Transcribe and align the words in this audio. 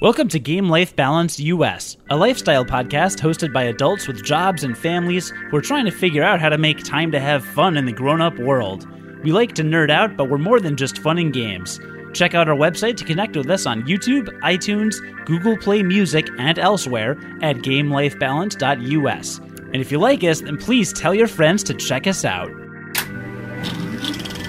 Welcome 0.00 0.28
to 0.28 0.38
Game 0.38 0.68
Life 0.68 0.94
Balance 0.94 1.40
US, 1.40 1.96
a 2.08 2.16
lifestyle 2.16 2.64
podcast 2.64 3.18
hosted 3.18 3.52
by 3.52 3.64
adults 3.64 4.06
with 4.06 4.24
jobs 4.24 4.62
and 4.62 4.78
families 4.78 5.30
who 5.50 5.56
are 5.56 5.60
trying 5.60 5.86
to 5.86 5.90
figure 5.90 6.22
out 6.22 6.40
how 6.40 6.48
to 6.50 6.56
make 6.56 6.84
time 6.84 7.10
to 7.10 7.18
have 7.18 7.44
fun 7.44 7.76
in 7.76 7.84
the 7.84 7.90
grown 7.90 8.20
up 8.20 8.38
world. 8.38 8.86
We 9.24 9.32
like 9.32 9.56
to 9.56 9.64
nerd 9.64 9.90
out, 9.90 10.16
but 10.16 10.30
we're 10.30 10.38
more 10.38 10.60
than 10.60 10.76
just 10.76 10.98
fun 10.98 11.18
and 11.18 11.32
games. 11.32 11.80
Check 12.12 12.36
out 12.36 12.48
our 12.48 12.54
website 12.54 12.96
to 12.98 13.04
connect 13.04 13.36
with 13.36 13.50
us 13.50 13.66
on 13.66 13.82
YouTube, 13.88 14.28
iTunes, 14.42 14.94
Google 15.26 15.56
Play 15.56 15.82
Music, 15.82 16.28
and 16.38 16.60
elsewhere 16.60 17.18
at 17.42 17.56
GameLifeBalance.us. 17.56 19.38
And 19.38 19.76
if 19.76 19.90
you 19.90 19.98
like 19.98 20.22
us, 20.22 20.42
then 20.42 20.58
please 20.58 20.92
tell 20.92 21.12
your 21.12 21.26
friends 21.26 21.64
to 21.64 21.74
check 21.74 22.06
us 22.06 22.24
out. 22.24 22.52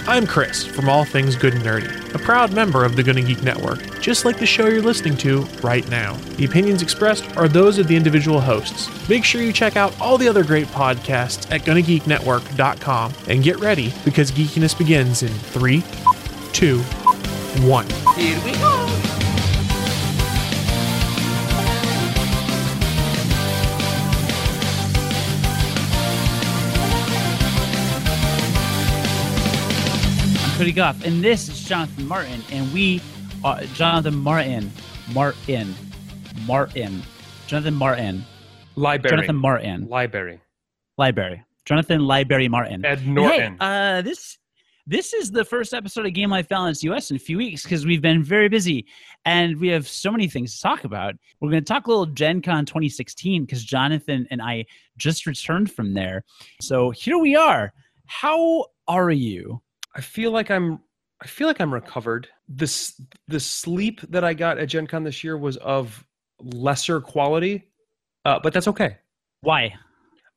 I'm 0.10 0.26
Chris 0.26 0.66
from 0.66 0.90
All 0.90 1.06
Things 1.06 1.36
Good 1.36 1.54
and 1.54 1.62
Nerdy, 1.62 2.16
a 2.16 2.18
proud 2.18 2.52
member 2.52 2.84
of 2.84 2.96
the 2.96 3.04
Gonna 3.04 3.22
Geek 3.22 3.44
Network, 3.44 4.02
just 4.02 4.26
like 4.26 4.40
the 4.40 4.46
show 4.48 4.66
you're 4.66 4.82
listening 4.82 5.16
to 5.18 5.42
right 5.62 5.88
now. 5.88 6.16
The 6.38 6.46
opinions 6.46 6.82
expressed 6.82 7.38
are 7.38 7.48
those 7.48 7.78
of 7.78 7.88
the 7.88 7.96
individual 7.96 8.42
hosts. 8.42 8.90
Make 9.08 9.24
sure 9.24 9.40
you 9.40 9.54
check 9.54 9.76
out 9.76 9.94
all 10.02 10.18
the 10.18 10.28
other 10.28 10.44
great 10.44 10.66
podcasts 10.70 11.52
at 11.52 11.62
GonnaGeekNetwork.com 11.62 13.14
and 13.28 13.44
get 13.44 13.60
ready 13.60 13.94
because 14.04 14.32
geekiness 14.32 14.76
begins 14.76 15.22
in 15.22 15.30
three, 15.30 15.84
two, 16.54 16.80
one. 17.62 17.88
Here 18.16 18.44
we 18.44 18.54
go. 18.54 18.89
Cody 30.60 30.74
Goff, 30.74 31.06
and 31.06 31.24
this 31.24 31.48
is 31.48 31.64
Jonathan 31.64 32.06
Martin, 32.06 32.42
and 32.52 32.70
we 32.74 33.02
are 33.46 33.62
Jonathan 33.76 34.14
Martin, 34.18 34.70
Martin, 35.14 35.74
Martin, 36.46 37.02
Jonathan 37.48 37.74
Martin, 37.74 38.26
Library. 38.76 39.16
Jonathan 39.16 39.38
Martin, 39.38 39.88
Library. 39.88 40.42
Library, 40.98 41.46
Jonathan 41.64 42.02
Library 42.02 42.50
Martin. 42.50 42.84
Ed 42.84 43.08
Norton. 43.08 43.54
Hey, 43.54 43.58
uh, 43.62 44.02
this 44.02 44.38
this 44.86 45.14
is 45.14 45.32
the 45.32 45.46
first 45.46 45.74
episode 45.74 46.06
of 46.06 46.12
Game 46.12 46.30
Life 46.30 46.50
Balance 46.50 46.84
US 46.84 47.10
in 47.10 47.16
a 47.16 47.20
few 47.20 47.38
weeks 47.38 47.64
because 47.64 47.86
we've 47.86 48.02
been 48.02 48.22
very 48.22 48.50
busy 48.50 48.86
and 49.24 49.58
we 49.62 49.70
have 49.70 49.88
so 49.88 50.12
many 50.12 50.28
things 50.28 50.58
to 50.58 50.62
talk 50.62 50.84
about. 50.84 51.16
We're 51.40 51.52
going 51.52 51.64
to 51.64 51.74
talk 51.74 51.88
a 51.88 51.90
little 51.90 52.06
Gen 52.06 52.42
Con 52.42 52.66
2016 52.66 53.46
because 53.46 53.64
Jonathan 53.64 54.28
and 54.30 54.42
I 54.42 54.66
just 54.98 55.26
returned 55.26 55.72
from 55.72 55.94
there. 55.94 56.26
So 56.60 56.90
here 56.90 57.18
we 57.18 57.38
are. 57.38 57.72
How 58.08 58.66
are 58.90 59.10
you? 59.10 59.62
I 59.96 60.02
feel 60.02 60.32
like 60.32 60.52
I'm. 60.52 60.80
I 61.22 61.28
feel 61.28 61.48
like 61.48 61.60
I'm 61.60 61.74
recovered. 61.74 62.28
This 62.48 63.02
the 63.28 63.40
sleep 63.40 64.02
that 64.10 64.24
I 64.24 64.34
got 64.34 64.58
at 64.58 64.70
Gen 64.70 64.88
Con 64.88 65.04
this 65.04 65.24
year 65.24 65.38
was 65.38 65.58
of 65.58 66.06
lesser 66.42 67.02
quality, 67.02 67.70
uh, 68.26 68.40
but 68.42 68.54
that's 68.54 68.68
okay. 68.68 68.98
Why? 69.42 69.74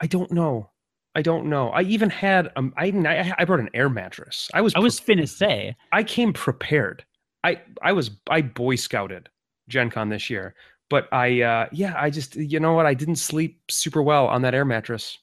I 0.00 0.06
don't 0.06 0.33
know. 0.33 0.70
I 1.14 1.22
don't 1.22 1.47
know. 1.47 1.69
I 1.69 1.83
even 1.83 2.11
had 2.11 2.50
um. 2.56 2.72
I 2.77 2.86
I, 2.86 3.34
I 3.39 3.44
brought 3.44 3.61
an 3.61 3.70
air 3.75 3.89
mattress. 3.89 4.48
I 4.55 4.61
was 4.61 4.75
I 4.75 4.81
was 4.81 4.98
finna 4.98 5.28
say. 5.28 5.77
I 5.92 6.03
came 6.03 6.33
prepared. 6.33 7.05
I 7.44 7.61
I 7.83 7.92
was 7.92 8.11
I 8.31 8.42
boy 8.42 8.77
scouted 8.77 9.28
Gen 9.69 9.91
Con 9.91 10.09
this 10.09 10.31
year, 10.31 10.55
but 10.89 11.09
I 11.12 11.42
uh 11.42 11.66
yeah 11.72 11.94
I 11.97 12.11
just 12.11 12.37
you 12.37 12.61
know 12.61 12.72
what 12.72 12.87
I 12.87 12.94
didn't 12.94 13.16
sleep 13.16 13.61
super 13.70 14.03
well 14.03 14.27
on 14.27 14.42
that 14.42 14.55
air 14.55 14.64
mattress. 14.64 15.19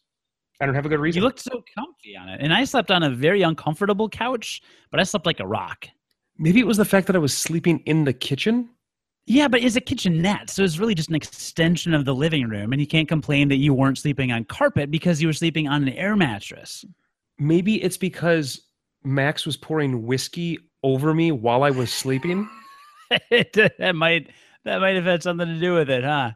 I 0.60 0.66
don't 0.66 0.76
have 0.76 0.86
a 0.86 0.90
good 0.90 1.00
reason. 1.00 1.22
You 1.22 1.26
looked 1.26 1.40
so 1.40 1.64
comfy 1.74 2.18
on 2.18 2.28
it. 2.30 2.42
And 2.42 2.54
I 2.54 2.66
slept 2.66 2.92
on 2.92 3.04
a 3.04 3.10
very 3.10 3.42
uncomfortable 3.44 4.10
couch, 4.10 4.62
but 4.92 5.00
I 5.00 5.04
slept 5.04 5.26
like 5.26 5.40
a 5.40 5.48
rock. 5.48 5.88
Maybe 6.38 6.60
it 6.60 6.68
was 6.68 6.78
the 6.78 6.86
fact 6.86 7.08
that 7.08 7.16
I 7.16 7.20
was 7.20 7.36
sleeping 7.36 7.80
in 7.86 8.04
the 8.04 8.14
kitchen. 8.14 8.70
Yeah, 9.26 9.48
but 9.48 9.62
it's 9.62 9.76
a 9.76 9.82
kitchenette, 9.82 10.50
so 10.50 10.64
it's 10.64 10.80
really 10.80 10.96
just 10.96 11.10
an 11.10 11.16
extension 11.16 11.94
of 11.94 12.04
the 12.04 12.16
living 12.16 12.48
room, 12.50 12.72
and 12.74 12.82
you 12.82 12.88
can't 12.88 13.08
complain 13.08 13.48
that 13.50 13.58
you 13.58 13.74
weren't 13.76 13.98
sleeping 14.00 14.32
on 14.32 14.44
carpet 14.46 14.90
because 14.90 15.22
you 15.22 15.28
were 15.28 15.34
sleeping 15.34 15.68
on 15.68 15.84
an 15.84 15.90
air 15.90 16.16
mattress. 16.16 16.84
Maybe 17.38 17.82
it's 17.84 17.98
because 17.98 18.62
Max 19.04 19.46
was 19.46 19.56
pouring 19.56 20.06
whiskey 20.08 20.58
over 20.84 21.14
me 21.14 21.32
while 21.32 21.64
I 21.64 21.70
was 21.70 21.94
sleeping. 21.94 22.50
that 23.30 23.94
might 23.96 24.32
that 24.66 24.80
might 24.80 24.96
have 24.96 25.06
had 25.06 25.22
something 25.24 25.48
to 25.48 25.60
do 25.60 25.74
with 25.76 25.90
it, 25.90 26.04
huh? 26.04 26.32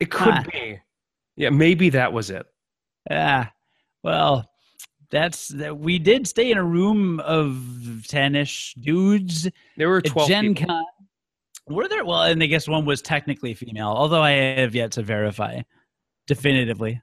It 0.00 0.10
could 0.10 0.34
Huh. 0.34 0.42
be. 0.50 0.78
Yeah, 1.36 1.50
maybe 1.50 1.90
that 1.90 2.12
was 2.12 2.30
it. 2.30 2.46
Yeah. 3.10 3.48
Well, 4.02 4.48
that's 5.10 5.48
that. 5.48 5.78
We 5.78 5.98
did 5.98 6.26
stay 6.26 6.50
in 6.50 6.58
a 6.58 6.64
room 6.64 7.20
of 7.20 8.04
ten-ish 8.08 8.74
dudes 8.80 9.48
There 9.76 9.88
were 9.88 10.00
12 10.00 10.28
Gen 10.28 10.54
people. 10.54 10.74
Con. 10.74 10.84
Were 11.68 11.88
there? 11.88 12.04
Well, 12.04 12.22
and 12.22 12.42
I 12.42 12.46
guess 12.46 12.66
one 12.66 12.84
was 12.84 13.00
technically 13.02 13.54
female, 13.54 13.88
although 13.88 14.22
I 14.22 14.30
have 14.32 14.74
yet 14.74 14.92
to 14.92 15.02
verify 15.02 15.60
definitively 16.26 17.00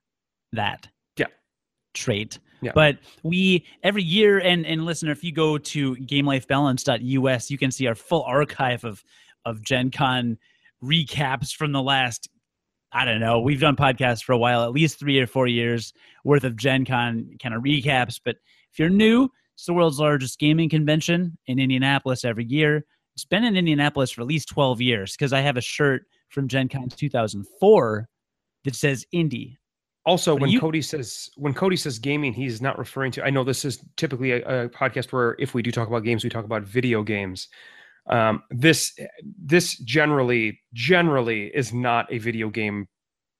that 0.53 0.87
Yeah. 1.17 1.27
trait. 1.93 2.39
Yeah. 2.61 2.71
But 2.75 2.97
we 3.23 3.65
every 3.83 4.03
year, 4.03 4.39
and 4.39 4.65
and 4.65 4.85
listener, 4.85 5.11
if 5.11 5.23
you 5.23 5.31
go 5.31 5.57
to 5.57 5.95
GameLifeBalance.us, 5.95 7.49
you 7.49 7.57
can 7.57 7.71
see 7.71 7.87
our 7.87 7.95
full 7.95 8.23
archive 8.23 8.83
of 8.83 9.03
of 9.45 9.61
Gen 9.63 9.91
Con 9.91 10.37
recaps 10.83 11.53
from 11.55 11.71
the 11.71 11.81
last. 11.81 12.27
I 12.91 13.05
don't 13.05 13.19
know. 13.19 13.39
We've 13.39 13.59
done 13.59 13.75
podcasts 13.75 14.23
for 14.23 14.33
a 14.33 14.37
while, 14.37 14.63
at 14.63 14.71
least 14.71 14.99
three 14.99 15.19
or 15.19 15.27
four 15.27 15.47
years 15.47 15.93
worth 16.23 16.43
of 16.43 16.55
Gen 16.55 16.85
Con 16.85 17.37
kind 17.41 17.53
of 17.53 17.61
recaps. 17.61 18.19
But 18.23 18.37
if 18.71 18.79
you're 18.79 18.89
new, 18.89 19.29
it's 19.55 19.65
the 19.65 19.73
world's 19.73 19.99
largest 19.99 20.39
gaming 20.39 20.69
convention 20.69 21.37
in 21.47 21.59
Indianapolis 21.59 22.25
every 22.25 22.45
year. 22.45 22.85
It's 23.15 23.25
been 23.25 23.43
in 23.43 23.55
Indianapolis 23.57 24.11
for 24.11 24.21
at 24.21 24.27
least 24.27 24.49
12 24.49 24.81
years 24.81 25.11
because 25.11 25.33
I 25.33 25.41
have 25.41 25.57
a 25.57 25.61
shirt 25.61 26.03
from 26.29 26.47
Gen 26.47 26.69
Con 26.69 26.89
2004 26.89 28.07
that 28.63 28.75
says 28.75 29.05
Indie. 29.13 29.57
Also, 30.05 30.33
But 30.35 30.41
when 30.43 30.49
you- 30.51 30.59
Cody 30.59 30.81
says 30.81 31.29
when 31.35 31.53
Cody 31.53 31.75
says 31.75 31.99
gaming, 31.99 32.33
he's 32.33 32.61
not 32.61 32.79
referring 32.79 33.11
to. 33.11 33.23
I 33.23 33.29
know 33.29 33.43
this 33.43 33.65
is 33.65 33.83
typically 33.97 34.31
a, 34.31 34.65
a 34.65 34.69
podcast 34.69 35.11
where 35.11 35.35
if 35.37 35.53
we 35.53 35.61
do 35.61 35.71
talk 35.71 35.87
about 35.87 36.03
games, 36.03 36.23
we 36.23 36.29
talk 36.29 36.45
about 36.45 36.63
video 36.63 37.03
games. 37.03 37.49
Um, 38.07 38.43
this 38.49 38.97
this 39.37 39.77
generally 39.77 40.59
generally 40.73 41.47
is 41.47 41.73
not 41.73 42.11
a 42.11 42.17
video 42.17 42.49
game 42.49 42.87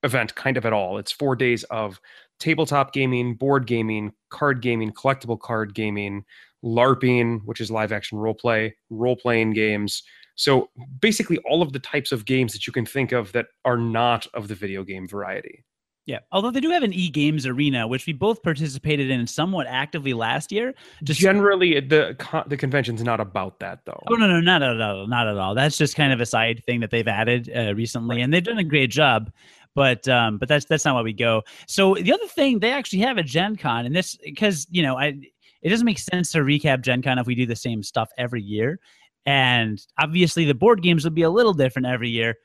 event, 0.03 0.35
kind 0.35 0.57
of 0.57 0.65
at 0.65 0.73
all. 0.73 0.97
It's 0.97 1.11
four 1.11 1.35
days 1.35 1.63
of 1.65 1.99
tabletop 2.39 2.93
gaming, 2.93 3.35
board 3.35 3.67
gaming, 3.67 4.13
card 4.29 4.61
gaming, 4.61 4.91
collectible 4.91 5.39
card 5.39 5.73
gaming, 5.73 6.23
LARPing, 6.63 7.41
which 7.45 7.61
is 7.61 7.71
live 7.71 7.91
action 7.91 8.17
role 8.17 8.33
play, 8.33 8.75
role 8.89 9.15
playing 9.15 9.53
games. 9.53 10.03
So 10.35 10.69
basically, 11.01 11.37
all 11.39 11.61
of 11.61 11.73
the 11.73 11.79
types 11.79 12.11
of 12.11 12.25
games 12.25 12.53
that 12.53 12.65
you 12.65 12.71
can 12.71 12.85
think 12.85 13.11
of 13.11 13.31
that 13.33 13.47
are 13.65 13.77
not 13.77 14.25
of 14.33 14.47
the 14.47 14.55
video 14.55 14.83
game 14.83 15.07
variety. 15.07 15.65
Yeah. 16.09 16.21
Although 16.31 16.49
they 16.49 16.59
do 16.59 16.71
have 16.71 16.81
an 16.81 16.91
e 16.91 17.07
games 17.07 17.45
arena, 17.45 17.87
which 17.87 18.07
we 18.07 18.13
both 18.13 18.41
participated 18.41 19.11
in 19.11 19.27
somewhat 19.27 19.67
actively 19.69 20.15
last 20.15 20.51
year. 20.51 20.73
Just 21.03 21.19
generally 21.19 21.79
the 21.81 22.15
con- 22.17 22.45
the 22.47 22.57
convention's 22.57 23.03
not 23.03 23.19
about 23.19 23.59
that 23.59 23.85
though 23.85 24.01
Oh 24.07 24.15
no, 24.15 24.25
no, 24.25 24.41
not 24.41 24.63
at 24.63 24.81
all, 24.81 25.05
not 25.05 25.27
at 25.27 25.37
all. 25.37 25.53
That's 25.53 25.77
just 25.77 25.95
kind 25.95 26.11
of 26.11 26.19
a 26.19 26.25
side 26.25 26.63
thing 26.65 26.79
that 26.79 26.89
they've 26.89 27.07
added 27.07 27.51
uh, 27.55 27.75
recently, 27.75 28.21
and 28.21 28.33
they've 28.33 28.43
done 28.43 28.57
a 28.57 28.63
great 28.63 28.89
job. 28.89 29.31
But 29.75 30.07
um, 30.07 30.39
but 30.39 30.49
that's 30.49 30.65
that's 30.65 30.83
not 30.83 30.95
why 30.95 31.03
we 31.03 31.13
go. 31.13 31.43
So 31.67 31.93
the 31.93 32.11
other 32.11 32.25
thing 32.25 32.57
they 32.57 32.71
actually 32.71 32.99
have 32.99 33.19
a 33.19 33.23
Gen 33.23 33.55
Con, 33.55 33.85
and 33.85 33.95
this 33.95 34.17
because 34.17 34.65
you 34.71 34.81
know 34.81 34.97
I 34.97 35.13
it 35.61 35.69
doesn't 35.69 35.85
make 35.85 35.99
sense 35.99 36.31
to 36.31 36.39
recap 36.39 36.81
Gen 36.81 37.03
Con 37.03 37.19
if 37.19 37.27
we 37.27 37.35
do 37.35 37.45
the 37.45 37.55
same 37.55 37.83
stuff 37.83 38.09
every 38.17 38.41
year, 38.41 38.79
and 39.27 39.79
obviously 39.99 40.45
the 40.45 40.55
board 40.55 40.81
games 40.81 41.03
will 41.03 41.11
be 41.11 41.21
a 41.21 41.29
little 41.29 41.53
different 41.53 41.87
every 41.87 42.09
year. 42.09 42.35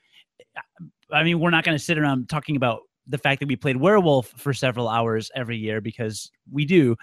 I 1.11 1.23
mean, 1.23 1.39
we're 1.39 1.49
not 1.49 1.63
going 1.63 1.75
to 1.75 1.83
sit 1.83 1.97
around 1.97 2.29
talking 2.29 2.57
about 2.57 2.81
the 3.07 3.17
fact 3.17 3.39
that 3.39 3.47
we 3.47 3.55
played 3.55 3.77
Werewolf 3.77 4.27
for 4.37 4.53
several 4.53 4.87
hours 4.87 5.31
every 5.35 5.57
year 5.57 5.81
because 5.81 6.31
we 6.51 6.65
do. 6.65 6.95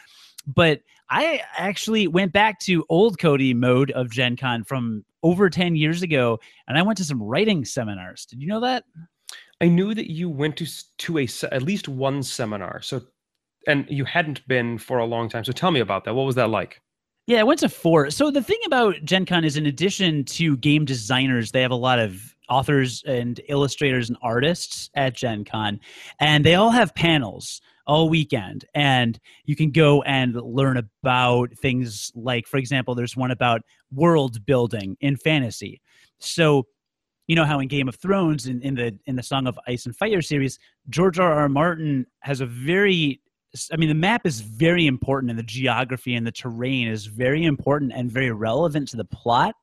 But 0.46 0.80
I 1.08 1.42
actually 1.56 2.08
went 2.08 2.32
back 2.32 2.58
to 2.60 2.84
old 2.88 3.18
Cody 3.18 3.54
mode 3.54 3.90
of 3.92 4.10
Gen 4.10 4.36
Con 4.36 4.64
from 4.64 5.04
over 5.22 5.48
10 5.48 5.76
years 5.76 6.02
ago, 6.02 6.40
and 6.66 6.76
I 6.76 6.82
went 6.82 6.98
to 6.98 7.04
some 7.04 7.22
writing 7.22 7.64
seminars. 7.64 8.26
Did 8.26 8.40
you 8.40 8.48
know 8.48 8.60
that? 8.60 8.84
i 9.62 9.68
knew 9.68 9.94
that 9.94 10.10
you 10.10 10.28
went 10.28 10.56
to 10.56 10.66
to 10.98 11.18
a 11.18 11.28
at 11.52 11.62
least 11.62 11.88
one 11.88 12.22
seminar 12.22 12.82
so 12.82 13.00
and 13.66 13.86
you 13.88 14.04
hadn't 14.04 14.46
been 14.48 14.76
for 14.76 14.98
a 14.98 15.06
long 15.06 15.28
time 15.28 15.44
so 15.44 15.52
tell 15.52 15.70
me 15.70 15.80
about 15.80 16.04
that 16.04 16.14
what 16.14 16.24
was 16.24 16.34
that 16.34 16.50
like 16.50 16.80
Yeah, 17.28 17.38
I 17.38 17.44
went 17.44 17.60
to 17.60 17.68
four. 17.68 18.10
So 18.10 18.32
the 18.32 18.42
thing 18.42 18.58
about 18.66 18.96
Gen 19.04 19.24
Con 19.24 19.44
is, 19.44 19.56
in 19.56 19.64
addition 19.64 20.24
to 20.24 20.56
game 20.56 20.84
designers, 20.84 21.52
they 21.52 21.62
have 21.62 21.70
a 21.70 21.76
lot 21.76 22.00
of 22.00 22.31
authors 22.52 23.02
and 23.06 23.40
illustrators 23.48 24.08
and 24.08 24.18
artists 24.22 24.90
at 24.94 25.14
Gen 25.14 25.44
Con, 25.44 25.80
and 26.20 26.44
they 26.44 26.54
all 26.54 26.70
have 26.70 26.94
panels 26.94 27.60
all 27.86 28.08
weekend. 28.08 28.64
And 28.74 29.18
you 29.44 29.56
can 29.56 29.70
go 29.70 30.02
and 30.02 30.34
learn 30.34 30.76
about 30.76 31.52
things 31.58 32.12
like, 32.14 32.46
for 32.46 32.58
example, 32.58 32.94
there's 32.94 33.16
one 33.16 33.30
about 33.30 33.62
world 33.90 34.44
building 34.46 34.96
in 35.00 35.16
fantasy. 35.16 35.80
So 36.18 36.66
you 37.26 37.36
know 37.36 37.44
how 37.44 37.60
in 37.60 37.68
Game 37.68 37.88
of 37.88 37.96
Thrones, 37.96 38.46
in, 38.46 38.60
in 38.62 38.74
the 38.74 38.98
in 39.06 39.16
the 39.16 39.22
Song 39.22 39.46
of 39.46 39.58
Ice 39.66 39.86
and 39.86 39.96
Fire 39.96 40.22
series, 40.22 40.58
George 40.90 41.18
R. 41.18 41.32
R. 41.32 41.48
Martin 41.48 42.06
has 42.20 42.40
a 42.40 42.46
very 42.46 43.20
I 43.72 43.76
mean, 43.76 43.88
the 43.88 43.94
map 43.94 44.26
is 44.26 44.40
very 44.40 44.86
important, 44.86 45.30
and 45.30 45.38
the 45.38 45.44
geography 45.44 46.14
and 46.14 46.26
the 46.26 46.32
terrain 46.32 46.88
is 46.88 47.06
very 47.06 47.44
important 47.44 47.92
and 47.94 48.10
very 48.10 48.30
relevant 48.30 48.88
to 48.88 48.96
the 48.96 49.04
plot. 49.04 49.54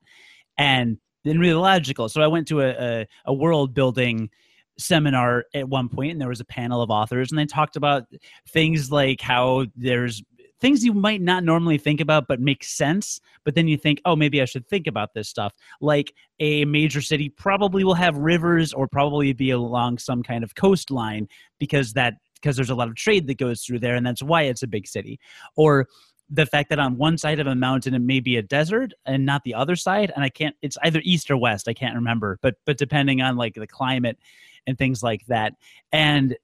And 0.58 0.98
than 1.24 1.38
really 1.38 1.54
logical. 1.54 2.08
So 2.08 2.22
I 2.22 2.26
went 2.26 2.48
to 2.48 2.60
a, 2.60 2.70
a, 2.70 3.06
a 3.26 3.34
world 3.34 3.74
building 3.74 4.30
seminar 4.78 5.44
at 5.54 5.68
one 5.68 5.88
point 5.88 6.12
and 6.12 6.20
there 6.20 6.28
was 6.28 6.40
a 6.40 6.44
panel 6.44 6.82
of 6.82 6.90
authors 6.90 7.30
and 7.30 7.38
they 7.38 7.46
talked 7.46 7.76
about 7.76 8.04
things 8.48 8.90
like 8.90 9.20
how 9.20 9.66
there's 9.76 10.22
things 10.60 10.84
you 10.84 10.92
might 10.92 11.20
not 11.20 11.44
normally 11.44 11.78
think 11.78 12.00
about 12.00 12.26
but 12.26 12.40
make 12.40 12.64
sense 12.64 13.20
but 13.44 13.54
then 13.54 13.68
you 13.68 13.76
think 13.76 14.00
oh 14.04 14.16
maybe 14.16 14.40
i 14.40 14.44
should 14.44 14.66
think 14.68 14.86
about 14.86 15.12
this 15.12 15.28
stuff 15.28 15.52
like 15.80 16.14
a 16.38 16.64
major 16.64 17.00
city 17.00 17.28
probably 17.28 17.84
will 17.84 17.94
have 17.94 18.16
rivers 18.16 18.72
or 18.72 18.88
probably 18.88 19.32
be 19.32 19.50
along 19.50 19.98
some 19.98 20.22
kind 20.22 20.42
of 20.42 20.54
coastline 20.54 21.28
because 21.58 21.92
that 21.92 22.14
because 22.34 22.56
there's 22.56 22.70
a 22.70 22.74
lot 22.74 22.88
of 22.88 22.94
trade 22.94 23.26
that 23.26 23.38
goes 23.38 23.62
through 23.62 23.78
there 23.78 23.96
and 23.96 24.06
that's 24.06 24.22
why 24.22 24.42
it's 24.42 24.62
a 24.62 24.66
big 24.66 24.86
city 24.86 25.18
or 25.56 25.86
the 26.30 26.46
fact 26.46 26.70
that 26.70 26.78
on 26.78 26.96
one 26.96 27.18
side 27.18 27.40
of 27.40 27.46
a 27.46 27.54
mountain 27.54 27.94
it 27.94 28.00
may 28.00 28.20
be 28.20 28.36
a 28.36 28.42
desert 28.42 28.92
and 29.04 29.26
not 29.26 29.42
the 29.44 29.54
other 29.54 29.76
side. 29.76 30.12
And 30.14 30.24
i 30.24 30.28
can't 30.28 30.54
it's 30.62 30.78
either 30.82 31.00
east 31.04 31.30
or 31.30 31.36
west. 31.36 31.68
I 31.68 31.74
can't 31.74 31.94
remember 31.94 32.38
but 32.40 32.56
but 32.64 32.78
depending 32.78 33.20
on 33.20 33.36
like 33.36 33.54
the 33.54 33.66
climate 33.66 34.18
and 34.66 34.78
things 34.78 35.02
like 35.02 35.26
that. 35.26 35.54
And 35.92 36.36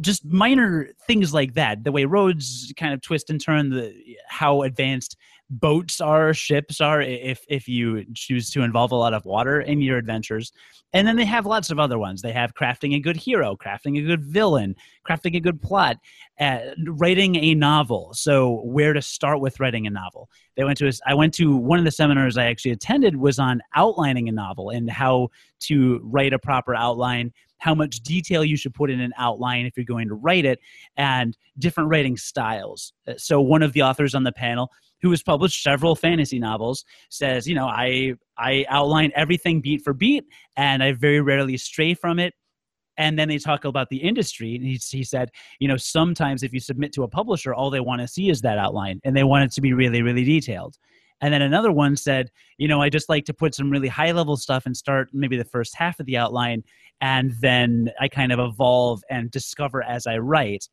just 0.00 0.24
minor 0.24 0.90
things 1.08 1.34
like 1.34 1.54
that 1.54 1.82
the 1.82 1.90
way 1.90 2.04
roads 2.04 2.72
kind 2.76 2.94
of 2.94 3.00
twist 3.00 3.30
and 3.30 3.40
turn 3.40 3.70
the 3.70 3.92
how 4.28 4.62
advanced 4.62 5.16
boats 5.60 6.00
are 6.00 6.32
ships 6.32 6.80
are 6.80 7.02
if 7.02 7.44
if 7.48 7.68
you 7.68 8.04
choose 8.14 8.50
to 8.50 8.62
involve 8.62 8.92
a 8.92 8.96
lot 8.96 9.14
of 9.14 9.24
water 9.24 9.60
in 9.60 9.80
your 9.80 9.98
adventures. 9.98 10.52
And 10.94 11.06
then 11.08 11.16
they 11.16 11.24
have 11.24 11.46
lots 11.46 11.70
of 11.70 11.78
other 11.78 11.98
ones. 11.98 12.20
They 12.20 12.32
have 12.32 12.54
crafting 12.54 12.94
a 12.94 13.00
good 13.00 13.16
hero 13.16 13.56
crafting 13.56 13.98
a 13.98 14.02
good 14.02 14.24
villain 14.24 14.74
crafting 15.08 15.36
a 15.36 15.40
good 15.40 15.60
plot 15.60 15.98
uh, 16.40 16.58
writing 16.86 17.36
a 17.36 17.54
novel. 17.54 18.12
So 18.14 18.62
where 18.64 18.92
to 18.92 19.02
start 19.02 19.40
with 19.40 19.60
writing 19.60 19.86
a 19.86 19.90
novel? 19.90 20.28
They 20.56 20.64
went 20.64 20.78
to 20.78 20.88
a, 20.88 20.92
i 21.06 21.14
went 21.14 21.34
to 21.34 21.56
one 21.56 21.78
of 21.78 21.84
the 21.84 21.90
seminars 21.90 22.36
i 22.36 22.46
actually 22.46 22.72
attended 22.72 23.16
was 23.16 23.38
on 23.38 23.62
outlining 23.74 24.28
a 24.28 24.32
novel 24.32 24.70
and 24.70 24.90
how 24.90 25.28
to 25.60 26.00
write 26.02 26.32
a 26.32 26.38
proper 26.38 26.74
outline 26.74 27.32
how 27.62 27.76
much 27.76 28.00
detail 28.00 28.44
you 28.44 28.56
should 28.56 28.74
put 28.74 28.90
in 28.90 29.00
an 29.00 29.12
outline 29.16 29.66
if 29.66 29.76
you're 29.76 29.84
going 29.84 30.08
to 30.08 30.14
write 30.14 30.44
it, 30.44 30.58
and 30.96 31.38
different 31.60 31.88
writing 31.88 32.16
styles. 32.16 32.92
Uh, 33.06 33.12
so, 33.16 33.40
one 33.40 33.62
of 33.62 33.72
the 33.72 33.82
authors 33.82 34.16
on 34.16 34.24
the 34.24 34.32
panel, 34.32 34.68
who 35.02 35.10
has 35.10 35.22
published 35.22 35.62
several 35.62 35.94
fantasy 35.94 36.38
novels, 36.38 36.84
says, 37.10 37.46
you 37.46 37.54
know, 37.54 37.66
I 37.66 38.14
I 38.38 38.64
outline 38.68 39.12
everything 39.14 39.60
beat 39.60 39.82
for 39.82 39.92
beat, 39.92 40.24
and 40.56 40.82
I 40.82 40.92
very 40.92 41.20
rarely 41.20 41.56
stray 41.56 41.94
from 41.94 42.18
it. 42.18 42.34
And 42.98 43.18
then 43.18 43.28
they 43.28 43.38
talk 43.38 43.64
about 43.64 43.88
the 43.88 43.96
industry, 43.96 44.54
and 44.54 44.64
he, 44.64 44.78
he 44.90 45.02
said, 45.02 45.30
you 45.58 45.68
know, 45.68 45.76
sometimes 45.76 46.42
if 46.42 46.52
you 46.52 46.60
submit 46.60 46.92
to 46.92 47.04
a 47.04 47.08
publisher, 47.08 47.54
all 47.54 47.70
they 47.70 47.80
want 47.80 48.02
to 48.02 48.08
see 48.08 48.28
is 48.28 48.42
that 48.42 48.58
outline, 48.58 49.00
and 49.04 49.16
they 49.16 49.24
want 49.24 49.44
it 49.44 49.52
to 49.52 49.60
be 49.60 49.72
really, 49.72 50.02
really 50.02 50.24
detailed. 50.24 50.76
And 51.22 51.32
then 51.32 51.40
another 51.40 51.70
one 51.70 51.96
said, 51.96 52.30
you 52.58 52.66
know, 52.66 52.82
I 52.82 52.88
just 52.88 53.08
like 53.08 53.24
to 53.26 53.34
put 53.34 53.54
some 53.54 53.70
really 53.70 53.86
high 53.86 54.10
level 54.10 54.36
stuff 54.36 54.66
and 54.66 54.76
start 54.76 55.08
maybe 55.12 55.36
the 55.36 55.44
first 55.44 55.76
half 55.76 56.00
of 56.00 56.06
the 56.06 56.16
outline 56.16 56.64
and 57.02 57.32
then 57.40 57.90
I 58.00 58.08
kind 58.08 58.32
of 58.32 58.38
evolve 58.38 59.02
and 59.10 59.30
discover 59.30 59.82
as 59.82 60.06
I 60.06 60.18
write. 60.18 60.68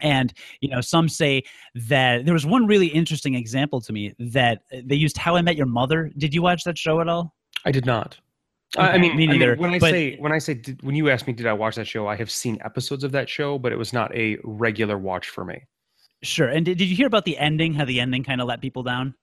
And 0.00 0.32
you 0.60 0.68
know, 0.68 0.80
some 0.80 1.08
say 1.08 1.42
that 1.74 2.24
there 2.24 2.34
was 2.34 2.46
one 2.46 2.66
really 2.66 2.88
interesting 2.88 3.34
example 3.34 3.80
to 3.80 3.92
me 3.92 4.14
that 4.18 4.62
uh, 4.72 4.78
they 4.84 4.96
used 4.96 5.16
"How 5.16 5.36
I 5.36 5.42
Met 5.42 5.56
Your 5.56 5.66
Mother." 5.66 6.10
Did 6.16 6.34
you 6.34 6.42
watch 6.42 6.64
that 6.64 6.78
show 6.78 7.00
at 7.00 7.08
all? 7.08 7.34
I 7.64 7.72
did 7.72 7.86
not. 7.86 8.18
Okay, 8.76 8.86
I 8.86 8.96
mean, 8.96 9.16
me 9.16 9.26
neither. 9.26 9.52
I 9.52 9.54
mean, 9.54 9.60
when 9.60 9.74
I 9.74 9.78
but, 9.78 9.90
say 9.90 10.16
when 10.16 10.32
I 10.32 10.38
say 10.38 10.54
did, 10.54 10.82
when 10.82 10.94
you 10.94 11.10
ask 11.10 11.26
me, 11.26 11.32
did 11.32 11.46
I 11.46 11.52
watch 11.52 11.76
that 11.76 11.86
show? 11.86 12.06
I 12.06 12.16
have 12.16 12.30
seen 12.30 12.58
episodes 12.64 13.04
of 13.04 13.12
that 13.12 13.28
show, 13.28 13.58
but 13.58 13.72
it 13.72 13.76
was 13.76 13.92
not 13.92 14.14
a 14.14 14.38
regular 14.44 14.96
watch 14.98 15.28
for 15.28 15.44
me. 15.44 15.62
Sure. 16.22 16.48
And 16.48 16.64
did, 16.64 16.78
did 16.78 16.88
you 16.88 16.96
hear 16.96 17.06
about 17.06 17.24
the 17.24 17.36
ending? 17.36 17.74
How 17.74 17.84
the 17.84 18.00
ending 18.00 18.24
kind 18.24 18.40
of 18.40 18.46
let 18.46 18.60
people 18.60 18.82
down? 18.82 19.14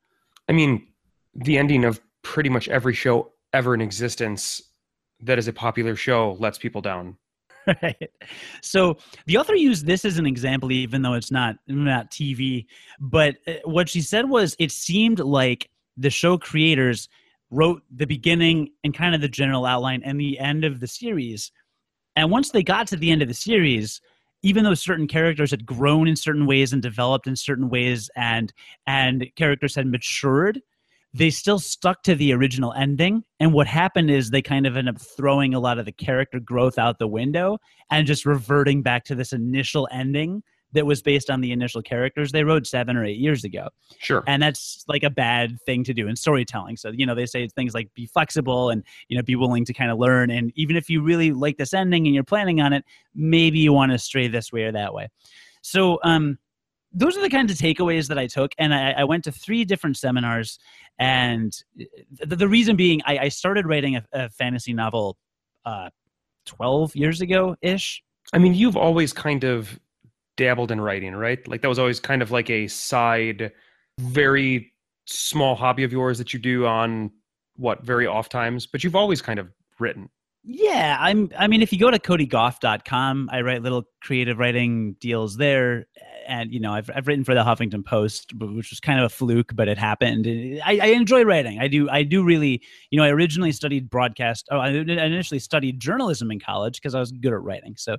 I 0.47 0.51
mean, 0.51 0.87
the 1.33 1.57
ending 1.57 1.83
of 1.83 1.99
pretty 2.21 2.49
much 2.49 2.67
every 2.67 2.93
show 2.93 3.31
ever 3.53 3.73
in 3.73 3.81
existence 3.81 4.61
that 5.21 5.37
is 5.37 5.47
a 5.47 5.53
popular 5.53 5.95
show 5.95 6.37
lets 6.39 6.57
people 6.57 6.81
down. 6.81 7.17
Right. 7.83 8.09
So 8.61 8.97
the 9.25 9.37
author 9.37 9.55
used 9.55 9.85
this 9.85 10.03
as 10.05 10.17
an 10.17 10.25
example, 10.25 10.71
even 10.71 11.01
though 11.01 11.13
it's 11.13 11.31
not 11.31 11.55
not 11.67 12.09
TV. 12.11 12.65
But 12.99 13.37
uh, 13.47 13.53
what 13.65 13.89
she 13.89 14.01
said 14.01 14.29
was, 14.29 14.55
it 14.59 14.71
seemed 14.71 15.19
like 15.19 15.69
the 15.95 16.09
show 16.09 16.37
creators 16.37 17.09
wrote 17.51 17.81
the 17.93 18.05
beginning 18.05 18.69
and 18.83 18.93
kind 18.93 19.13
of 19.13 19.21
the 19.21 19.29
general 19.29 19.65
outline 19.65 20.01
and 20.03 20.19
the 20.19 20.39
end 20.39 20.63
of 20.63 20.79
the 20.79 20.87
series. 20.87 21.51
And 22.15 22.31
once 22.31 22.51
they 22.51 22.63
got 22.63 22.87
to 22.87 22.97
the 22.97 23.11
end 23.11 23.21
of 23.21 23.27
the 23.27 23.33
series, 23.33 24.01
even 24.41 24.63
though 24.63 24.73
certain 24.73 25.07
characters 25.07 25.51
had 25.51 25.65
grown 25.65 26.07
in 26.07 26.15
certain 26.15 26.45
ways 26.45 26.73
and 26.73 26.81
developed 26.81 27.27
in 27.27 27.35
certain 27.35 27.69
ways 27.69 28.09
and 28.15 28.53
and 28.87 29.29
characters 29.35 29.75
had 29.75 29.87
matured 29.87 30.61
they 31.13 31.29
still 31.29 31.59
stuck 31.59 32.03
to 32.03 32.15
the 32.15 32.33
original 32.33 32.73
ending. 32.73 33.23
And 33.39 33.53
what 33.53 33.67
happened 33.67 34.11
is 34.11 34.29
they 34.29 34.41
kind 34.41 34.65
of 34.65 34.77
end 34.77 34.89
up 34.89 34.99
throwing 34.99 35.53
a 35.53 35.59
lot 35.59 35.79
of 35.79 35.85
the 35.85 35.91
character 35.91 36.39
growth 36.39 36.77
out 36.77 36.99
the 36.99 37.07
window 37.07 37.57
and 37.89 38.05
just 38.05 38.25
reverting 38.25 38.81
back 38.81 39.05
to 39.05 39.15
this 39.15 39.33
initial 39.33 39.87
ending 39.91 40.43
that 40.73 40.85
was 40.85 41.01
based 41.01 41.31
on 41.31 41.41
the 41.41 41.51
initial 41.51 41.81
characters 41.81 42.31
they 42.31 42.43
wrote 42.43 42.67
seven 42.67 42.95
or 42.95 43.03
eight 43.03 43.17
years 43.17 43.43
ago. 43.43 43.69
Sure. 43.97 44.23
And 44.27 44.41
that's 44.43 44.85
like 44.87 45.01
a 45.01 45.09
bad 45.09 45.59
thing 45.65 45.83
to 45.85 45.95
do 45.95 46.07
in 46.07 46.15
storytelling. 46.15 46.77
So, 46.77 46.91
you 46.91 47.07
know, 47.07 47.15
they 47.15 47.25
say 47.25 47.47
things 47.47 47.73
like 47.73 47.91
be 47.95 48.05
flexible 48.05 48.69
and, 48.69 48.83
you 49.07 49.17
know, 49.17 49.23
be 49.23 49.35
willing 49.35 49.65
to 49.65 49.73
kind 49.73 49.89
of 49.89 49.97
learn. 49.97 50.29
And 50.29 50.51
even 50.55 50.75
if 50.75 50.87
you 50.89 51.01
really 51.01 51.31
like 51.31 51.57
this 51.57 51.73
ending 51.73 52.05
and 52.05 52.13
you're 52.13 52.23
planning 52.23 52.61
on 52.61 52.73
it, 52.73 52.85
maybe 53.15 53.57
you 53.57 53.73
want 53.73 53.91
to 53.93 53.97
stray 53.97 54.27
this 54.27 54.51
way 54.51 54.63
or 54.63 54.71
that 54.71 54.93
way. 54.93 55.07
So, 55.63 55.99
um, 56.03 56.37
those 56.91 57.17
are 57.17 57.21
the 57.21 57.29
kinds 57.29 57.51
of 57.51 57.57
takeaways 57.57 58.07
that 58.07 58.17
I 58.17 58.27
took. 58.27 58.51
And 58.57 58.73
I, 58.73 58.91
I 58.91 59.03
went 59.03 59.23
to 59.25 59.31
three 59.31 59.63
different 59.63 59.97
seminars. 59.97 60.59
And 60.97 61.53
the, 62.19 62.35
the 62.35 62.47
reason 62.47 62.75
being, 62.75 63.01
I, 63.05 63.17
I 63.17 63.29
started 63.29 63.65
writing 63.65 63.95
a, 63.95 64.05
a 64.11 64.29
fantasy 64.29 64.73
novel 64.73 65.17
uh, 65.65 65.89
12 66.45 66.95
years 66.95 67.21
ago 67.21 67.55
ish. 67.61 68.01
I 68.33 68.37
mean, 68.37 68.53
you've 68.53 68.77
always 68.77 69.13
kind 69.13 69.43
of 69.43 69.79
dabbled 70.37 70.71
in 70.71 70.81
writing, 70.81 71.15
right? 71.15 71.45
Like 71.47 71.61
that 71.61 71.67
was 71.67 71.79
always 71.79 71.99
kind 71.99 72.21
of 72.21 72.31
like 72.31 72.49
a 72.49 72.67
side, 72.67 73.51
very 73.99 74.73
small 75.05 75.55
hobby 75.55 75.83
of 75.83 75.91
yours 75.91 76.17
that 76.17 76.33
you 76.33 76.39
do 76.39 76.65
on 76.65 77.11
what 77.55 77.83
very 77.83 78.07
off 78.07 78.29
times, 78.29 78.65
but 78.65 78.83
you've 78.83 78.95
always 78.95 79.21
kind 79.21 79.39
of 79.39 79.49
written. 79.79 80.09
Yeah, 80.43 80.97
I'm. 80.99 81.29
I 81.37 81.47
mean, 81.47 81.61
if 81.61 81.73
you 81.73 81.79
go 81.79 81.91
to 81.91 81.99
codygoff.com, 81.99 83.29
I 83.31 83.41
write 83.41 83.61
little 83.61 83.83
creative 84.01 84.37
writing 84.37 84.95
deals 85.01 85.35
there, 85.35 85.85
and 86.29 86.53
you 86.53 86.59
know, 86.59 86.71
I've 86.71 86.89
I've 86.95 87.07
written 87.07 87.25
for 87.25 87.33
the 87.33 87.43
Huffington 87.43 87.83
Post, 87.83 88.33
which 88.35 88.69
was 88.69 88.79
kind 88.79 88.99
of 88.99 89.05
a 89.05 89.09
fluke, 89.09 89.55
but 89.55 89.67
it 89.67 89.77
happened. 89.77 90.27
I, 90.63 90.79
I 90.81 90.85
enjoy 90.87 91.23
writing. 91.23 91.59
I 91.59 91.67
do. 91.67 91.89
I 91.89 92.03
do 92.03 92.23
really. 92.23 92.61
You 92.91 92.97
know, 92.97 93.03
I 93.03 93.09
originally 93.09 93.51
studied 93.51 93.89
broadcast. 93.89 94.47
Oh, 94.51 94.59
I 94.59 94.69
initially 94.69 95.39
studied 95.39 95.79
journalism 95.79 96.31
in 96.31 96.39
college 96.39 96.75
because 96.75 96.95
I 96.95 96.99
was 96.99 97.11
good 97.11 97.33
at 97.33 97.41
writing. 97.41 97.75
So, 97.77 97.93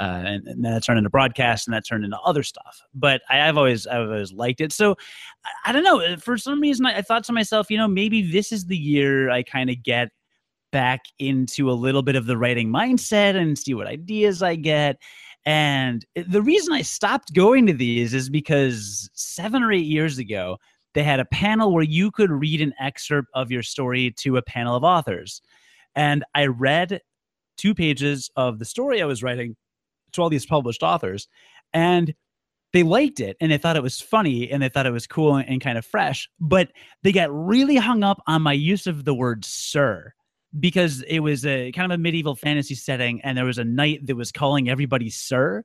uh, 0.00 0.22
and, 0.24 0.48
and, 0.48 0.64
then 0.64 0.72
that 0.72 0.82
turned 0.82 0.98
into 0.98 1.10
broadcast, 1.10 1.68
and 1.68 1.74
that 1.74 1.86
turned 1.86 2.04
into 2.04 2.18
other 2.20 2.42
stuff. 2.42 2.82
But 2.92 3.22
I, 3.30 3.36
have 3.36 3.56
always, 3.56 3.86
I've 3.86 4.08
always 4.08 4.32
liked 4.32 4.60
it. 4.60 4.72
So 4.72 4.96
I, 5.44 5.70
I 5.70 5.72
don't 5.72 5.84
know. 5.84 6.16
For 6.16 6.36
some 6.36 6.60
reason, 6.60 6.86
I, 6.86 6.98
I, 6.98 7.02
thought 7.02 7.24
to 7.24 7.32
myself, 7.32 7.70
you 7.70 7.78
know, 7.78 7.88
maybe 7.88 8.30
this 8.30 8.50
is 8.50 8.66
the 8.66 8.76
year 8.76 9.30
I 9.30 9.42
kind 9.42 9.70
of 9.70 9.82
get 9.82 10.08
back 10.72 11.00
into 11.18 11.70
a 11.70 11.72
little 11.72 12.02
bit 12.02 12.16
of 12.16 12.26
the 12.26 12.36
writing 12.36 12.68
mindset 12.68 13.36
and 13.36 13.58
see 13.58 13.74
what 13.74 13.86
ideas 13.86 14.42
I 14.42 14.56
get. 14.56 14.96
And 15.46 16.04
the 16.14 16.42
reason 16.42 16.72
I 16.72 16.82
stopped 16.82 17.34
going 17.34 17.66
to 17.66 17.72
these 17.72 18.12
is 18.12 18.28
because 18.28 19.08
seven 19.14 19.62
or 19.62 19.72
eight 19.72 19.86
years 19.86 20.18
ago, 20.18 20.58
they 20.94 21.02
had 21.02 21.20
a 21.20 21.24
panel 21.24 21.72
where 21.72 21.84
you 21.84 22.10
could 22.10 22.30
read 22.30 22.60
an 22.60 22.74
excerpt 22.80 23.28
of 23.34 23.50
your 23.50 23.62
story 23.62 24.12
to 24.18 24.36
a 24.36 24.42
panel 24.42 24.76
of 24.76 24.84
authors. 24.84 25.40
And 25.94 26.24
I 26.34 26.46
read 26.46 27.00
two 27.56 27.74
pages 27.74 28.30
of 28.36 28.58
the 28.58 28.64
story 28.64 29.00
I 29.00 29.06
was 29.06 29.22
writing 29.22 29.56
to 30.12 30.22
all 30.22 30.28
these 30.28 30.46
published 30.46 30.82
authors. 30.82 31.28
And 31.72 32.14
they 32.72 32.82
liked 32.82 33.20
it 33.20 33.36
and 33.40 33.50
they 33.50 33.58
thought 33.58 33.76
it 33.76 33.82
was 33.82 34.00
funny 34.00 34.50
and 34.50 34.62
they 34.62 34.68
thought 34.68 34.86
it 34.86 34.92
was 34.92 35.06
cool 35.06 35.36
and 35.36 35.60
kind 35.60 35.78
of 35.78 35.86
fresh. 35.86 36.28
But 36.38 36.70
they 37.02 37.12
got 37.12 37.30
really 37.32 37.76
hung 37.76 38.02
up 38.02 38.22
on 38.26 38.42
my 38.42 38.52
use 38.52 38.86
of 38.86 39.04
the 39.04 39.14
word 39.14 39.44
sir 39.44 40.12
because 40.58 41.02
it 41.02 41.20
was 41.20 41.46
a 41.46 41.70
kind 41.72 41.92
of 41.92 41.98
a 41.98 42.02
medieval 42.02 42.34
fantasy 42.34 42.74
setting 42.74 43.20
and 43.22 43.38
there 43.38 43.44
was 43.44 43.58
a 43.58 43.64
knight 43.64 44.06
that 44.06 44.16
was 44.16 44.32
calling 44.32 44.68
everybody 44.68 45.10
sir 45.10 45.64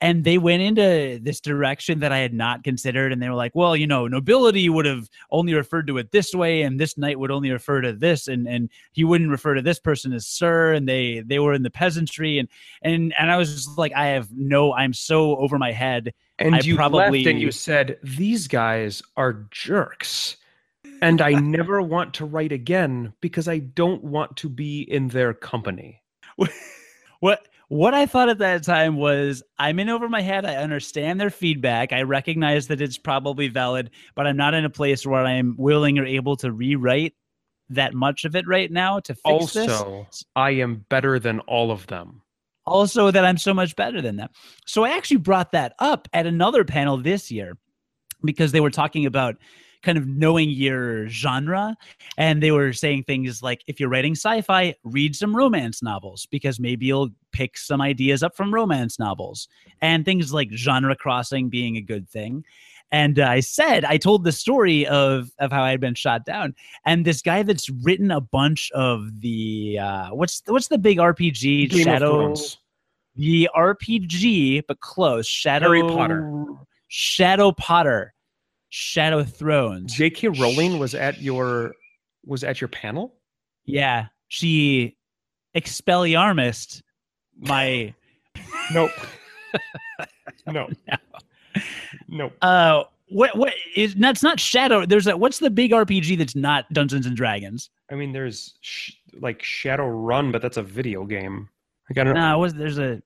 and 0.00 0.24
they 0.24 0.38
went 0.38 0.62
into 0.62 1.18
this 1.22 1.40
direction 1.40 2.00
that 2.00 2.10
I 2.12 2.18
had 2.18 2.32
not 2.32 2.64
considered. 2.64 3.12
And 3.12 3.22
they 3.22 3.28
were 3.28 3.34
like, 3.34 3.54
well, 3.54 3.76
you 3.76 3.86
know, 3.86 4.06
nobility 4.06 4.68
would 4.68 4.86
have 4.86 5.08
only 5.30 5.52
referred 5.52 5.86
to 5.88 5.98
it 5.98 6.10
this 6.10 6.34
way, 6.34 6.62
and 6.62 6.80
this 6.80 6.96
knight 6.96 7.18
would 7.18 7.30
only 7.30 7.50
refer 7.50 7.80
to 7.82 7.92
this, 7.92 8.28
and 8.28 8.48
and 8.48 8.70
he 8.92 9.04
wouldn't 9.04 9.30
refer 9.30 9.54
to 9.54 9.62
this 9.62 9.78
person 9.78 10.12
as 10.12 10.26
sir. 10.26 10.72
And 10.72 10.88
they 10.88 11.20
they 11.20 11.38
were 11.38 11.52
in 11.52 11.62
the 11.62 11.70
peasantry, 11.70 12.38
and 12.38 12.48
and 12.82 13.14
and 13.18 13.30
I 13.30 13.36
was 13.36 13.52
just 13.52 13.78
like, 13.78 13.92
I 13.94 14.06
have 14.06 14.28
no, 14.32 14.72
I'm 14.72 14.94
so 14.94 15.36
over 15.36 15.58
my 15.58 15.72
head. 15.72 16.14
And 16.38 16.54
I 16.54 16.60
you 16.60 16.76
probably, 16.76 17.18
left 17.18 17.26
and 17.26 17.40
you 17.40 17.52
said, 17.52 17.98
these 18.02 18.48
guys 18.48 19.02
are 19.18 19.46
jerks 19.50 20.38
and 21.00 21.20
I 21.20 21.30
never 21.40 21.82
want 21.82 22.14
to 22.14 22.24
write 22.24 22.52
again 22.52 23.12
because 23.20 23.48
I 23.48 23.58
don't 23.58 24.04
want 24.04 24.36
to 24.38 24.48
be 24.48 24.82
in 24.82 25.08
their 25.08 25.34
company. 25.34 26.02
what 27.20 27.46
what 27.68 27.94
I 27.94 28.06
thought 28.06 28.28
at 28.28 28.38
that 28.38 28.64
time 28.64 28.96
was 28.96 29.44
I'm 29.58 29.78
in 29.78 29.88
over 29.88 30.08
my 30.08 30.22
head. 30.22 30.44
I 30.44 30.56
understand 30.56 31.20
their 31.20 31.30
feedback. 31.30 31.92
I 31.92 32.02
recognize 32.02 32.66
that 32.66 32.80
it's 32.80 32.98
probably 32.98 33.46
valid, 33.46 33.90
but 34.16 34.26
I'm 34.26 34.36
not 34.36 34.54
in 34.54 34.64
a 34.64 34.70
place 34.70 35.06
where 35.06 35.24
I'm 35.24 35.54
willing 35.56 35.98
or 35.98 36.04
able 36.04 36.36
to 36.38 36.50
rewrite 36.50 37.14
that 37.68 37.94
much 37.94 38.24
of 38.24 38.34
it 38.34 38.48
right 38.48 38.70
now 38.70 38.98
to 38.98 39.14
fix 39.14 39.52
this. 39.52 39.70
Also, 39.70 40.08
I 40.34 40.50
am 40.50 40.84
better 40.88 41.20
than 41.20 41.38
all 41.40 41.70
of 41.70 41.86
them. 41.86 42.22
Also, 42.66 43.12
that 43.12 43.24
I'm 43.24 43.38
so 43.38 43.54
much 43.54 43.76
better 43.76 44.02
than 44.02 44.16
them. 44.16 44.30
So 44.66 44.84
I 44.84 44.90
actually 44.90 45.18
brought 45.18 45.52
that 45.52 45.74
up 45.78 46.08
at 46.12 46.26
another 46.26 46.64
panel 46.64 46.96
this 46.96 47.30
year 47.30 47.56
because 48.24 48.50
they 48.50 48.60
were 48.60 48.70
talking 48.70 49.06
about 49.06 49.36
kind 49.82 49.98
of 49.98 50.06
knowing 50.06 50.50
your 50.50 51.08
genre. 51.08 51.76
And 52.16 52.42
they 52.42 52.50
were 52.50 52.72
saying 52.72 53.04
things 53.04 53.42
like 53.42 53.62
if 53.66 53.80
you're 53.80 53.88
writing 53.88 54.12
sci 54.12 54.42
fi, 54.42 54.74
read 54.84 55.16
some 55.16 55.34
romance 55.34 55.82
novels 55.82 56.26
because 56.30 56.60
maybe 56.60 56.86
you'll 56.86 57.10
pick 57.32 57.56
some 57.56 57.80
ideas 57.80 58.22
up 58.22 58.36
from 58.36 58.52
romance 58.52 58.98
novels 58.98 59.48
and 59.80 60.04
things 60.04 60.32
like 60.32 60.50
genre 60.52 60.96
crossing 60.96 61.48
being 61.48 61.76
a 61.76 61.82
good 61.82 62.08
thing. 62.08 62.44
And 62.92 63.20
I 63.20 63.38
said, 63.38 63.84
I 63.84 63.98
told 63.98 64.24
the 64.24 64.32
story 64.32 64.84
of 64.86 65.30
of 65.38 65.52
how 65.52 65.62
I 65.62 65.70
had 65.70 65.80
been 65.80 65.94
shot 65.94 66.24
down, 66.24 66.56
and 66.84 67.04
this 67.04 67.22
guy 67.22 67.44
that's 67.44 67.70
written 67.70 68.10
a 68.10 68.20
bunch 68.20 68.68
of 68.72 69.20
the 69.20 69.78
uh, 69.80 70.08
what's 70.08 70.42
what's 70.46 70.66
the 70.66 70.76
big 70.76 70.98
RPG 70.98 71.70
Game 71.70 71.84
Shadow 71.84 72.34
the 73.16 73.48
RPG, 73.54 74.62
but 74.66 74.80
close 74.80 75.26
Shadow 75.26 75.66
Harry 75.66 75.82
Potter. 75.82 76.46
Shadow 76.88 77.52
Potter, 77.52 78.14
Shadow 78.70 79.24
Thrones. 79.24 79.92
J.K. 79.92 80.28
Rowling 80.28 80.78
was 80.78 80.94
at 80.94 81.20
your 81.20 81.74
was 82.24 82.44
at 82.44 82.60
your 82.60 82.68
panel. 82.68 83.14
Yeah, 83.64 84.06
she 84.28 84.96
expelliarmist 85.56 86.82
my 87.38 87.94
Nope. 88.72 88.90
no. 90.46 90.68
Nope. 92.08 92.32
uh 92.42 92.84
what 93.08 93.36
what 93.36 93.52
is 93.74 93.94
that's 93.96 94.22
not 94.22 94.38
Shadow. 94.38 94.86
There's 94.86 95.08
a 95.08 95.16
what's 95.16 95.40
the 95.40 95.50
big 95.50 95.72
RPG 95.72 96.16
that's 96.16 96.36
not 96.36 96.72
Dungeons 96.72 97.06
and 97.06 97.16
Dragons? 97.16 97.70
I 97.90 97.96
mean, 97.96 98.12
there's 98.12 98.54
sh- 98.60 98.92
like 99.20 99.42
Shadow 99.42 99.88
Run, 99.88 100.30
but 100.30 100.42
that's 100.42 100.56
a 100.56 100.62
video 100.62 101.04
game. 101.04 101.48
Like 101.90 101.98
I 101.98 102.04
don't 102.04 102.14
know. 102.14 102.30
No, 102.30 102.38
was 102.38 102.54
there's 102.54 102.78
a 102.78 103.02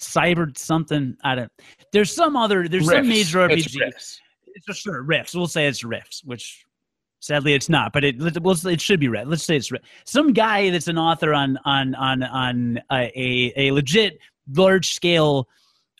cyber 0.00 0.56
something. 0.58 1.16
I 1.24 1.34
don't. 1.34 1.52
There's 1.92 2.14
some 2.14 2.36
other. 2.36 2.68
There's 2.68 2.86
some 2.86 3.08
major 3.08 3.48
RPG. 3.48 4.20
It's 4.54 4.68
a 4.68 4.74
sure 4.74 5.02
Rifts. 5.02 5.34
We'll 5.34 5.46
say 5.46 5.66
it's 5.66 5.84
Rifts, 5.84 6.22
which 6.24 6.64
sadly 7.20 7.54
it's 7.54 7.68
not, 7.68 7.92
but 7.92 8.04
it 8.04 8.16
we'll 8.42 8.66
it 8.66 8.80
should 8.80 9.00
be 9.00 9.08
red. 9.08 9.28
Let's 9.28 9.44
say 9.44 9.56
it's 9.56 9.70
Riff. 9.70 9.82
some 10.04 10.32
guy 10.32 10.70
that's 10.70 10.88
an 10.88 10.98
author 10.98 11.34
on 11.34 11.58
on 11.64 11.94
on 11.94 12.22
on 12.22 12.80
a 12.92 13.12
a, 13.14 13.68
a 13.68 13.72
legit 13.72 14.18
large 14.54 14.92
scale 14.92 15.48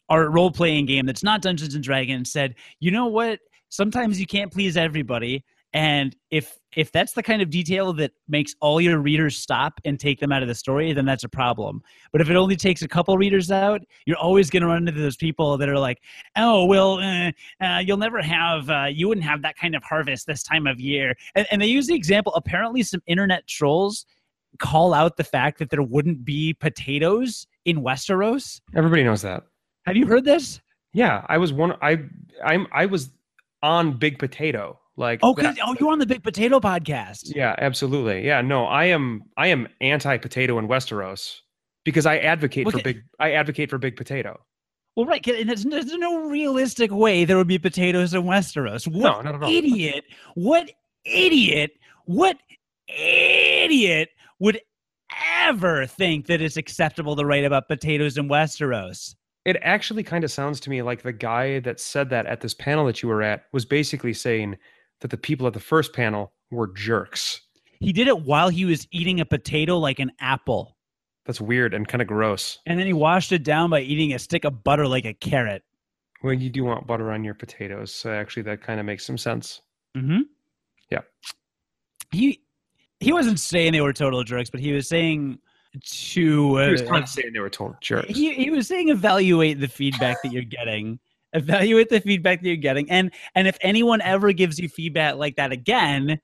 art 0.08 0.30
role 0.30 0.50
playing 0.50 0.86
game 0.86 1.06
that's 1.06 1.22
not 1.22 1.42
Dungeons 1.42 1.74
and 1.74 1.84
Dragons 1.84 2.32
said, 2.32 2.54
you 2.80 2.90
know 2.90 3.06
what? 3.06 3.40
Sometimes 3.68 4.18
you 4.18 4.26
can't 4.26 4.50
please 4.52 4.76
everybody. 4.76 5.44
And 5.74 6.16
if 6.30 6.58
if 6.76 6.92
that's 6.92 7.12
the 7.12 7.22
kind 7.22 7.42
of 7.42 7.50
detail 7.50 7.92
that 7.94 8.12
makes 8.28 8.54
all 8.60 8.80
your 8.80 8.98
readers 8.98 9.36
stop 9.36 9.80
and 9.84 9.98
take 9.98 10.20
them 10.20 10.30
out 10.32 10.42
of 10.42 10.48
the 10.48 10.54
story, 10.54 10.92
then 10.92 11.04
that's 11.04 11.24
a 11.24 11.28
problem. 11.28 11.82
But 12.12 12.20
if 12.20 12.30
it 12.30 12.36
only 12.36 12.56
takes 12.56 12.82
a 12.82 12.88
couple 12.88 13.16
readers 13.18 13.50
out, 13.50 13.82
you're 14.06 14.18
always 14.18 14.48
going 14.48 14.62
to 14.62 14.68
run 14.68 14.86
into 14.86 15.00
those 15.00 15.16
people 15.16 15.58
that 15.58 15.68
are 15.68 15.78
like, 15.78 16.00
"Oh, 16.36 16.64
well, 16.64 16.98
uh, 17.00 17.32
uh, 17.62 17.78
you'll 17.78 17.98
never 17.98 18.22
have, 18.22 18.70
uh, 18.70 18.86
you 18.90 19.08
wouldn't 19.08 19.26
have 19.26 19.42
that 19.42 19.56
kind 19.56 19.74
of 19.74 19.82
harvest 19.82 20.26
this 20.26 20.42
time 20.42 20.66
of 20.66 20.80
year." 20.80 21.14
And, 21.34 21.46
and 21.50 21.60
they 21.60 21.66
use 21.66 21.86
the 21.86 21.94
example. 21.94 22.34
Apparently, 22.34 22.82
some 22.82 23.02
internet 23.06 23.46
trolls 23.46 24.06
call 24.58 24.94
out 24.94 25.16
the 25.16 25.24
fact 25.24 25.58
that 25.58 25.70
there 25.70 25.82
wouldn't 25.82 26.24
be 26.24 26.54
potatoes 26.54 27.46
in 27.64 27.82
Westeros. 27.82 28.60
Everybody 28.74 29.04
knows 29.04 29.22
that. 29.22 29.44
Have 29.86 29.96
you 29.96 30.06
heard 30.06 30.24
this? 30.24 30.60
Yeah, 30.92 31.24
I 31.28 31.38
was 31.38 31.52
one. 31.52 31.74
I 31.82 31.98
I'm 32.44 32.66
I 32.72 32.86
was 32.86 33.10
on 33.62 33.98
Big 33.98 34.18
Potato. 34.18 34.78
Like 34.98 35.20
Oh, 35.22 35.32
that- 35.34 35.56
oh, 35.64 35.76
you're 35.78 35.92
on 35.92 36.00
the 36.00 36.06
Big 36.06 36.24
Potato 36.24 36.58
podcast. 36.58 37.32
yeah, 37.34 37.54
absolutely. 37.58 38.26
Yeah, 38.26 38.40
no, 38.40 38.64
I 38.66 38.86
am 38.86 39.22
I 39.36 39.46
am 39.46 39.68
anti-potato 39.80 40.58
in 40.58 40.66
Westeros 40.66 41.36
because 41.84 42.04
I 42.04 42.18
advocate 42.18 42.66
Look 42.66 42.74
for 42.74 42.82
big 42.82 43.02
I 43.20 43.32
advocate 43.32 43.70
for 43.70 43.78
big 43.78 43.96
potato. 43.96 44.40
Well, 44.96 45.06
right, 45.06 45.24
and 45.28 45.48
there's, 45.48 45.62
there's 45.62 45.94
no 45.94 46.28
realistic 46.28 46.90
way 46.90 47.24
there 47.24 47.36
would 47.36 47.46
be 47.46 47.58
potatoes 47.58 48.12
in 48.12 48.24
Westeros. 48.24 48.88
What 48.92 49.24
all. 49.24 49.48
idiot? 49.48 50.04
What 50.34 50.72
idiot? 51.04 51.70
What 52.06 52.36
idiot 52.88 54.08
would 54.40 54.60
ever 55.44 55.86
think 55.86 56.26
that 56.26 56.40
it's 56.40 56.56
acceptable 56.56 57.14
to 57.14 57.24
write 57.24 57.44
about 57.44 57.68
potatoes 57.68 58.18
in 58.18 58.28
Westeros? 58.28 59.14
It 59.44 59.56
actually 59.62 60.02
kind 60.02 60.24
of 60.24 60.32
sounds 60.32 60.58
to 60.60 60.70
me 60.70 60.82
like 60.82 61.02
the 61.02 61.12
guy 61.12 61.60
that 61.60 61.78
said 61.78 62.10
that 62.10 62.26
at 62.26 62.40
this 62.40 62.52
panel 62.54 62.84
that 62.86 63.00
you 63.00 63.08
were 63.08 63.22
at 63.22 63.44
was 63.52 63.64
basically 63.64 64.12
saying 64.12 64.56
that 65.00 65.10
the 65.10 65.16
people 65.16 65.46
at 65.46 65.52
the 65.52 65.60
first 65.60 65.92
panel 65.92 66.32
were 66.50 66.68
jerks. 66.74 67.40
He 67.80 67.92
did 67.92 68.08
it 68.08 68.20
while 68.22 68.48
he 68.48 68.64
was 68.64 68.86
eating 68.90 69.20
a 69.20 69.24
potato 69.24 69.78
like 69.78 69.98
an 70.00 70.10
apple, 70.20 70.76
That's 71.26 71.40
weird 71.40 71.74
and 71.74 71.86
kind 71.86 72.02
of 72.02 72.08
gross. 72.08 72.58
and 72.66 72.78
then 72.78 72.86
he 72.86 72.92
washed 72.92 73.30
it 73.32 73.44
down 73.44 73.70
by 73.70 73.80
eating 73.80 74.12
a 74.14 74.18
stick 74.18 74.44
of 74.44 74.64
butter 74.64 74.86
like 74.88 75.04
a 75.04 75.14
carrot. 75.14 75.62
Well, 76.22 76.32
you 76.32 76.50
do 76.50 76.64
want 76.64 76.86
butter 76.88 77.12
on 77.12 77.22
your 77.22 77.34
potatoes, 77.34 77.92
so 77.92 78.12
actually 78.12 78.42
that 78.44 78.60
kind 78.62 78.80
of 78.80 78.86
makes 78.86 79.06
some 79.06 79.16
sense. 79.18 79.62
Mm-hmm. 79.96 80.22
Yeah. 80.90 81.02
He 82.10 82.40
he 83.00 83.12
wasn't 83.12 83.38
saying 83.38 83.72
they 83.72 83.80
were 83.80 83.92
total 83.92 84.24
jerks, 84.24 84.50
but 84.50 84.58
he 84.60 84.72
was 84.72 84.88
saying 84.88 85.38
to 85.84 86.58
uh, 86.58 86.64
He 86.64 86.70
was 86.72 86.82
kind 86.82 87.04
of 87.04 87.08
saying 87.08 87.32
they 87.32 87.38
were 87.38 87.50
total 87.50 87.76
jerks. 87.80 88.08
he, 88.08 88.32
he 88.34 88.50
was 88.50 88.66
saying 88.66 88.88
evaluate 88.88 89.60
the 89.60 89.68
feedback 89.68 90.20
that 90.22 90.32
you're 90.32 90.42
getting 90.42 90.98
evaluate 91.32 91.88
the 91.88 92.00
feedback 92.00 92.40
that 92.40 92.48
you're 92.48 92.56
getting 92.56 92.90
and 92.90 93.10
and 93.34 93.46
if 93.46 93.56
anyone 93.60 94.00
ever 94.00 94.32
gives 94.32 94.58
you 94.58 94.68
feedback 94.68 95.16
like 95.16 95.36
that 95.36 95.52
again 95.52 96.18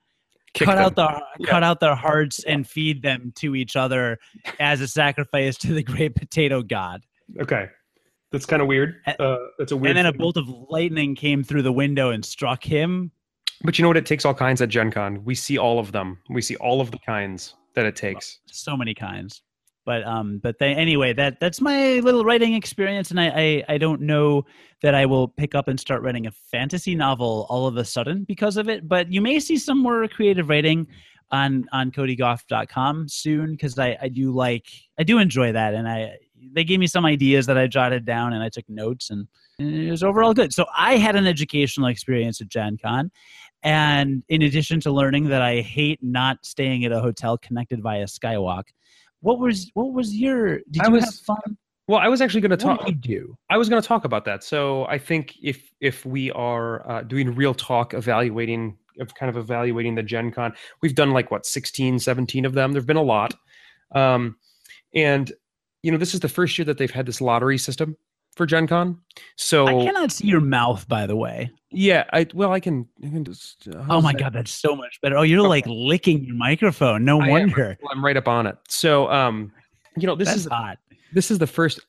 Kick 0.54 0.66
cut 0.66 0.78
out 0.78 0.94
them. 0.96 1.08
the 1.38 1.44
Yeah. 1.44 1.50
cut 1.50 1.62
out 1.64 1.80
their 1.80 1.94
hearts 1.96 2.42
and 2.44 2.66
feed 2.68 3.02
them 3.02 3.32
to 3.36 3.54
each 3.56 3.74
other 3.76 4.18
as 4.60 4.80
a 4.80 4.88
sacrifice 4.88 5.56
to 5.58 5.74
the 5.74 5.82
great 5.82 6.14
potato 6.14 6.62
god 6.62 7.02
Okay, 7.40 7.68
that's 8.30 8.46
kind 8.46 8.60
of 8.62 8.68
weird. 8.68 8.96
Uh, 9.18 9.36
that's 9.58 9.72
a 9.72 9.76
weird. 9.76 9.96
and 9.96 9.98
then 9.98 10.06
a 10.06 10.16
bolt 10.16 10.36
of 10.36 10.46
lightning 10.70 11.14
came 11.14 11.42
through 11.42 11.62
the 11.62 11.72
window 11.72 12.10
and 12.10 12.24
struck 12.24 12.62
him 12.62 13.10
But 13.62 13.78
you 13.78 13.82
know 13.82 13.88
what? 13.88 13.96
It 13.96 14.06
takes 14.06 14.24
all 14.24 14.34
kinds 14.34 14.60
at 14.62 14.68
Gen 14.68 14.90
Con. 14.90 15.24
We 15.24 15.34
see 15.34 15.56
all 15.58 15.78
of 15.78 15.90
them. 15.92 16.18
We 16.28 16.42
see 16.42 16.56
all 16.56 16.80
of 16.80 16.90
the 16.90 16.98
kinds 16.98 17.54
that 17.74 17.86
it 17.86 17.96
takes. 17.96 18.40
so 18.46 18.76
many 18.76 18.94
kinds 18.94 19.42
but 19.84 20.04
um 20.06 20.38
but 20.42 20.56
anyway 20.60 21.12
that 21.12 21.38
that's 21.40 21.60
my 21.60 22.00
little 22.00 22.24
writing 22.24 22.54
experience 22.54 23.10
and 23.10 23.20
I, 23.20 23.28
I 23.28 23.64
i 23.74 23.78
don't 23.78 24.00
know 24.00 24.44
that 24.82 24.94
i 24.94 25.06
will 25.06 25.28
pick 25.28 25.54
up 25.54 25.68
and 25.68 25.78
start 25.78 26.02
writing 26.02 26.26
a 26.26 26.30
fantasy 26.30 26.94
novel 26.94 27.46
all 27.48 27.66
of 27.66 27.76
a 27.76 27.84
sudden 27.84 28.24
because 28.24 28.56
of 28.56 28.68
it 28.68 28.88
but 28.88 29.12
you 29.12 29.20
may 29.20 29.38
see 29.40 29.56
some 29.56 29.78
more 29.78 30.06
creative 30.08 30.48
writing 30.48 30.86
on 31.30 31.64
on 31.72 31.90
codygoff.com 31.90 33.08
soon 33.08 33.52
because 33.52 33.78
i 33.78 33.96
i 34.00 34.08
do 34.08 34.30
like 34.30 34.66
i 34.98 35.02
do 35.02 35.18
enjoy 35.18 35.52
that 35.52 35.74
and 35.74 35.88
i 35.88 36.12
they 36.52 36.64
gave 36.64 36.78
me 36.78 36.86
some 36.86 37.04
ideas 37.04 37.46
that 37.46 37.56
i 37.56 37.66
jotted 37.66 38.04
down 38.04 38.32
and 38.32 38.42
i 38.42 38.48
took 38.48 38.68
notes 38.68 39.10
and 39.10 39.26
it 39.56 39.88
was 39.88 40.02
overall 40.02 40.34
good. 40.34 40.52
So 40.52 40.66
i 40.76 40.96
had 40.96 41.16
an 41.16 41.26
educational 41.26 41.86
experience 41.86 42.40
at 42.40 42.48
gen 42.48 42.76
con 42.82 43.10
and 43.62 44.22
in 44.28 44.42
addition 44.42 44.80
to 44.80 44.90
learning 44.90 45.28
that 45.28 45.42
i 45.42 45.60
hate 45.60 46.00
not 46.02 46.44
staying 46.44 46.84
at 46.84 46.92
a 46.92 47.00
hotel 47.00 47.38
connected 47.38 47.82
via 47.82 48.04
skywalk 48.04 48.64
what 49.24 49.38
was 49.38 49.70
what 49.74 49.92
was 49.92 50.14
your 50.14 50.58
did 50.70 50.82
I 50.82 50.86
you 50.88 50.92
was- 50.92 51.04
have 51.04 51.14
fun 51.14 51.56
Well, 51.88 51.98
I 51.98 52.08
was 52.08 52.20
actually 52.20 52.40
going 52.42 52.50
to 52.50 52.56
talk. 52.56 52.80
what 52.80 52.86
did 52.86 53.06
you 53.06 53.18
do 53.20 53.36
I 53.50 53.56
was 53.58 53.68
going 53.68 53.80
to 53.80 53.86
talk 53.88 54.04
about 54.04 54.24
that. 54.26 54.44
So 54.44 54.84
I 54.86 54.98
think 54.98 55.34
if 55.42 55.58
if 55.80 56.04
we 56.06 56.30
are 56.32 56.88
uh, 56.90 57.02
doing 57.02 57.34
real 57.34 57.54
talk, 57.54 57.94
evaluating 57.94 58.76
of 59.00 59.14
kind 59.14 59.28
of 59.30 59.36
evaluating 59.36 59.94
the 59.96 60.02
Gen 60.02 60.30
Con, 60.30 60.52
we've 60.82 60.94
done 60.94 61.10
like 61.12 61.30
what 61.30 61.44
16, 61.46 61.98
17 61.98 62.44
of 62.44 62.52
them. 62.52 62.72
There've 62.72 62.86
been 62.86 62.96
a 62.96 63.02
lot, 63.02 63.34
um, 63.92 64.36
and 64.94 65.32
you 65.82 65.90
know 65.90 65.98
this 65.98 66.14
is 66.14 66.20
the 66.20 66.28
first 66.28 66.56
year 66.58 66.64
that 66.66 66.78
they've 66.78 66.90
had 66.90 67.06
this 67.06 67.20
lottery 67.20 67.58
system 67.58 67.96
for 68.36 68.46
Gen 68.46 68.66
Con. 68.66 68.98
So 69.36 69.66
i 69.66 69.84
cannot 69.86 70.12
see 70.12 70.26
your 70.26 70.40
mouth 70.40 70.86
by 70.88 71.06
the 71.06 71.16
way 71.16 71.50
yeah, 71.74 72.04
I 72.12 72.26
well 72.34 72.52
I 72.52 72.60
can. 72.60 72.88
I 73.04 73.08
can 73.08 73.24
just, 73.24 73.68
uh, 73.68 73.82
oh 73.90 74.00
my 74.00 74.12
that? 74.12 74.18
god 74.20 74.32
that's 74.32 74.52
so 74.52 74.74
much 74.74 75.00
better 75.02 75.16
oh 75.18 75.22
you're 75.22 75.40
Okay. 75.40 75.48
like 75.48 75.64
licking 75.66 76.24
your 76.24 76.36
microphone 76.36 77.04
no 77.04 77.20
I 77.20 77.26
am. 77.28 77.30
wonder 77.50 77.78
Well, 77.82 77.92
I'm 77.92 78.04
right 78.04 78.16
up 78.16 78.28
on 78.28 78.46
it. 78.46 78.56
So 78.68 79.10
um, 79.10 79.52
you 79.96 80.06
know 80.06 80.14
this 80.14 80.28
that's 80.28 80.40
is 80.42 80.46
hot 80.46 80.78
this 81.12 81.30
is 81.30 81.38
the 81.38 81.46
first 81.46 81.80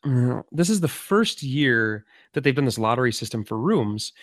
this 0.51 0.70
is 0.70 0.82
the 0.82 0.88
first 0.88 1.42
year 1.42 2.06
that 2.34 2.44
they've 2.44 2.54
done 2.56 2.65
this 2.65 2.77
lottery 2.77 3.12
system 3.12 3.44
for 3.44 3.58
rooms 3.58 4.13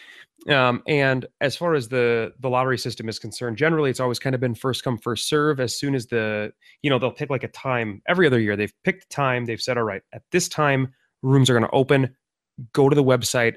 um, 0.48 0.82
and 0.86 1.26
as 1.40 1.56
far 1.56 1.74
as 1.74 1.88
the 1.88 2.32
the 2.40 2.48
lottery 2.48 2.78
system 2.78 3.08
is 3.08 3.18
concerned 3.18 3.56
generally 3.56 3.90
it's 3.90 3.98
always 4.00 4.18
kind 4.20 4.34
of 4.34 4.40
been 4.40 4.54
first 4.54 4.84
come 4.84 4.96
first 4.98 5.28
serve 5.28 5.58
as 5.60 5.76
soon 5.76 5.94
as 5.94 6.06
the 6.06 6.52
you 6.82 6.90
know 6.90 6.98
they'll 6.98 7.10
pick 7.10 7.30
like 7.30 7.42
a 7.42 7.48
time 7.48 8.00
every 8.06 8.26
other 8.26 8.38
year 8.38 8.54
they've 8.56 8.74
picked 8.84 9.08
time 9.10 9.44
they've 9.44 9.62
said 9.62 9.76
all 9.76 9.84
right 9.84 10.02
at 10.12 10.22
this 10.30 10.48
time 10.48 10.92
rooms 11.22 11.50
are 11.50 11.54
going 11.54 11.64
to 11.68 11.74
open 11.74 12.14
go 12.72 12.88
to 12.88 12.94
the 12.94 13.02
website 13.04 13.54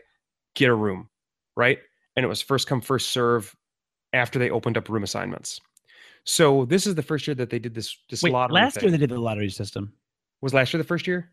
get 0.56 0.70
a 0.70 0.76
room 0.76 1.10
right 1.56 1.78
and 2.16 2.24
it 2.24 2.28
was 2.28 2.42
first 2.42 2.68
come 2.68 2.82
first 2.82 3.12
serve 3.12 3.56
after 4.14 4.40
they 4.40 4.50
opened 4.50 4.78
up 4.78 4.90
room 4.90 5.04
assignments 5.04 5.60
so 6.24 6.66
this 6.66 6.88
is 6.88 6.96
the 6.96 7.04
first 7.04 7.28
year 7.28 7.36
that 7.36 7.50
they 7.50 7.60
did 7.60 7.74
this 7.76 7.98
this 8.10 8.24
Wait, 8.24 8.34
lottery 8.34 8.54
last 8.56 8.76
thing. 8.76 8.84
year 8.84 8.92
they 8.92 8.98
did 8.98 9.10
the 9.10 9.20
lottery 9.20 9.50
system 9.50 9.94
was 10.42 10.54
last 10.54 10.74
year 10.74 10.82
the 10.82 10.88
first 10.88 11.06
year 11.08 11.30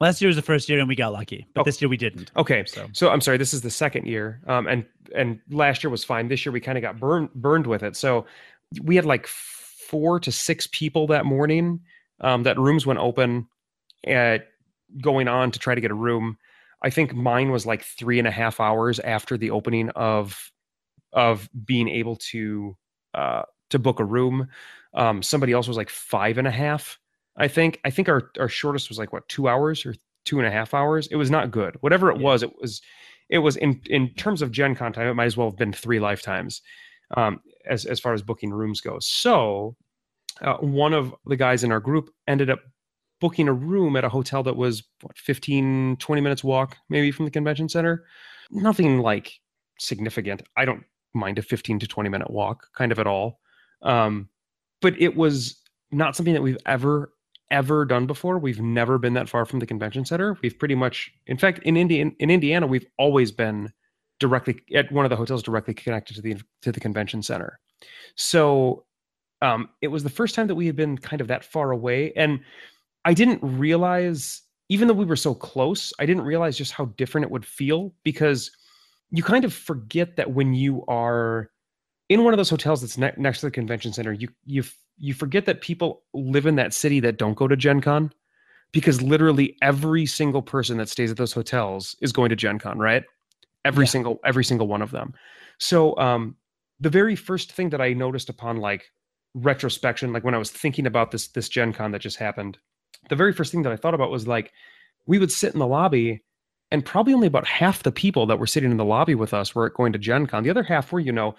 last 0.00 0.20
year 0.20 0.28
was 0.28 0.36
the 0.36 0.42
first 0.42 0.68
year 0.68 0.78
and 0.78 0.88
we 0.88 0.94
got 0.94 1.12
lucky 1.12 1.46
but 1.54 1.62
Oh. 1.62 1.64
this 1.64 1.80
year 1.82 1.88
we 1.88 1.96
didn't 1.96 2.30
okay 2.36 2.64
so 2.66 2.88
So 2.92 3.10
I'm 3.10 3.20
sorry, 3.20 3.36
this 3.38 3.52
is 3.54 3.62
the 3.62 3.70
second 3.70 4.06
year, 4.06 4.40
um, 4.46 4.66
and 4.68 4.84
and 5.14 5.40
last 5.50 5.82
year 5.82 5.90
was 5.90 6.04
fine. 6.04 6.28
This 6.28 6.44
year 6.46 6.52
we 6.52 6.60
kind 6.60 6.78
of 6.78 6.82
got 6.82 7.00
burned 7.00 7.32
burned 7.34 7.66
with 7.66 7.82
it. 7.82 7.96
So 7.96 8.26
we 8.82 8.94
had 8.96 9.04
like 9.06 9.26
four 9.26 10.20
to 10.20 10.30
six 10.30 10.68
people 10.70 11.06
that 11.08 11.24
morning 11.24 11.80
um, 12.20 12.42
that 12.44 12.58
rooms 12.58 12.84
went 12.86 12.98
open 13.00 13.48
at 14.06 14.48
going 15.02 15.26
on 15.28 15.50
to 15.50 15.58
try 15.58 15.74
to 15.74 15.80
get 15.80 15.90
a 15.90 15.94
room. 15.94 16.36
I 16.82 16.90
think 16.90 17.14
mine 17.14 17.50
was 17.50 17.66
like 17.66 17.82
three 17.82 18.18
and 18.18 18.28
a 18.28 18.32
half 18.32 18.60
hours 18.60 19.00
after 19.00 19.36
the 19.36 19.50
opening 19.50 19.90
of 19.90 20.50
of 21.12 21.48
being 21.64 21.88
able 21.88 22.16
to 22.16 22.76
uh, 23.14 23.42
to 23.70 23.78
book 23.78 24.00
a 24.00 24.04
room. 24.04 24.48
Um, 24.94 25.22
somebody 25.22 25.52
else 25.52 25.68
was 25.68 25.76
like 25.76 25.90
five 25.90 26.38
and 26.38 26.46
a 26.46 26.52
half. 26.52 26.98
I 27.36 27.48
think. 27.48 27.80
I 27.84 27.90
think 27.90 28.08
our 28.08 28.30
our 28.38 28.48
shortest 28.48 28.88
was 28.88 28.98
like 28.98 29.12
what 29.12 29.28
two 29.28 29.48
hours 29.48 29.84
or 29.86 29.94
two 30.24 30.38
and 30.38 30.46
a 30.46 30.50
half 30.50 30.74
hours. 30.74 31.08
It 31.08 31.16
was 31.16 31.30
not 31.30 31.50
good. 31.50 31.76
Whatever 31.80 32.10
it 32.10 32.18
yeah. 32.18 32.24
was, 32.24 32.42
it 32.42 32.52
was 32.60 32.82
it 33.28 33.38
was 33.38 33.56
in 33.56 33.80
in 33.86 34.14
terms 34.14 34.42
of 34.42 34.52
Gen 34.52 34.74
Con 34.74 34.92
time. 34.92 35.08
It 35.08 35.14
might 35.14 35.26
as 35.26 35.36
well 35.36 35.48
have 35.48 35.58
been 35.58 35.72
three 35.72 36.00
lifetimes 36.00 36.62
um, 37.16 37.40
as 37.68 37.84
as 37.84 38.00
far 38.00 38.12
as 38.12 38.22
booking 38.22 38.50
rooms 38.50 38.80
goes. 38.80 39.06
So 39.06 39.76
uh, 40.40 40.56
one 40.56 40.94
of 40.94 41.14
the 41.26 41.36
guys 41.36 41.64
in 41.64 41.72
our 41.72 41.80
group 41.80 42.10
ended 42.26 42.50
up 42.50 42.60
booking 43.20 43.48
a 43.48 43.52
room 43.52 43.96
at 43.96 44.04
a 44.04 44.08
hotel 44.08 44.42
that 44.44 44.56
was 44.56 44.82
what 45.02 45.16
15 45.18 45.96
20 45.98 46.22
minutes 46.22 46.44
walk 46.44 46.76
maybe 46.88 47.10
from 47.10 47.24
the 47.24 47.30
convention 47.30 47.68
center? 47.68 48.04
Nothing 48.50 49.00
like 49.00 49.32
significant. 49.78 50.42
I 50.56 50.64
don't 50.64 50.84
mind 51.14 51.38
a 51.38 51.42
15 51.42 51.78
to 51.80 51.86
20 51.86 52.08
minute 52.08 52.30
walk 52.30 52.68
kind 52.74 52.92
of 52.92 52.98
at 52.98 53.06
all. 53.06 53.40
Um, 53.82 54.28
but 54.80 55.00
it 55.00 55.16
was 55.16 55.60
not 55.90 56.16
something 56.16 56.34
that 56.34 56.42
we've 56.42 56.58
ever 56.66 57.12
ever 57.50 57.86
done 57.86 58.06
before. 58.06 58.38
We've 58.38 58.60
never 58.60 58.98
been 58.98 59.14
that 59.14 59.28
far 59.28 59.46
from 59.46 59.58
the 59.58 59.66
convention 59.66 60.04
center. 60.04 60.36
We've 60.42 60.58
pretty 60.58 60.74
much 60.74 61.10
in 61.26 61.38
fact 61.38 61.60
in 61.62 61.76
indiana 61.76 62.10
in 62.18 62.30
indiana 62.30 62.66
we've 62.66 62.86
always 62.98 63.32
been 63.32 63.72
directly 64.18 64.60
at 64.74 64.90
one 64.92 65.04
of 65.04 65.10
the 65.10 65.16
hotels 65.16 65.42
directly 65.42 65.74
connected 65.74 66.14
to 66.14 66.22
the 66.22 66.36
to 66.62 66.72
the 66.72 66.80
convention 66.80 67.22
center. 67.22 67.58
So 68.16 68.84
um, 69.40 69.68
it 69.80 69.88
was 69.88 70.02
the 70.02 70.10
first 70.10 70.34
time 70.34 70.48
that 70.48 70.56
we 70.56 70.66
had 70.66 70.76
been 70.76 70.98
kind 70.98 71.20
of 71.20 71.28
that 71.28 71.44
far 71.44 71.70
away. 71.70 72.12
And 72.16 72.40
i 73.04 73.14
didn't 73.14 73.40
realize 73.42 74.42
even 74.68 74.88
though 74.88 74.94
we 74.94 75.04
were 75.04 75.16
so 75.16 75.34
close 75.34 75.92
i 75.98 76.06
didn't 76.06 76.24
realize 76.24 76.56
just 76.56 76.72
how 76.72 76.86
different 76.96 77.24
it 77.24 77.30
would 77.30 77.46
feel 77.46 77.92
because 78.04 78.50
you 79.10 79.22
kind 79.22 79.44
of 79.44 79.52
forget 79.52 80.16
that 80.16 80.32
when 80.32 80.54
you 80.54 80.84
are 80.88 81.50
in 82.08 82.24
one 82.24 82.32
of 82.32 82.38
those 82.38 82.50
hotels 82.50 82.80
that's 82.80 82.98
ne- 82.98 83.12
next 83.16 83.40
to 83.40 83.46
the 83.46 83.50
convention 83.50 83.92
center 83.92 84.12
you 84.12 84.28
you 84.44 84.62
you 84.96 85.14
forget 85.14 85.46
that 85.46 85.60
people 85.60 86.02
live 86.14 86.46
in 86.46 86.56
that 86.56 86.74
city 86.74 87.00
that 87.00 87.18
don't 87.18 87.34
go 87.34 87.48
to 87.48 87.56
gen 87.56 87.80
con 87.80 88.12
because 88.72 89.00
literally 89.00 89.56
every 89.62 90.04
single 90.04 90.42
person 90.42 90.76
that 90.76 90.88
stays 90.88 91.10
at 91.10 91.16
those 91.16 91.32
hotels 91.32 91.96
is 92.00 92.12
going 92.12 92.28
to 92.28 92.36
gen 92.36 92.58
con 92.58 92.78
right 92.78 93.04
every 93.64 93.84
yeah. 93.84 93.90
single 93.90 94.18
every 94.24 94.44
single 94.44 94.66
one 94.66 94.82
of 94.82 94.90
them 94.90 95.14
so 95.58 95.96
um 95.98 96.36
the 96.80 96.90
very 96.90 97.16
first 97.16 97.52
thing 97.52 97.70
that 97.70 97.80
i 97.80 97.92
noticed 97.92 98.28
upon 98.28 98.56
like 98.56 98.90
retrospection 99.34 100.12
like 100.12 100.24
when 100.24 100.34
i 100.34 100.38
was 100.38 100.50
thinking 100.50 100.86
about 100.86 101.10
this 101.10 101.28
this 101.28 101.48
gen 101.48 101.72
con 101.72 101.92
that 101.92 102.00
just 102.00 102.16
happened 102.16 102.58
the 103.08 103.16
very 103.16 103.32
first 103.32 103.52
thing 103.52 103.62
that 103.62 103.72
i 103.72 103.76
thought 103.76 103.94
about 103.94 104.10
was 104.10 104.26
like 104.26 104.52
we 105.06 105.18
would 105.18 105.32
sit 105.32 105.52
in 105.52 105.58
the 105.58 105.66
lobby 105.66 106.22
and 106.70 106.84
probably 106.84 107.14
only 107.14 107.26
about 107.26 107.46
half 107.46 107.82
the 107.82 107.92
people 107.92 108.26
that 108.26 108.38
were 108.38 108.46
sitting 108.46 108.70
in 108.70 108.76
the 108.76 108.84
lobby 108.84 109.14
with 109.14 109.32
us 109.32 109.54
were 109.54 109.70
going 109.70 109.92
to 109.92 109.98
gen 109.98 110.26
con 110.26 110.42
the 110.42 110.50
other 110.50 110.62
half 110.62 110.92
were 110.92 111.00
you 111.00 111.12
know 111.12 111.34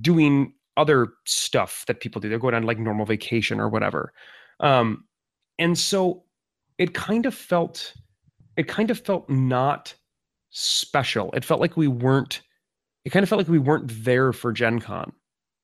doing 0.00 0.52
other 0.76 1.12
stuff 1.24 1.84
that 1.86 2.00
people 2.00 2.20
do 2.20 2.28
they're 2.28 2.38
going 2.38 2.54
on 2.54 2.64
like 2.64 2.78
normal 2.78 3.06
vacation 3.06 3.60
or 3.60 3.68
whatever 3.68 4.12
um 4.60 5.04
and 5.58 5.78
so 5.78 6.24
it 6.78 6.94
kind 6.94 7.26
of 7.26 7.34
felt 7.34 7.94
it 8.56 8.68
kind 8.68 8.90
of 8.90 8.98
felt 8.98 9.28
not 9.28 9.94
special. 10.50 11.32
It 11.32 11.44
felt 11.44 11.60
like 11.60 11.76
we 11.76 11.88
weren't, 11.88 12.40
it 13.04 13.10
kind 13.10 13.22
of 13.22 13.28
felt 13.28 13.40
like 13.40 13.48
we 13.48 13.58
weren't 13.58 14.04
there 14.04 14.32
for 14.32 14.52
Gen 14.52 14.80
Con, 14.80 15.12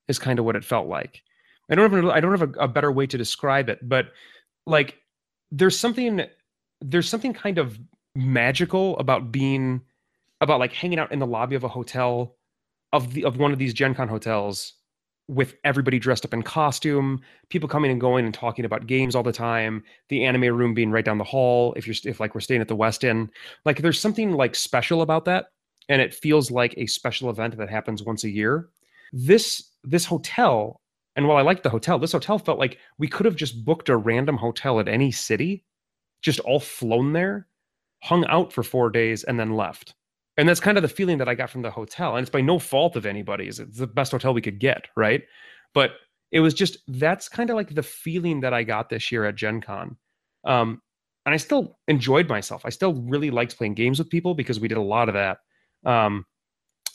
is 0.08 0.18
kind 0.18 0.38
of 0.38 0.44
what 0.44 0.56
it 0.56 0.64
felt 0.64 0.88
like. 0.88 1.22
I 1.70 1.76
don't 1.76 1.92
have, 1.92 2.04
I 2.06 2.20
don't 2.20 2.36
have 2.36 2.56
a, 2.56 2.64
a 2.64 2.68
better 2.68 2.90
way 2.90 3.06
to 3.06 3.16
describe 3.16 3.68
it, 3.68 3.78
but 3.88 4.06
like 4.66 4.98
there's 5.50 5.78
something, 5.78 6.22
there's 6.80 7.08
something 7.08 7.32
kind 7.32 7.58
of 7.58 7.78
magical 8.14 8.98
about 8.98 9.32
being, 9.32 9.82
about 10.40 10.58
like 10.58 10.72
hanging 10.72 10.98
out 10.98 11.12
in 11.12 11.18
the 11.18 11.26
lobby 11.26 11.56
of 11.56 11.64
a 11.64 11.68
hotel, 11.68 12.36
of 12.92 13.14
the, 13.14 13.24
of 13.24 13.38
one 13.38 13.52
of 13.52 13.58
these 13.58 13.74
Gen 13.74 13.94
Con 13.94 14.08
hotels 14.08 14.74
with 15.30 15.54
everybody 15.62 16.00
dressed 16.00 16.24
up 16.24 16.34
in 16.34 16.42
costume, 16.42 17.20
people 17.50 17.68
coming 17.68 17.92
and 17.92 18.00
going 18.00 18.24
and 18.24 18.34
talking 18.34 18.64
about 18.64 18.88
games 18.88 19.14
all 19.14 19.22
the 19.22 19.30
time, 19.30 19.84
the 20.08 20.24
anime 20.24 20.56
room 20.56 20.74
being 20.74 20.90
right 20.90 21.04
down 21.04 21.18
the 21.18 21.24
hall. 21.24 21.72
If 21.74 21.86
you're 21.86 21.94
if 22.04 22.18
like 22.18 22.34
we're 22.34 22.40
staying 22.40 22.60
at 22.60 22.66
the 22.66 22.76
Westin, 22.76 23.28
like 23.64 23.80
there's 23.80 24.00
something 24.00 24.32
like 24.32 24.56
special 24.56 25.02
about 25.02 25.24
that, 25.26 25.52
and 25.88 26.02
it 26.02 26.12
feels 26.12 26.50
like 26.50 26.74
a 26.76 26.86
special 26.86 27.30
event 27.30 27.56
that 27.58 27.70
happens 27.70 28.02
once 28.02 28.24
a 28.24 28.28
year. 28.28 28.70
This 29.12 29.70
this 29.84 30.04
hotel, 30.04 30.79
and 31.16 31.26
while 31.26 31.38
I 31.38 31.42
liked 31.42 31.62
the 31.62 31.70
hotel, 31.70 31.98
this 31.98 32.12
hotel 32.12 32.38
felt 32.38 32.58
like 32.58 32.78
we 32.98 33.08
could 33.08 33.26
have 33.26 33.36
just 33.36 33.64
booked 33.64 33.88
a 33.88 33.96
random 33.96 34.36
hotel 34.36 34.80
at 34.80 34.88
any 34.88 35.10
city, 35.10 35.64
just 36.22 36.40
all 36.40 36.60
flown 36.60 37.12
there, 37.12 37.46
hung 38.02 38.24
out 38.26 38.52
for 38.52 38.62
four 38.62 38.90
days, 38.90 39.24
and 39.24 39.38
then 39.38 39.54
left 39.54 39.94
and 40.40 40.48
that's 40.48 40.60
kind 40.60 40.78
of 40.78 40.82
the 40.82 40.88
feeling 40.88 41.18
that 41.18 41.28
I 41.28 41.34
got 41.34 41.50
from 41.50 41.60
the 41.60 41.70
hotel. 41.70 42.16
And 42.16 42.22
it's 42.22 42.30
by 42.30 42.40
no 42.40 42.58
fault 42.58 42.96
of 42.96 43.04
anybody's. 43.04 43.60
It's 43.60 43.76
the 43.76 43.86
best 43.86 44.12
hotel 44.12 44.32
we 44.32 44.40
could 44.40 44.58
get, 44.58 44.86
right? 44.96 45.22
But 45.74 45.90
it 46.32 46.40
was 46.40 46.54
just 46.54 46.78
that's 46.88 47.28
kind 47.28 47.50
of 47.50 47.56
like 47.56 47.74
the 47.74 47.82
feeling 47.82 48.40
that 48.40 48.54
I 48.54 48.62
got 48.62 48.88
this 48.88 49.12
year 49.12 49.26
at 49.26 49.34
Gen 49.34 49.60
Con. 49.60 49.98
Um, 50.44 50.80
and 51.26 51.34
I 51.34 51.36
still 51.36 51.78
enjoyed 51.88 52.26
myself. 52.26 52.62
I 52.64 52.70
still 52.70 52.94
really 52.94 53.30
liked 53.30 53.58
playing 53.58 53.74
games 53.74 53.98
with 53.98 54.08
people 54.08 54.34
because 54.34 54.58
we 54.58 54.66
did 54.66 54.78
a 54.78 54.82
lot 54.82 55.10
of 55.10 55.14
that. 55.14 55.40
Um, 55.84 56.24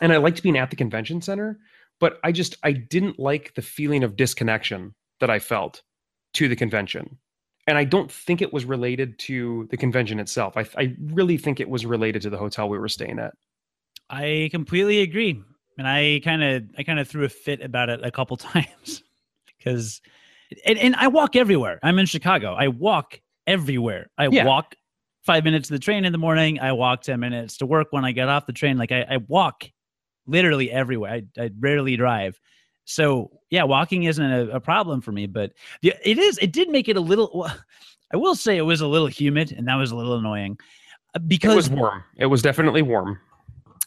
and 0.01 0.12
I 0.12 0.17
liked 0.17 0.41
being 0.41 0.58
at 0.58 0.71
the 0.71 0.75
convention 0.75 1.21
center, 1.21 1.60
but 2.00 2.20
I 2.24 2.32
just 2.32 2.58
I 2.64 2.72
didn't 2.72 3.20
like 3.20 3.54
the 3.56 3.62
feeling 3.62 4.04
of 4.04 4.16
disconnection 4.16 4.94
that 5.20 5.30
I 5.30 5.40
felt 5.40 5.82
to 6.34 6.48
the 6.48 6.56
convention 6.56 7.18
and 7.68 7.78
I 7.78 7.84
don't 7.84 8.12
think 8.12 8.42
it 8.42 8.54
was 8.54 8.66
related 8.66 9.18
to 9.20 9.68
the 9.72 9.78
convention 9.78 10.20
itself. 10.20 10.56
I, 10.56 10.66
I 10.78 10.96
really 11.00 11.38
think 11.38 11.60
it 11.60 11.70
was 11.70 11.86
related 11.86 12.22
to 12.24 12.30
the 12.30 12.38
hotel 12.38 12.70
we 12.70 12.78
were 12.78 12.90
staying 12.90 13.20
at. 13.20 13.34
I 14.10 14.50
completely 14.52 15.02
agree, 15.02 15.42
and 15.78 15.88
I 15.88 16.22
kind 16.24 16.44
of 16.44 16.64
I 16.78 16.84
kind 16.84 17.00
of 17.00 17.08
threw 17.08 17.24
a 17.24 17.30
fit 17.30 17.62
about 17.62 17.90
it 17.90 18.02
a 18.04 18.12
couple 18.12 18.38
times 18.38 19.04
because, 19.58 20.02
and, 20.66 20.78
and, 20.78 20.96
I 20.96 21.08
walk 21.08 21.36
everywhere. 21.36 21.80
I'm 21.82 21.98
in 21.98 22.06
Chicago. 22.06 22.54
I 22.54 22.68
walk 22.68 23.20
everywhere. 23.48 24.12
I 24.18 24.28
yeah. 24.28 24.46
walk 24.46 24.76
five 25.24 25.44
minutes 25.44 25.70
to 25.70 25.74
the 25.74 25.80
train 25.80 26.06
in 26.06 26.12
the 26.12 26.20
morning. 26.20 26.60
I 26.60 26.74
walk 26.74 27.02
ten 27.02 27.20
minutes 27.20 27.58
to 27.58 27.66
work 27.66 27.88
when 27.90 28.06
I 28.06 28.12
get 28.12 28.30
off 28.30 28.46
the 28.46 28.54
train. 28.54 28.78
Like 28.78 28.92
I, 28.92 29.06
I 29.10 29.18
walk 29.28 29.66
literally 30.28 30.72
everywhere. 30.72 31.22
I, 31.38 31.42
I 31.42 31.52
rarely 31.60 31.96
drive. 31.96 32.40
So 32.86 33.32
yeah, 33.50 33.64
walking 33.64 34.04
isn't 34.04 34.24
a, 34.24 34.50
a 34.50 34.60
problem 34.60 35.02
for 35.02 35.12
me, 35.12 35.28
but 35.28 35.54
it 35.82 36.18
is. 36.18 36.38
It 36.40 36.52
did 36.52 36.70
make 36.70 36.88
it 36.88 36.98
a 36.98 37.02
little. 37.02 37.48
I 38.14 38.18
will 38.18 38.36
say 38.36 38.58
it 38.58 38.62
was 38.62 38.82
a 38.82 38.88
little 38.88 39.08
humid, 39.08 39.52
and 39.52 39.68
that 39.68 39.76
was 39.76 39.92
a 39.92 39.96
little 39.96 40.18
annoying 40.18 40.58
because 41.28 41.50
uh, 41.50 41.54
it 41.54 41.56
was 41.56 41.70
warm. 41.70 42.04
It 42.18 42.28
was 42.28 42.42
definitely 42.42 42.84
warm. 42.84 43.20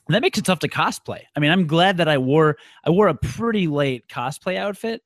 That 0.08 0.22
makes 0.22 0.38
it 0.38 0.44
tough 0.44 0.58
to 0.60 0.68
cosplay. 0.68 1.20
I 1.36 1.40
mean, 1.40 1.50
I'm 1.50 1.66
glad 1.66 1.98
that 1.98 2.08
I 2.08 2.18
wore 2.18 2.56
I 2.84 2.90
wore 2.90 3.08
a 3.08 3.14
pretty 3.14 3.68
late 3.68 4.08
cosplay 4.08 4.56
outfit, 4.56 5.02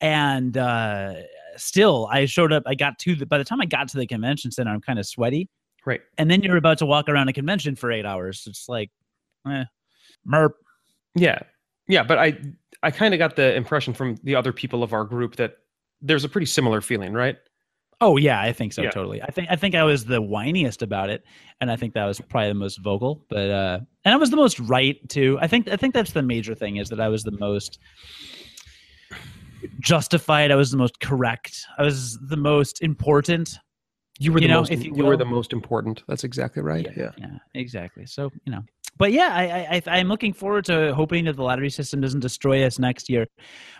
and 0.00 0.56
uh, 0.56 1.14
still 1.56 2.08
I 2.10 2.24
showed 2.26 2.52
up. 2.52 2.64
I 2.66 2.74
got 2.74 2.98
to 3.00 3.14
the 3.14 3.26
by 3.26 3.38
the 3.38 3.44
time 3.44 3.60
I 3.60 3.66
got 3.66 3.88
to 3.88 3.98
the 3.98 4.06
convention 4.06 4.50
center, 4.50 4.72
I'm 4.72 4.80
kind 4.80 4.98
of 4.98 5.06
sweaty. 5.06 5.48
Right. 5.86 6.00
And 6.18 6.30
then 6.30 6.42
you're 6.42 6.56
about 6.56 6.78
to 6.78 6.86
walk 6.86 7.08
around 7.08 7.28
a 7.28 7.32
convention 7.32 7.76
for 7.76 7.90
eight 7.90 8.04
hours. 8.04 8.44
It's 8.46 8.68
like, 8.68 8.90
eh, 9.48 9.64
merp. 10.26 10.50
Yeah, 11.18 11.40
yeah, 11.88 12.02
but 12.02 12.18
I 12.18 12.38
I 12.82 12.90
kind 12.90 13.14
of 13.14 13.18
got 13.18 13.36
the 13.36 13.54
impression 13.54 13.94
from 13.94 14.16
the 14.22 14.34
other 14.34 14.52
people 14.52 14.82
of 14.82 14.92
our 14.92 15.04
group 15.04 15.36
that 15.36 15.58
there's 16.00 16.24
a 16.24 16.28
pretty 16.28 16.46
similar 16.46 16.80
feeling, 16.80 17.12
right? 17.12 17.36
Oh 18.00 18.16
yeah, 18.16 18.40
I 18.40 18.52
think 18.52 18.72
so 18.72 18.82
yeah. 18.82 18.90
totally. 18.90 19.20
I 19.22 19.26
think 19.26 19.48
I 19.50 19.56
think 19.56 19.74
I 19.74 19.82
was 19.82 20.04
the 20.04 20.22
whiniest 20.22 20.82
about 20.82 21.10
it, 21.10 21.24
and 21.60 21.70
I 21.70 21.76
think 21.76 21.94
that 21.94 22.04
was 22.04 22.20
probably 22.20 22.48
the 22.48 22.54
most 22.54 22.78
vocal. 22.78 23.24
But 23.28 23.50
uh, 23.50 23.80
and 24.04 24.14
I 24.14 24.16
was 24.16 24.30
the 24.30 24.36
most 24.36 24.60
right 24.60 24.96
too. 25.08 25.36
I 25.40 25.48
think 25.48 25.68
I 25.68 25.76
think 25.76 25.94
that's 25.94 26.12
the 26.12 26.22
major 26.22 26.54
thing 26.54 26.76
is 26.76 26.90
that 26.90 27.00
I 27.00 27.08
was 27.08 27.24
the 27.24 27.32
most 27.32 27.80
justified. 29.80 30.52
I 30.52 30.54
was 30.54 30.70
the 30.70 30.76
most 30.76 31.00
correct. 31.00 31.66
I 31.76 31.82
was 31.82 32.18
the 32.28 32.36
most 32.36 32.82
important. 32.82 33.58
You 34.20 34.32
were 34.32 34.40
the 34.40 34.46
know, 34.46 34.60
most. 34.60 34.70
You, 34.70 34.94
you 34.94 35.04
were 35.04 35.16
the 35.16 35.24
most 35.24 35.52
important. 35.52 36.04
That's 36.06 36.22
exactly 36.22 36.62
right. 36.62 36.86
Yeah, 36.96 37.10
yeah, 37.18 37.26
yeah 37.30 37.38
exactly. 37.54 38.06
So 38.06 38.30
you 38.44 38.52
know, 38.52 38.62
but 38.98 39.12
yeah, 39.12 39.30
I, 39.32 39.76
I 39.76 39.98
I'm 39.98 40.08
looking 40.08 40.32
forward 40.32 40.64
to 40.66 40.94
hoping 40.94 41.24
that 41.26 41.36
the 41.36 41.42
lottery 41.42 41.70
system 41.70 42.00
doesn't 42.00 42.20
destroy 42.20 42.64
us 42.64 42.78
next 42.78 43.08
year. 43.08 43.26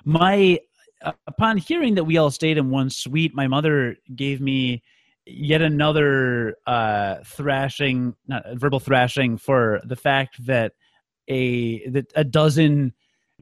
My 0.04 0.58
uh, 1.02 1.12
upon 1.26 1.58
hearing 1.58 1.94
that 1.96 2.04
we 2.04 2.16
all 2.16 2.30
stayed 2.30 2.58
in 2.58 2.70
one 2.70 2.88
suite, 2.88 3.34
my 3.34 3.46
mother 3.46 3.96
gave 4.14 4.40
me 4.40 4.82
yet 5.26 5.60
another 5.60 6.56
uh, 6.66 7.16
thrashing, 7.24 8.14
not 8.26 8.44
verbal 8.54 8.80
thrashing, 8.80 9.36
for 9.36 9.80
the 9.84 9.96
fact 9.96 10.44
that 10.46 10.72
a 11.28 11.86
that 11.90 12.10
a 12.14 12.24
dozen 12.24 12.94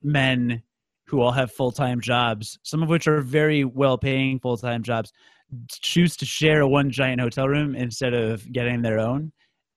men 0.03 0.63
who 1.07 1.21
all 1.21 1.33
have 1.33 1.53
full 1.53 1.71
time 1.71 2.01
jobs, 2.01 2.59
some 2.63 2.83
of 2.83 2.89
which 2.89 3.07
are 3.07 3.21
very 3.21 3.65
well 3.65 3.99
paying 3.99 4.41
full 4.41 4.57
time 4.57 4.83
jobs, 4.83 5.13
choose 5.71 6.17
to 6.17 6.25
share 6.25 6.67
one 6.67 6.91
giant 6.91 7.21
hotel 7.21 7.49
room 7.49 7.75
instead 7.75 8.15
of 8.15 8.51
getting 8.53 8.83
their 8.83 8.99
own 8.99 9.33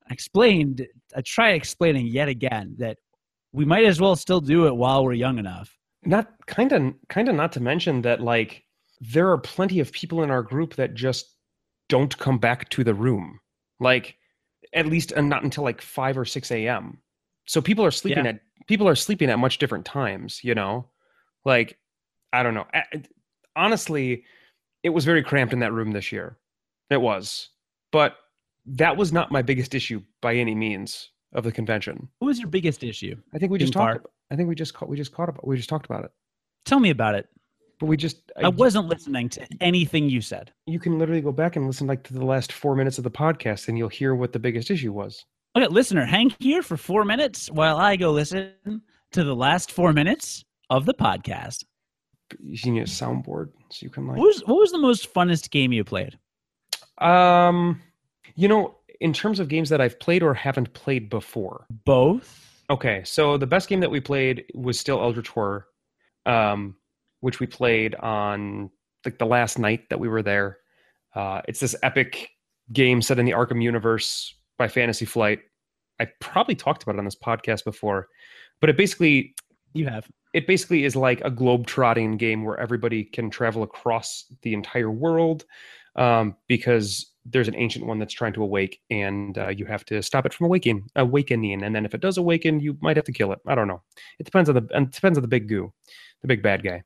explained, 0.10 0.88
I 1.16 1.22
try 1.22 1.52
explaining 1.52 2.08
yet 2.08 2.28
again 2.30 2.76
that 2.80 2.98
we 3.52 3.66
might 3.66 3.86
as 3.86 4.00
well 4.00 4.16
still 4.16 4.42
do 4.42 4.68
it 4.68 4.76
while 4.76 5.04
we're 5.04 5.14
young 5.14 5.38
enough. 5.40 5.76
Not 6.04 6.28
kind 6.48 6.72
of, 6.72 6.94
kind 7.10 7.28
of 7.30 7.36
not 7.36 7.52
to 7.54 7.60
mention 7.60 8.02
that 8.04 8.22
like 8.22 8.64
there 9.02 9.30
are 9.30 9.38
plenty 9.38 9.80
of 9.80 9.92
people 9.92 10.24
in 10.24 10.32
our 10.32 10.44
group 10.44 10.76
that 10.76 10.94
just 10.94 11.36
don't 11.90 12.16
come 12.18 12.38
back 12.38 12.70
to 12.70 12.84
the 12.84 12.94
room. 12.94 13.40
Like 13.80 14.16
at 14.74 14.86
least 14.86 15.14
uh, 15.16 15.22
not 15.22 15.44
until 15.44 15.64
like 15.64 15.82
5 15.82 16.18
or 16.18 16.26
6 16.26 16.52
a.m. 16.52 17.00
So 17.48 17.62
people 17.62 17.84
are 17.84 17.92
sleeping 17.92 18.26
Yeah. 18.26 18.32
at 18.32 18.40
people 18.68 18.88
are 18.88 18.96
sleeping 18.96 19.30
at 19.30 19.40
much 19.40 19.58
different 19.58 19.86
times, 19.86 20.44
you 20.44 20.54
know? 20.54 20.88
Like 21.46 21.78
I 22.34 22.44
don't 22.44 22.54
know. 22.54 22.68
Honestly, 23.56 24.24
it 24.84 24.90
was 24.90 25.06
very 25.06 25.24
cramped 25.24 25.54
in 25.54 25.60
that 25.60 25.74
room 25.74 25.92
this 25.92 26.12
year. 26.12 26.38
It 26.90 27.02
was. 27.02 27.50
But 27.92 28.18
that 28.66 28.98
was 28.98 29.12
not 29.12 29.32
my 29.32 29.42
biggest 29.42 29.74
issue 29.76 30.02
by 30.22 30.36
any 30.36 30.56
means 30.56 31.10
of 31.34 31.44
the 31.44 31.52
convention. 31.52 32.08
What 32.20 32.28
was 32.28 32.40
your 32.40 32.50
biggest 32.50 32.84
issue? 32.84 33.16
I 33.34 33.38
think 33.38 33.52
we 33.52 33.60
just 33.60 33.74
talked 33.74 33.98
about, 33.98 34.12
I 34.32 34.36
think 34.36 34.50
we 34.50 34.56
just 34.56 34.74
ca- 34.74 34.86
we 34.86 34.98
just 34.98 35.12
caught 35.12 35.30
about 35.30 35.46
we 35.48 35.58
just 35.58 35.70
talked 35.70 35.86
about 35.86 36.06
it. 36.06 36.12
Tell 36.66 36.80
me 36.80 36.90
about 36.90 37.16
it. 37.16 37.28
But 37.80 37.86
we 37.86 37.96
just 37.96 38.32
I 38.36 38.50
wasn't 38.50 38.88
listening 38.88 39.30
to 39.30 39.48
anything 39.62 40.10
you 40.10 40.20
said. 40.22 40.52
you 40.66 40.80
can 40.80 41.00
literally 41.00 41.22
go 41.22 41.32
back 41.32 41.56
and 41.56 41.66
listen 41.66 41.88
like 41.88 42.04
to 42.04 42.14
the 42.14 42.26
last 42.26 42.52
4 42.52 42.76
minutes 42.76 42.98
of 42.98 43.06
the 43.06 43.12
podcast 43.12 43.70
and 43.70 43.78
you'll 43.78 43.88
hear 43.88 44.14
what 44.16 44.34
the 44.34 44.40
biggest 44.40 44.70
issue 44.70 44.92
was. 44.92 45.26
Okay, 45.56 45.68
listener, 45.68 46.06
hang 46.06 46.30
here 46.40 46.62
for 46.62 46.78
four 46.78 47.04
minutes 47.06 47.50
while 47.50 47.78
I 47.78 47.96
go 47.96 48.12
listen 48.12 48.52
to 49.14 49.24
the 49.24 49.36
last 49.36 49.72
four 49.72 49.94
minutes 49.94 50.44
of 50.70 50.86
the 50.86 50.94
podcast. 50.94 51.64
You 52.40 52.72
need 52.72 52.82
a 52.82 52.86
soundboard 52.86 53.50
so 53.72 53.84
you 53.84 53.90
can 53.90 54.08
like 54.08 54.18
What 54.18 54.26
was 54.28 54.44
what 54.46 54.60
was 54.60 54.72
the 54.72 54.78
most 54.78 55.12
funnest 55.14 55.50
game 55.50 55.72
you 55.72 55.84
played? 55.84 56.20
Um, 57.00 57.82
you 58.40 58.48
know, 58.48 58.76
in 59.02 59.12
terms 59.12 59.40
of 59.40 59.50
games 59.50 59.68
that 59.70 59.82
I've 59.82 60.00
played 60.00 60.24
or 60.24 60.34
haven't 60.34 60.74
played 60.74 61.10
before. 61.10 61.66
Both. 61.86 62.64
Okay, 62.70 63.02
so 63.04 63.38
the 63.38 63.48
best 63.48 63.68
game 63.68 63.82
that 63.82 63.92
we 63.92 64.00
played 64.00 64.46
was 64.54 64.80
still 64.80 65.02
Eldritch 65.02 65.28
Horror, 65.28 65.66
um, 66.26 66.76
which 67.20 67.40
we 67.42 67.48
played 67.48 67.96
on 67.96 68.70
like 69.06 69.18
the 69.18 69.26
last 69.26 69.60
night 69.60 69.90
that 69.90 70.00
we 70.00 70.08
were 70.08 70.24
there. 70.24 70.58
Uh, 71.16 71.42
it's 71.48 71.60
this 71.60 71.76
epic 71.84 72.30
game 72.72 73.02
set 73.02 73.20
in 73.20 73.26
the 73.26 73.34
Arkham 73.34 73.62
universe 73.62 74.34
by 74.58 74.68
Fantasy 74.68 75.06
Flight. 75.06 75.40
I 76.00 76.08
probably 76.22 76.56
talked 76.56 76.84
about 76.84 76.96
it 76.96 77.00
on 77.00 77.06
this 77.06 77.18
podcast 77.18 77.66
before, 77.66 78.08
but 78.62 78.70
it 78.70 78.78
basically 78.78 79.36
You 79.74 79.88
have. 79.88 80.08
it 80.34 80.48
basically 80.48 80.86
is 80.86 80.96
like 80.96 81.20
a 81.26 81.32
globe-trotting 81.32 82.16
game 82.18 82.46
where 82.46 82.58
everybody 82.58 83.04
can 83.04 83.30
travel 83.30 83.64
across 83.64 84.26
the 84.44 84.54
entire 84.54 84.92
world 84.92 85.44
um, 86.00 86.36
because 86.48 87.12
there's 87.26 87.48
an 87.48 87.56
ancient 87.56 87.86
one 87.86 88.00
that's 88.00 88.14
trying 88.14 88.34
to 88.34 88.42
awake 88.42 88.80
and 88.90 89.38
uh, 89.38 89.50
you 89.50 89.66
have 89.66 89.86
to 89.86 90.02
stop 90.02 90.26
it 90.26 90.34
from 90.34 90.46
awakening 90.46 90.90
awakening 90.96 91.62
and 91.64 91.76
then 91.76 91.86
if 91.86 91.94
it 91.94 92.02
does 92.02 92.18
awaken 92.18 92.60
you 92.60 92.76
might 92.82 92.96
have 92.96 93.06
to 93.06 93.12
kill 93.12 93.32
it 93.32 93.40
i 93.46 93.54
don't 93.54 93.68
know 93.68 93.82
it 94.18 94.24
depends 94.24 94.50
on 94.50 94.56
the 94.56 94.66
it 94.72 94.92
depends 94.92 95.18
on 95.18 95.22
the 95.22 95.28
big 95.28 95.48
goo 95.48 95.72
the 96.22 96.28
big 96.28 96.42
bad 96.42 96.64
guy 96.64 96.82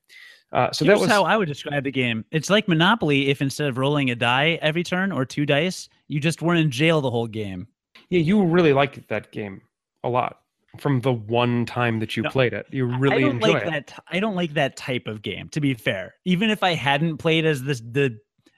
uh, 0.51 0.71
so 0.71 0.85
Here's 0.85 0.99
that 0.99 1.01
was 1.01 1.09
how 1.09 1.23
I 1.23 1.35
would 1.35 1.47
describe 1.47 1.83
the 1.83 1.91
game. 1.91 2.25
It's 2.29 2.47
like 2.47 2.67
Monopoly 2.67 3.29
if 3.29 3.41
instead 3.41 3.69
of 3.69 3.79
rolling 3.79 4.11
a 4.11 4.15
die 4.15 4.59
every 4.61 4.83
turn 4.83 5.11
or 5.11 5.25
two 5.25 5.47
dice, 5.47 5.89
you 6.07 6.19
just 6.19 6.43
were 6.43 6.53
in 6.53 6.69
jail 6.69 7.01
the 7.01 7.09
whole 7.09 7.25
game. 7.25 7.67
yeah 8.11 8.19
you 8.19 8.45
really 8.45 8.71
liked 8.71 9.07
that 9.07 9.31
game 9.31 9.61
a 10.03 10.09
lot 10.09 10.41
from 10.77 11.01
the 11.01 11.11
one 11.11 11.65
time 11.65 11.99
that 11.99 12.15
you 12.15 12.21
No, 12.21 12.29
played 12.29 12.53
it 12.53 12.67
you 12.69 12.85
really 12.85 13.15
I 13.15 13.21
don't 13.21 13.39
like 13.39 13.63
it 13.63 13.71
that. 13.71 13.99
I 14.09 14.19
don't 14.19 14.35
like 14.35 14.53
that 14.53 14.75
type 14.77 15.07
of 15.07 15.23
game. 15.23 15.49
To 15.49 15.59
be 15.59 15.73
fair, 15.73 16.13
even 16.25 16.51
if 16.51 16.61
I 16.61 16.75
hadn't 16.75 17.17
played 17.17 17.45
as 17.45 17.63
this 17.63 17.79
the 17.79 18.15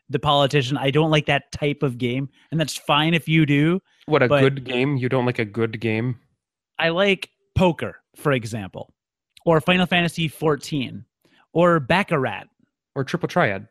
the 0.09 0.19
politician, 0.19 0.77
I 0.77 0.91
don't 0.91 1.09
like 1.11 1.25
that 1.27 1.51
type 1.51 1.81
of 1.83 1.97
game, 1.97 2.29
and 2.51 2.59
that's 2.59 2.75
fine 2.75 3.13
if 3.13 3.27
you 3.27 3.45
do. 3.45 3.81
what 4.05 4.21
a 4.23 4.27
good 4.27 4.63
game 4.63 4.97
you 4.97 5.09
don't 5.09 5.25
like 5.25 5.39
a 5.39 5.45
good 5.45 5.79
game 5.79 6.19
I 6.77 6.89
like 6.89 7.29
poker, 7.55 7.97
for 8.15 8.31
example, 8.33 8.93
or 9.45 9.61
Final 9.61 9.85
Fantasy 9.85 10.27
14, 10.27 11.05
or 11.53 11.79
Baccarat. 11.79 12.43
or 12.95 13.03
triple 13.03 13.27
triad 13.29 13.67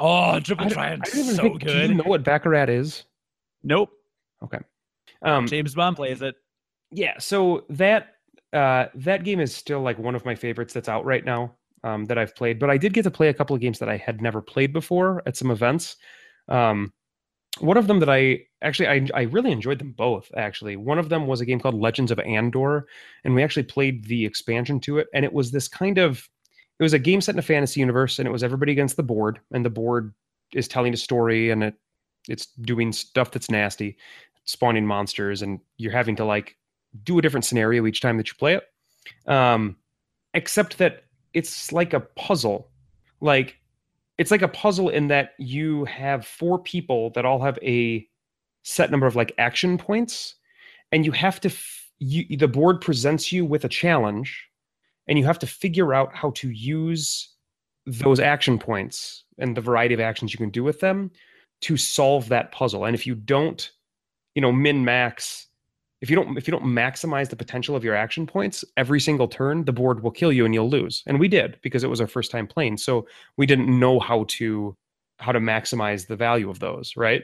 Oh, 0.00 0.38
Triple 0.38 0.70
Triad, 0.70 1.04
so 1.08 1.42
think, 1.42 1.64
do 1.64 1.76
you 1.76 1.94
know 1.94 2.04
what 2.04 2.22
baccarat 2.22 2.68
is 2.70 3.04
Nope, 3.64 3.90
Okay. 4.44 4.58
um 5.22 5.46
James 5.48 5.74
Bond 5.74 5.96
plays 5.96 6.22
it. 6.22 6.36
yeah 6.92 7.18
so 7.18 7.64
that 7.70 8.14
uh 8.52 8.86
that 8.94 9.24
game 9.24 9.40
is 9.40 9.54
still 9.54 9.80
like 9.80 9.98
one 9.98 10.14
of 10.14 10.24
my 10.24 10.34
favorites 10.36 10.72
that's 10.72 10.88
out 10.88 11.04
right 11.04 11.24
now 11.24 11.54
um 11.84 12.04
that 12.06 12.18
i've 12.18 12.34
played 12.34 12.58
but 12.58 12.70
i 12.70 12.76
did 12.76 12.92
get 12.92 13.02
to 13.02 13.10
play 13.10 13.28
a 13.28 13.34
couple 13.34 13.54
of 13.54 13.62
games 13.62 13.78
that 13.78 13.88
i 13.88 13.96
had 13.96 14.20
never 14.20 14.40
played 14.40 14.72
before 14.72 15.22
at 15.26 15.36
some 15.36 15.50
events 15.50 15.96
um 16.48 16.92
one 17.60 17.76
of 17.76 17.86
them 17.86 18.00
that 18.00 18.08
i 18.08 18.38
actually 18.62 18.88
i, 18.88 19.06
I 19.14 19.22
really 19.22 19.52
enjoyed 19.52 19.78
them 19.78 19.92
both 19.92 20.30
actually 20.36 20.76
one 20.76 20.98
of 20.98 21.08
them 21.08 21.26
was 21.26 21.40
a 21.40 21.46
game 21.46 21.60
called 21.60 21.74
legends 21.74 22.10
of 22.10 22.18
andor 22.20 22.86
and 23.24 23.34
we 23.34 23.42
actually 23.42 23.64
played 23.64 24.04
the 24.04 24.24
expansion 24.24 24.80
to 24.80 24.98
it 24.98 25.08
and 25.14 25.24
it 25.24 25.32
was 25.32 25.50
this 25.50 25.68
kind 25.68 25.98
of 25.98 26.28
it 26.78 26.82
was 26.82 26.92
a 26.92 26.98
game 26.98 27.20
set 27.20 27.34
in 27.34 27.40
a 27.40 27.42
fantasy 27.42 27.80
universe 27.80 28.18
and 28.18 28.28
it 28.28 28.32
was 28.32 28.44
everybody 28.44 28.72
against 28.72 28.96
the 28.96 29.02
board 29.02 29.40
and 29.52 29.64
the 29.64 29.70
board 29.70 30.14
is 30.54 30.68
telling 30.68 30.94
a 30.94 30.96
story 30.96 31.50
and 31.50 31.64
it 31.64 31.74
it's 32.28 32.46
doing 32.62 32.92
stuff 32.92 33.30
that's 33.30 33.50
nasty 33.50 33.96
spawning 34.48 34.86
monsters 34.86 35.42
and 35.42 35.60
you're 35.76 35.92
having 35.92 36.16
to 36.16 36.24
like 36.24 36.56
do 37.04 37.18
a 37.18 37.22
different 37.22 37.44
scenario 37.44 37.86
each 37.86 38.00
time 38.00 38.16
that 38.16 38.28
you 38.28 38.34
play 38.38 38.54
it. 38.54 39.30
Um, 39.30 39.76
except 40.32 40.78
that 40.78 41.04
it's 41.34 41.72
like 41.72 41.92
a 41.92 42.00
puzzle. 42.00 42.70
Like 43.20 43.56
it's 44.18 44.30
like 44.30 44.42
a 44.42 44.48
puzzle 44.48 44.88
in 44.88 45.08
that 45.08 45.34
you 45.38 45.84
have 45.84 46.26
four 46.26 46.58
people 46.58 47.10
that 47.10 47.24
all 47.24 47.40
have 47.40 47.58
a 47.62 48.06
set 48.62 48.90
number 48.90 49.06
of 49.06 49.16
like 49.16 49.32
action 49.38 49.78
points, 49.78 50.34
and 50.92 51.04
you 51.04 51.12
have 51.12 51.40
to. 51.40 51.48
F- 51.48 51.86
you, 52.00 52.36
the 52.36 52.46
board 52.46 52.80
presents 52.80 53.32
you 53.32 53.44
with 53.44 53.64
a 53.64 53.68
challenge, 53.68 54.48
and 55.08 55.18
you 55.18 55.24
have 55.24 55.38
to 55.40 55.46
figure 55.46 55.92
out 55.94 56.14
how 56.14 56.30
to 56.30 56.50
use 56.50 57.34
those 57.86 58.20
action 58.20 58.58
points 58.58 59.24
and 59.38 59.56
the 59.56 59.60
variety 59.60 59.94
of 59.94 60.00
actions 60.00 60.32
you 60.32 60.38
can 60.38 60.50
do 60.50 60.62
with 60.62 60.78
them 60.78 61.10
to 61.62 61.76
solve 61.76 62.28
that 62.28 62.52
puzzle. 62.52 62.84
And 62.84 62.94
if 62.94 63.06
you 63.06 63.14
don't, 63.16 63.70
you 64.34 64.42
know, 64.42 64.52
min 64.52 64.84
max 64.84 65.47
if 66.00 66.08
you 66.08 66.16
don't 66.16 66.36
if 66.36 66.46
you 66.46 66.52
don't 66.52 66.64
maximize 66.64 67.28
the 67.28 67.36
potential 67.36 67.74
of 67.74 67.82
your 67.82 67.94
action 67.94 68.26
points 68.26 68.64
every 68.76 69.00
single 69.00 69.26
turn 69.26 69.64
the 69.64 69.72
board 69.72 70.02
will 70.02 70.10
kill 70.10 70.32
you 70.32 70.44
and 70.44 70.54
you'll 70.54 70.70
lose. 70.70 71.02
And 71.06 71.18
we 71.18 71.28
did 71.28 71.58
because 71.62 71.84
it 71.84 71.90
was 71.90 72.00
our 72.00 72.06
first 72.06 72.30
time 72.30 72.46
playing. 72.46 72.76
So 72.76 73.06
we 73.36 73.46
didn't 73.46 73.68
know 73.68 73.98
how 73.98 74.24
to 74.28 74.76
how 75.18 75.32
to 75.32 75.40
maximize 75.40 76.06
the 76.06 76.16
value 76.16 76.50
of 76.50 76.60
those 76.60 76.96
right? 76.96 77.22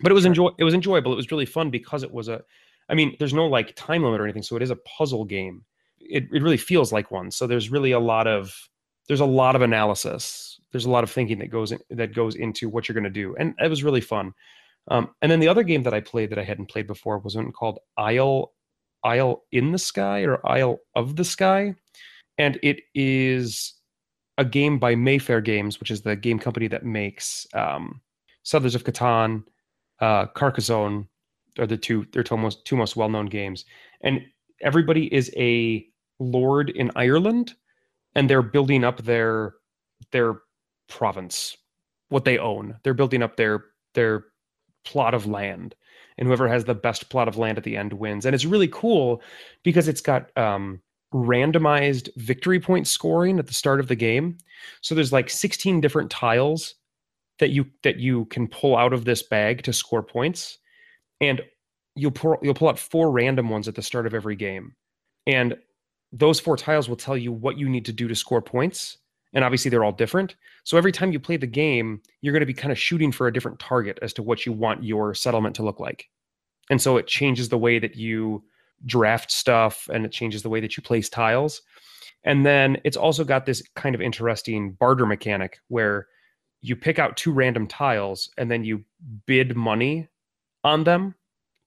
But 0.00 0.10
it 0.10 0.14
was 0.14 0.24
enjoy 0.24 0.50
it 0.58 0.64
was 0.64 0.74
enjoyable. 0.74 1.12
It 1.12 1.16
was 1.16 1.30
really 1.30 1.46
fun 1.46 1.70
because 1.70 2.02
it 2.02 2.12
was 2.12 2.28
a 2.28 2.42
i 2.88 2.94
mean 2.94 3.14
there's 3.18 3.34
no 3.34 3.46
like 3.46 3.74
time 3.76 4.02
limit 4.02 4.20
or 4.20 4.24
anything 4.24 4.42
so 4.42 4.56
it 4.56 4.62
is 4.62 4.70
a 4.70 4.76
puzzle 4.76 5.24
game. 5.24 5.64
It, 6.00 6.24
it 6.32 6.42
really 6.42 6.56
feels 6.56 6.92
like 6.92 7.12
one. 7.12 7.30
So 7.30 7.46
there's 7.46 7.70
really 7.70 7.92
a 7.92 8.00
lot 8.00 8.26
of 8.26 8.68
there's 9.06 9.20
a 9.20 9.24
lot 9.24 9.54
of 9.54 9.62
analysis. 9.62 10.60
There's 10.72 10.86
a 10.86 10.90
lot 10.90 11.04
of 11.04 11.10
thinking 11.10 11.38
that 11.38 11.50
goes 11.50 11.70
in, 11.70 11.78
that 11.90 12.14
goes 12.14 12.34
into 12.34 12.68
what 12.68 12.88
you're 12.88 12.94
going 12.94 13.04
to 13.04 13.10
do. 13.10 13.36
And 13.36 13.54
it 13.58 13.68
was 13.68 13.84
really 13.84 14.00
fun 14.00 14.32
um, 14.88 15.10
and 15.22 15.30
then 15.30 15.40
the 15.40 15.48
other 15.48 15.62
game 15.62 15.82
that 15.84 15.94
I 15.94 16.00
played 16.00 16.30
that 16.30 16.38
I 16.38 16.44
hadn't 16.44 16.70
played 16.70 16.86
before 16.86 17.18
was 17.18 17.36
one 17.36 17.52
called 17.52 17.78
Isle 17.96 18.52
Isle 19.04 19.42
in 19.52 19.72
the 19.72 19.78
Sky 19.78 20.22
or 20.22 20.46
Isle 20.46 20.78
of 20.94 21.16
the 21.16 21.24
Sky, 21.24 21.74
and 22.38 22.58
it 22.62 22.80
is 22.94 23.74
a 24.38 24.44
game 24.44 24.78
by 24.78 24.94
Mayfair 24.94 25.40
Games, 25.40 25.78
which 25.80 25.90
is 25.90 26.02
the 26.02 26.16
game 26.16 26.38
company 26.38 26.68
that 26.68 26.84
makes 26.84 27.46
um, 27.54 28.00
Settlers 28.44 28.74
of 28.74 28.84
Catan, 28.84 29.44
uh, 30.00 30.26
Carcassonne, 30.26 31.08
are 31.58 31.66
the 31.66 31.76
two 31.76 32.06
their 32.12 32.22
two 32.22 32.36
most 32.36 32.64
two 32.64 32.76
most 32.76 32.96
well 32.96 33.08
known 33.08 33.26
games, 33.26 33.64
and 34.02 34.22
everybody 34.60 35.12
is 35.12 35.30
a 35.36 35.86
lord 36.18 36.70
in 36.70 36.90
Ireland, 36.96 37.54
and 38.14 38.28
they're 38.28 38.42
building 38.42 38.84
up 38.84 39.02
their 39.02 39.54
their 40.10 40.40
province, 40.88 41.56
what 42.08 42.24
they 42.24 42.38
own. 42.38 42.76
They're 42.82 42.94
building 42.94 43.22
up 43.22 43.36
their 43.36 43.64
their 43.94 44.24
plot 44.84 45.14
of 45.14 45.26
land 45.26 45.74
and 46.18 46.28
whoever 46.28 46.48
has 46.48 46.64
the 46.64 46.74
best 46.74 47.08
plot 47.08 47.28
of 47.28 47.36
land 47.36 47.58
at 47.58 47.64
the 47.64 47.76
end 47.76 47.92
wins. 47.92 48.26
And 48.26 48.34
it's 48.34 48.44
really 48.44 48.68
cool 48.68 49.22
because 49.62 49.88
it's 49.88 50.00
got 50.00 50.36
um, 50.36 50.80
randomized 51.12 52.08
victory 52.16 52.60
point 52.60 52.86
scoring 52.86 53.38
at 53.38 53.46
the 53.46 53.54
start 53.54 53.80
of 53.80 53.88
the 53.88 53.96
game. 53.96 54.38
So 54.80 54.94
there's 54.94 55.12
like 55.12 55.30
16 55.30 55.80
different 55.80 56.10
tiles 56.10 56.74
that 57.38 57.50
you 57.50 57.66
that 57.82 57.98
you 57.98 58.26
can 58.26 58.46
pull 58.46 58.76
out 58.76 58.92
of 58.92 59.04
this 59.04 59.22
bag 59.22 59.62
to 59.64 59.72
score 59.72 60.02
points. 60.02 60.58
And 61.20 61.40
you'll 61.94 62.10
pull 62.12 62.38
you'll 62.42 62.54
pull 62.54 62.68
out 62.68 62.78
four 62.78 63.10
random 63.10 63.48
ones 63.48 63.68
at 63.68 63.74
the 63.74 63.82
start 63.82 64.06
of 64.06 64.14
every 64.14 64.36
game. 64.36 64.74
And 65.26 65.56
those 66.12 66.40
four 66.40 66.56
tiles 66.56 66.88
will 66.88 66.96
tell 66.96 67.16
you 67.16 67.32
what 67.32 67.58
you 67.58 67.68
need 67.68 67.86
to 67.86 67.92
do 67.92 68.06
to 68.06 68.14
score 68.14 68.42
points 68.42 68.98
and 69.32 69.44
obviously 69.44 69.70
they're 69.70 69.84
all 69.84 69.92
different 69.92 70.36
so 70.64 70.78
every 70.78 70.92
time 70.92 71.12
you 71.12 71.18
play 71.18 71.36
the 71.36 71.46
game, 71.46 72.00
you're 72.20 72.32
going 72.32 72.40
to 72.40 72.46
be 72.46 72.54
kind 72.54 72.72
of 72.72 72.78
shooting 72.78 73.12
for 73.12 73.26
a 73.26 73.32
different 73.32 73.58
target 73.58 73.98
as 74.02 74.12
to 74.14 74.22
what 74.22 74.46
you 74.46 74.52
want 74.52 74.84
your 74.84 75.14
settlement 75.14 75.56
to 75.56 75.62
look 75.62 75.80
like. 75.80 76.08
And 76.70 76.80
so 76.80 76.96
it 76.96 77.06
changes 77.06 77.48
the 77.48 77.58
way 77.58 77.78
that 77.78 77.96
you 77.96 78.44
draft 78.86 79.30
stuff 79.30 79.88
and 79.92 80.04
it 80.04 80.12
changes 80.12 80.42
the 80.42 80.48
way 80.48 80.60
that 80.60 80.76
you 80.76 80.82
place 80.82 81.08
tiles. 81.08 81.62
And 82.24 82.46
then 82.46 82.78
it's 82.84 82.96
also 82.96 83.24
got 83.24 83.46
this 83.46 83.62
kind 83.74 83.94
of 83.94 84.00
interesting 84.00 84.72
barter 84.72 85.06
mechanic 85.06 85.58
where 85.68 86.06
you 86.60 86.76
pick 86.76 87.00
out 87.00 87.16
two 87.16 87.32
random 87.32 87.66
tiles 87.66 88.30
and 88.38 88.48
then 88.48 88.64
you 88.64 88.84
bid 89.26 89.56
money 89.56 90.08
on 90.62 90.84
them 90.84 91.16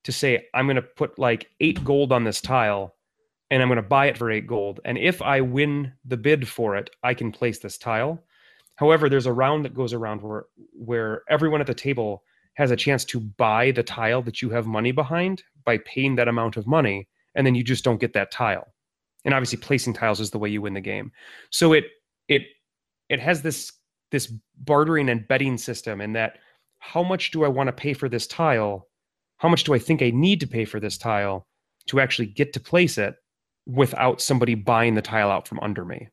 to 0.06 0.13
say, 0.13 0.45
I'm 0.54 0.67
going 0.67 0.78
to 0.78 0.82
put 0.82 1.19
like 1.19 1.49
eight 1.60 1.84
gold 1.84 2.13
on 2.13 2.23
this 2.23 2.39
tile 2.39 2.94
and 3.55 3.61
I'm 3.61 3.69
going 3.69 3.77
to 3.77 3.81
buy 3.83 4.07
it 4.07 4.17
for 4.17 4.29
eight 4.29 4.47
gold. 4.47 4.81
And 4.83 4.97
if 4.97 5.21
I 5.21 5.39
win 5.39 5.93
the 6.03 6.17
bid 6.17 6.45
for 6.45 6.75
it, 6.75 6.89
I 7.03 7.13
can 7.13 7.31
place 7.31 7.59
this 7.59 7.77
tile. 7.77 8.21
However, 8.75 9.07
there's 9.07 9.27
a 9.27 9.31
round 9.31 9.63
that 9.63 9.73
goes 9.73 9.93
around 9.93 10.21
where 10.21 10.47
where 10.73 11.21
everyone 11.29 11.61
at 11.61 11.67
the 11.67 11.73
table 11.73 12.21
has 12.55 12.69
a 12.69 12.75
chance 12.75 13.05
to 13.05 13.21
buy 13.21 13.71
the 13.71 13.81
tile 13.81 14.21
that 14.23 14.41
you 14.41 14.49
have 14.49 14.67
money 14.67 14.91
behind 14.91 15.41
by 15.63 15.77
paying 15.77 16.17
that 16.17 16.27
amount 16.27 16.57
of 16.57 16.67
money, 16.67 17.07
and 17.33 17.47
then 17.47 17.55
you 17.55 17.63
just 17.63 17.85
don't 17.85 18.01
get 18.01 18.11
that 18.11 18.29
tile. 18.29 18.73
And 19.23 19.33
obviously, 19.33 19.57
placing 19.57 19.93
tiles 19.93 20.19
is 20.19 20.31
the 20.31 20.37
way 20.37 20.49
you 20.49 20.61
win 20.61 20.73
the 20.73 20.81
game. 20.81 21.13
So 21.49 21.71
it 21.71 21.85
it 22.27 22.41
it 23.07 23.21
has 23.21 23.41
this 23.41 23.71
this 24.11 24.33
bartering 24.57 25.07
and 25.07 25.25
betting 25.29 25.57
system, 25.57 26.01
in 26.01 26.11
that 26.11 26.39
how 26.79 27.03
much 27.03 27.31
do 27.31 27.45
I 27.45 27.47
want 27.47 27.67
to 27.67 27.73
pay 27.73 27.93
for 27.93 28.09
this 28.09 28.27
tile? 28.27 28.89
How 29.37 29.47
much 29.47 29.63
do 29.63 29.73
I 29.73 29.79
think 29.79 30.01
I 30.01 30.09
need 30.09 30.41
to 30.41 30.47
pay 30.47 30.65
for 30.65 30.81
this 30.81 30.97
tile 30.97 31.47
to 31.87 32.01
actually 32.01 32.25
get 32.25 32.51
to 32.51 32.59
place 32.59 32.97
it 32.97 33.15
without 33.65 34.21
somebody 34.21 34.56
buying 34.56 34.95
the 34.95 35.01
tile 35.01 35.32
out 35.32 35.47
from 35.47 35.60
under 35.62 35.86
me? 35.86 36.10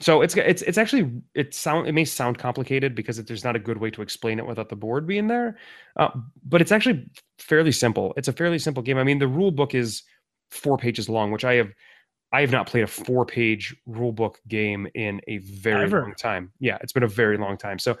So 0.00 0.22
it's 0.22 0.36
it's 0.36 0.62
it's 0.62 0.78
actually 0.78 1.12
it 1.34 1.54
sound 1.54 1.86
it 1.86 1.92
may 1.92 2.04
sound 2.04 2.38
complicated 2.38 2.96
because 2.96 3.18
it, 3.18 3.28
there's 3.28 3.44
not 3.44 3.54
a 3.54 3.60
good 3.60 3.78
way 3.78 3.90
to 3.92 4.02
explain 4.02 4.40
it 4.40 4.46
without 4.46 4.68
the 4.68 4.76
board 4.76 5.06
being 5.06 5.28
there, 5.28 5.56
uh, 5.96 6.08
but 6.44 6.60
it's 6.60 6.72
actually 6.72 7.08
fairly 7.38 7.70
simple. 7.70 8.12
It's 8.16 8.26
a 8.26 8.32
fairly 8.32 8.58
simple 8.58 8.82
game. 8.82 8.98
I 8.98 9.04
mean, 9.04 9.20
the 9.20 9.28
rule 9.28 9.52
book 9.52 9.72
is 9.72 10.02
four 10.50 10.76
pages 10.76 11.08
long, 11.08 11.30
which 11.30 11.44
I 11.44 11.54
have 11.54 11.72
I 12.32 12.40
have 12.40 12.50
not 12.50 12.66
played 12.66 12.82
a 12.82 12.88
four 12.88 13.24
page 13.24 13.76
rule 13.86 14.10
book 14.10 14.40
game 14.48 14.88
in 14.94 15.20
a 15.28 15.38
very 15.38 15.84
Ever. 15.84 16.02
long 16.02 16.14
time. 16.16 16.50
Yeah, 16.58 16.78
it's 16.80 16.92
been 16.92 17.04
a 17.04 17.08
very 17.08 17.38
long 17.38 17.56
time. 17.56 17.78
So 17.78 17.96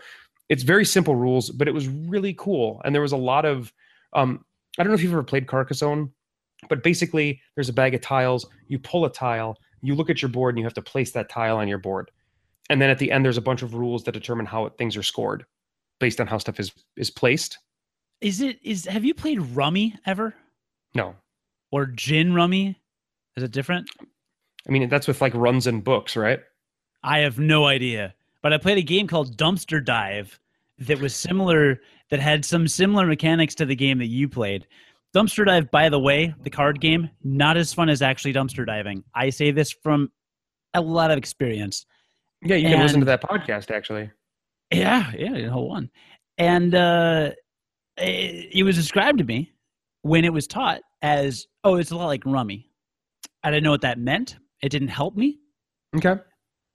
it's 0.48 0.64
very 0.64 0.84
simple 0.84 1.14
rules, 1.14 1.50
but 1.50 1.68
it 1.68 1.74
was 1.74 1.86
really 1.86 2.34
cool, 2.34 2.82
and 2.84 2.92
there 2.92 3.02
was 3.02 3.12
a 3.12 3.16
lot 3.16 3.44
of 3.44 3.72
um, 4.14 4.44
I 4.76 4.82
don't 4.82 4.90
know 4.90 4.94
if 4.94 5.02
you've 5.04 5.12
ever 5.12 5.22
played 5.22 5.46
Carcassonne, 5.46 6.10
but 6.68 6.82
basically 6.82 7.40
there's 7.54 7.68
a 7.68 7.72
bag 7.72 7.94
of 7.94 8.00
tiles. 8.00 8.46
You 8.68 8.78
pull 8.78 9.04
a 9.04 9.12
tile 9.12 9.56
you 9.84 9.94
look 9.94 10.08
at 10.08 10.22
your 10.22 10.30
board 10.30 10.54
and 10.54 10.58
you 10.58 10.64
have 10.64 10.74
to 10.74 10.82
place 10.82 11.12
that 11.12 11.28
tile 11.28 11.58
on 11.58 11.68
your 11.68 11.78
board. 11.78 12.10
And 12.70 12.80
then 12.80 12.88
at 12.88 12.98
the 12.98 13.12
end, 13.12 13.24
there's 13.24 13.36
a 13.36 13.42
bunch 13.42 13.62
of 13.62 13.74
rules 13.74 14.02
that 14.04 14.12
determine 14.12 14.46
how 14.46 14.68
things 14.70 14.96
are 14.96 15.02
scored 15.02 15.44
based 16.00 16.20
on 16.20 16.26
how 16.26 16.38
stuff 16.38 16.58
is 16.58 16.72
is 16.96 17.10
placed. 17.10 17.58
Is 18.22 18.40
it 18.40 18.58
is 18.62 18.86
have 18.86 19.04
you 19.04 19.12
played 19.12 19.40
Rummy 19.40 19.94
ever? 20.06 20.34
No, 20.94 21.14
Or 21.70 21.86
Gin 21.86 22.32
Rummy? 22.32 22.80
Is 23.36 23.42
it 23.42 23.50
different? 23.50 23.90
I 24.66 24.72
mean 24.72 24.88
that's 24.88 25.06
with 25.06 25.20
like 25.20 25.34
runs 25.34 25.66
and 25.66 25.84
books, 25.84 26.16
right? 26.16 26.40
I 27.02 27.18
have 27.18 27.38
no 27.38 27.66
idea. 27.66 28.14
But 28.40 28.54
I 28.54 28.58
played 28.58 28.78
a 28.78 28.82
game 28.82 29.06
called 29.06 29.36
Dumpster 29.36 29.84
Dive 29.84 30.38
that 30.78 31.00
was 31.00 31.14
similar 31.14 31.80
that 32.08 32.20
had 32.20 32.44
some 32.44 32.68
similar 32.68 33.06
mechanics 33.06 33.54
to 33.56 33.66
the 33.66 33.76
game 33.76 33.98
that 33.98 34.06
you 34.06 34.28
played. 34.28 34.66
Dumpster 35.14 35.46
Dive, 35.46 35.70
by 35.70 35.88
the 35.88 35.98
way, 35.98 36.34
the 36.42 36.50
card 36.50 36.80
game, 36.80 37.08
not 37.22 37.56
as 37.56 37.72
fun 37.72 37.88
as 37.88 38.02
actually 38.02 38.32
dumpster 38.32 38.66
diving. 38.66 39.04
I 39.14 39.30
say 39.30 39.52
this 39.52 39.70
from 39.70 40.10
a 40.74 40.80
lot 40.80 41.10
of 41.10 41.18
experience. 41.18 41.86
Yeah, 42.42 42.56
you 42.56 42.68
can 42.68 42.80
listen 42.80 43.00
to 43.00 43.06
that 43.06 43.22
podcast 43.22 43.70
actually. 43.70 44.10
Yeah, 44.72 45.12
yeah, 45.16 45.32
the 45.32 45.50
whole 45.50 45.68
one. 45.68 45.88
And 46.36 46.74
uh, 46.74 47.30
it, 47.96 48.48
it 48.52 48.62
was 48.64 48.76
described 48.76 49.18
to 49.18 49.24
me 49.24 49.52
when 50.02 50.24
it 50.24 50.32
was 50.32 50.46
taught 50.48 50.80
as, 51.00 51.46
oh, 51.62 51.76
it's 51.76 51.92
a 51.92 51.96
lot 51.96 52.06
like 52.06 52.24
rummy. 52.26 52.68
I 53.44 53.50
didn't 53.50 53.62
know 53.64 53.70
what 53.70 53.82
that 53.82 53.98
meant. 53.98 54.36
It 54.62 54.70
didn't 54.70 54.88
help 54.88 55.16
me, 55.16 55.38
Okay. 55.96 56.16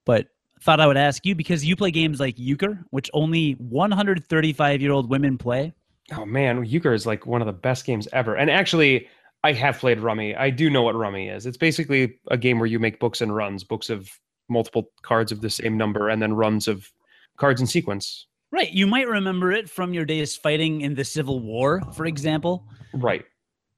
but 0.06 0.28
thought 0.62 0.80
I 0.80 0.88
would 0.88 0.98
ask 0.98 1.26
you 1.26 1.36
because 1.36 1.66
you 1.66 1.76
play 1.76 1.92
games 1.92 2.20
like 2.20 2.38
Euchre, 2.38 2.86
which 2.92 3.10
only 3.14 3.54
135 3.54 4.82
year 4.82 4.92
old 4.92 5.10
women 5.10 5.38
play. 5.38 5.74
Oh 6.14 6.26
man, 6.26 6.64
Euchre 6.66 6.94
is 6.94 7.06
like 7.06 7.26
one 7.26 7.42
of 7.42 7.46
the 7.46 7.54
best 7.54 7.86
games 7.86 8.08
ever. 8.14 8.36
And 8.36 8.50
actually, 8.50 9.08
I 9.44 9.54
have 9.54 9.80
played 9.80 10.00
Rummy. 10.00 10.36
I 10.36 10.50
do 10.50 10.70
know 10.70 10.82
what 10.82 10.96
Rummy 10.96 11.30
is. 11.30 11.46
It's 11.46 11.58
basically 11.58 12.20
a 12.30 12.38
game 12.38 12.60
where 12.60 12.68
you 12.68 12.80
make 12.80 13.00
books 13.00 13.22
and 13.22 13.36
runs, 13.36 13.64
books 13.64 13.90
of 13.90 14.10
multiple 14.50 14.92
cards 15.02 15.32
of 15.32 15.42
the 15.42 15.50
same 15.50 15.78
number, 15.78 16.10
and 16.10 16.22
then 16.22 16.34
runs 16.34 16.68
of 16.68 16.92
cards 17.38 17.62
in 17.62 17.68
sequence. 17.68 18.28
Right. 18.52 18.72
You 18.72 18.88
might 18.88 19.08
remember 19.08 19.52
it 19.52 19.70
from 19.70 19.94
your 19.94 20.06
days 20.06 20.36
fighting 20.36 20.82
in 20.82 20.96
the 20.96 21.06
Civil 21.06 21.40
War, 21.40 21.82
for 21.94 22.06
example. 22.06 22.66
Right. 22.94 23.24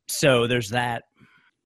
So 0.08 0.48
there's 0.48 0.70
that. 0.70 1.04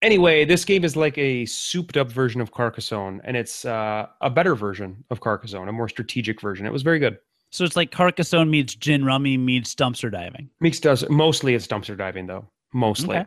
Anyway, 0.02 0.44
this 0.44 0.64
game 0.64 0.84
is 0.84 0.94
like 0.94 1.16
a 1.16 1.46
souped 1.46 1.96
up 1.96 2.10
version 2.12 2.40
of 2.40 2.52
Carcassonne, 2.52 3.20
and 3.24 3.36
it's 3.36 3.64
uh, 3.64 4.06
a 4.20 4.28
better 4.28 4.54
version 4.54 5.04
of 5.10 5.20
Carcassonne, 5.20 5.68
a 5.68 5.72
more 5.72 5.88
strategic 5.88 6.40
version. 6.40 6.66
It 6.66 6.72
was 6.72 6.82
very 6.82 6.98
good. 6.98 7.18
So 7.56 7.64
it's 7.64 7.74
like 7.76 7.90
Carcassonne 7.90 8.50
meets 8.50 8.74
gin 8.74 9.02
rummy 9.02 9.38
meets 9.38 9.74
dumpster 9.74 10.12
diving. 10.12 10.50
Meeks 10.60 10.78
does 10.78 11.08
mostly 11.08 11.54
it's 11.54 11.66
dumpster 11.66 11.96
diving 11.96 12.26
though. 12.26 12.46
Mostly. 12.74 13.16
Okay. 13.16 13.26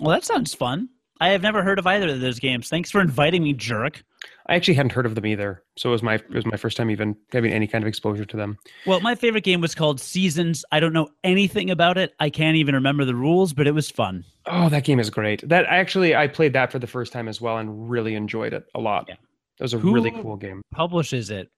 Well, 0.00 0.10
that 0.10 0.24
sounds 0.24 0.52
fun. 0.52 0.88
I 1.20 1.28
have 1.28 1.42
never 1.42 1.62
heard 1.62 1.78
of 1.78 1.86
either 1.86 2.08
of 2.08 2.20
those 2.20 2.40
games. 2.40 2.68
Thanks 2.68 2.90
for 2.90 3.00
inviting 3.00 3.44
me, 3.44 3.52
jerk. 3.52 4.02
I 4.48 4.56
actually 4.56 4.74
hadn't 4.74 4.90
heard 4.90 5.06
of 5.06 5.14
them 5.14 5.24
either, 5.26 5.62
so 5.78 5.90
it 5.90 5.92
was 5.92 6.02
my 6.02 6.14
it 6.16 6.34
was 6.34 6.44
my 6.44 6.56
first 6.56 6.76
time 6.76 6.90
even 6.90 7.14
having 7.32 7.52
any 7.52 7.68
kind 7.68 7.84
of 7.84 7.86
exposure 7.88 8.24
to 8.24 8.36
them. 8.36 8.58
Well, 8.84 8.98
my 9.00 9.14
favorite 9.14 9.44
game 9.44 9.60
was 9.60 9.76
called 9.76 10.00
Seasons. 10.00 10.64
I 10.72 10.80
don't 10.80 10.92
know 10.92 11.10
anything 11.22 11.70
about 11.70 11.98
it. 11.98 12.14
I 12.18 12.30
can't 12.30 12.56
even 12.56 12.74
remember 12.74 13.04
the 13.04 13.14
rules, 13.14 13.52
but 13.52 13.68
it 13.68 13.72
was 13.76 13.88
fun. 13.88 14.24
Oh, 14.46 14.70
that 14.70 14.82
game 14.82 14.98
is 14.98 15.08
great. 15.08 15.48
That 15.48 15.66
actually 15.68 16.16
I 16.16 16.26
played 16.26 16.54
that 16.54 16.72
for 16.72 16.80
the 16.80 16.88
first 16.88 17.12
time 17.12 17.28
as 17.28 17.40
well 17.40 17.58
and 17.58 17.88
really 17.88 18.16
enjoyed 18.16 18.54
it 18.54 18.64
a 18.74 18.80
lot. 18.80 19.04
Yeah. 19.08 19.14
It 19.60 19.62
was 19.62 19.74
a 19.74 19.78
Who- 19.78 19.94
really 19.94 20.10
cool 20.10 20.36
game. 20.36 20.62
Publishes 20.74 21.30
it. 21.30 21.48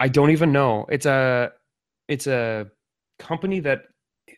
I 0.00 0.08
don't 0.08 0.30
even 0.30 0.52
know. 0.52 0.86
It's 0.90 1.06
a 1.06 1.52
it's 2.08 2.26
a 2.26 2.68
company 3.18 3.60
that 3.60 3.82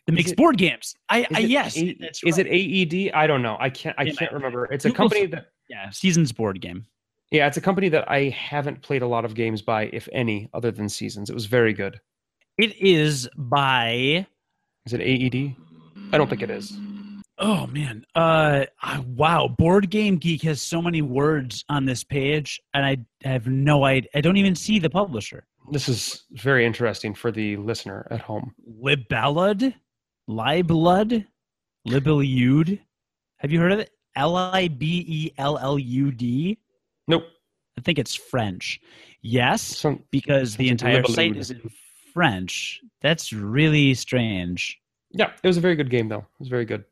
It 0.07 0.13
makes 0.13 0.31
it- 0.31 0.37
board 0.37 0.57
games. 0.57 0.93
I, 1.09 1.25
I 1.33 1.39
yes. 1.39 1.77
A- 1.77 1.95
is 2.25 2.37
right. 2.37 2.47
it 2.47 2.49
AED? 2.49 3.11
I 3.13 3.27
don't 3.27 3.41
know. 3.41 3.57
I 3.59 3.69
can't 3.69 3.95
I 3.99 4.03
Yeah, 4.03 4.13
can't 4.13 4.33
remember. 4.33 4.65
It's 4.65 4.85
a 4.85 4.91
company 4.91 5.25
that 5.27 5.47
Yeah, 5.69 5.89
Seasons 5.91 6.31
board 6.31 6.59
game. 6.61 6.85
yeah, 7.31 7.47
it's 7.47 7.57
a 7.57 7.61
company 7.61 7.89
that 7.89 8.09
I 8.09 8.29
haven't 8.29 8.81
played 8.81 9.01
a 9.03 9.07
lot 9.07 9.23
of 9.25 9.35
games 9.35 9.61
by, 9.61 9.85
if 9.93 10.09
any, 10.11 10.49
other 10.53 10.71
than 10.71 10.89
Seasons. 10.89 11.29
It 11.29 11.33
was 11.33 11.45
very 11.45 11.73
good. 11.73 11.99
It 12.57 12.75
is 12.81 13.29
by 13.37 14.25
Is 14.85 14.93
it 14.93 15.01
AED? 15.01 15.55
I 16.11 16.17
don't 16.17 16.29
think 16.29 16.41
it 16.41 16.49
is. 16.49 16.73
Oh 17.37 17.65
man. 17.67 18.05
Uh 18.15 18.65
wow, 19.15 19.47
Board 19.47 19.89
Game 19.89 20.17
Geek 20.17 20.41
has 20.43 20.61
so 20.61 20.81
many 20.81 21.01
words 21.01 21.63
on 21.69 21.85
this 21.85 22.03
page 22.03 22.59
and 22.73 22.85
I 22.85 22.97
have 23.27 23.47
no 23.47 23.83
idea. 23.85 24.09
I 24.15 24.21
don't 24.21 24.37
even 24.37 24.55
see 24.55 24.77
the 24.79 24.89
publisher. 24.89 25.45
This 25.69 25.87
is 25.87 26.23
very 26.31 26.65
interesting 26.65 27.13
for 27.13 27.31
the 27.31 27.57
listener 27.57 28.07
at 28.11 28.21
home. 28.21 28.53
Libellud? 28.69 29.73
Libellud? 31.87 32.79
Have 33.37 33.51
you 33.51 33.59
heard 33.59 33.71
of 33.71 33.79
it? 33.79 33.91
L 34.15 34.35
I 34.35 34.67
B 34.67 35.05
E 35.07 35.31
L 35.37 35.57
L 35.57 35.79
U 35.79 36.11
D? 36.11 36.57
Nope. 37.07 37.23
I 37.77 37.81
think 37.81 37.97
it's 37.99 38.15
French. 38.15 38.79
Yes, 39.21 39.61
Some, 39.61 40.03
because 40.11 40.55
the 40.55 40.69
entire 40.69 41.03
site 41.05 41.37
is 41.37 41.51
in 41.51 41.61
French. 42.13 42.81
That's 43.01 43.31
really 43.31 43.93
strange. 43.93 44.79
yeah, 45.11 45.31
it 45.43 45.47
was 45.47 45.57
a 45.57 45.61
very 45.61 45.75
good 45.75 45.89
game 45.89 46.09
though. 46.09 46.19
It 46.19 46.39
was 46.39 46.47
very 46.49 46.65
good. 46.65 46.83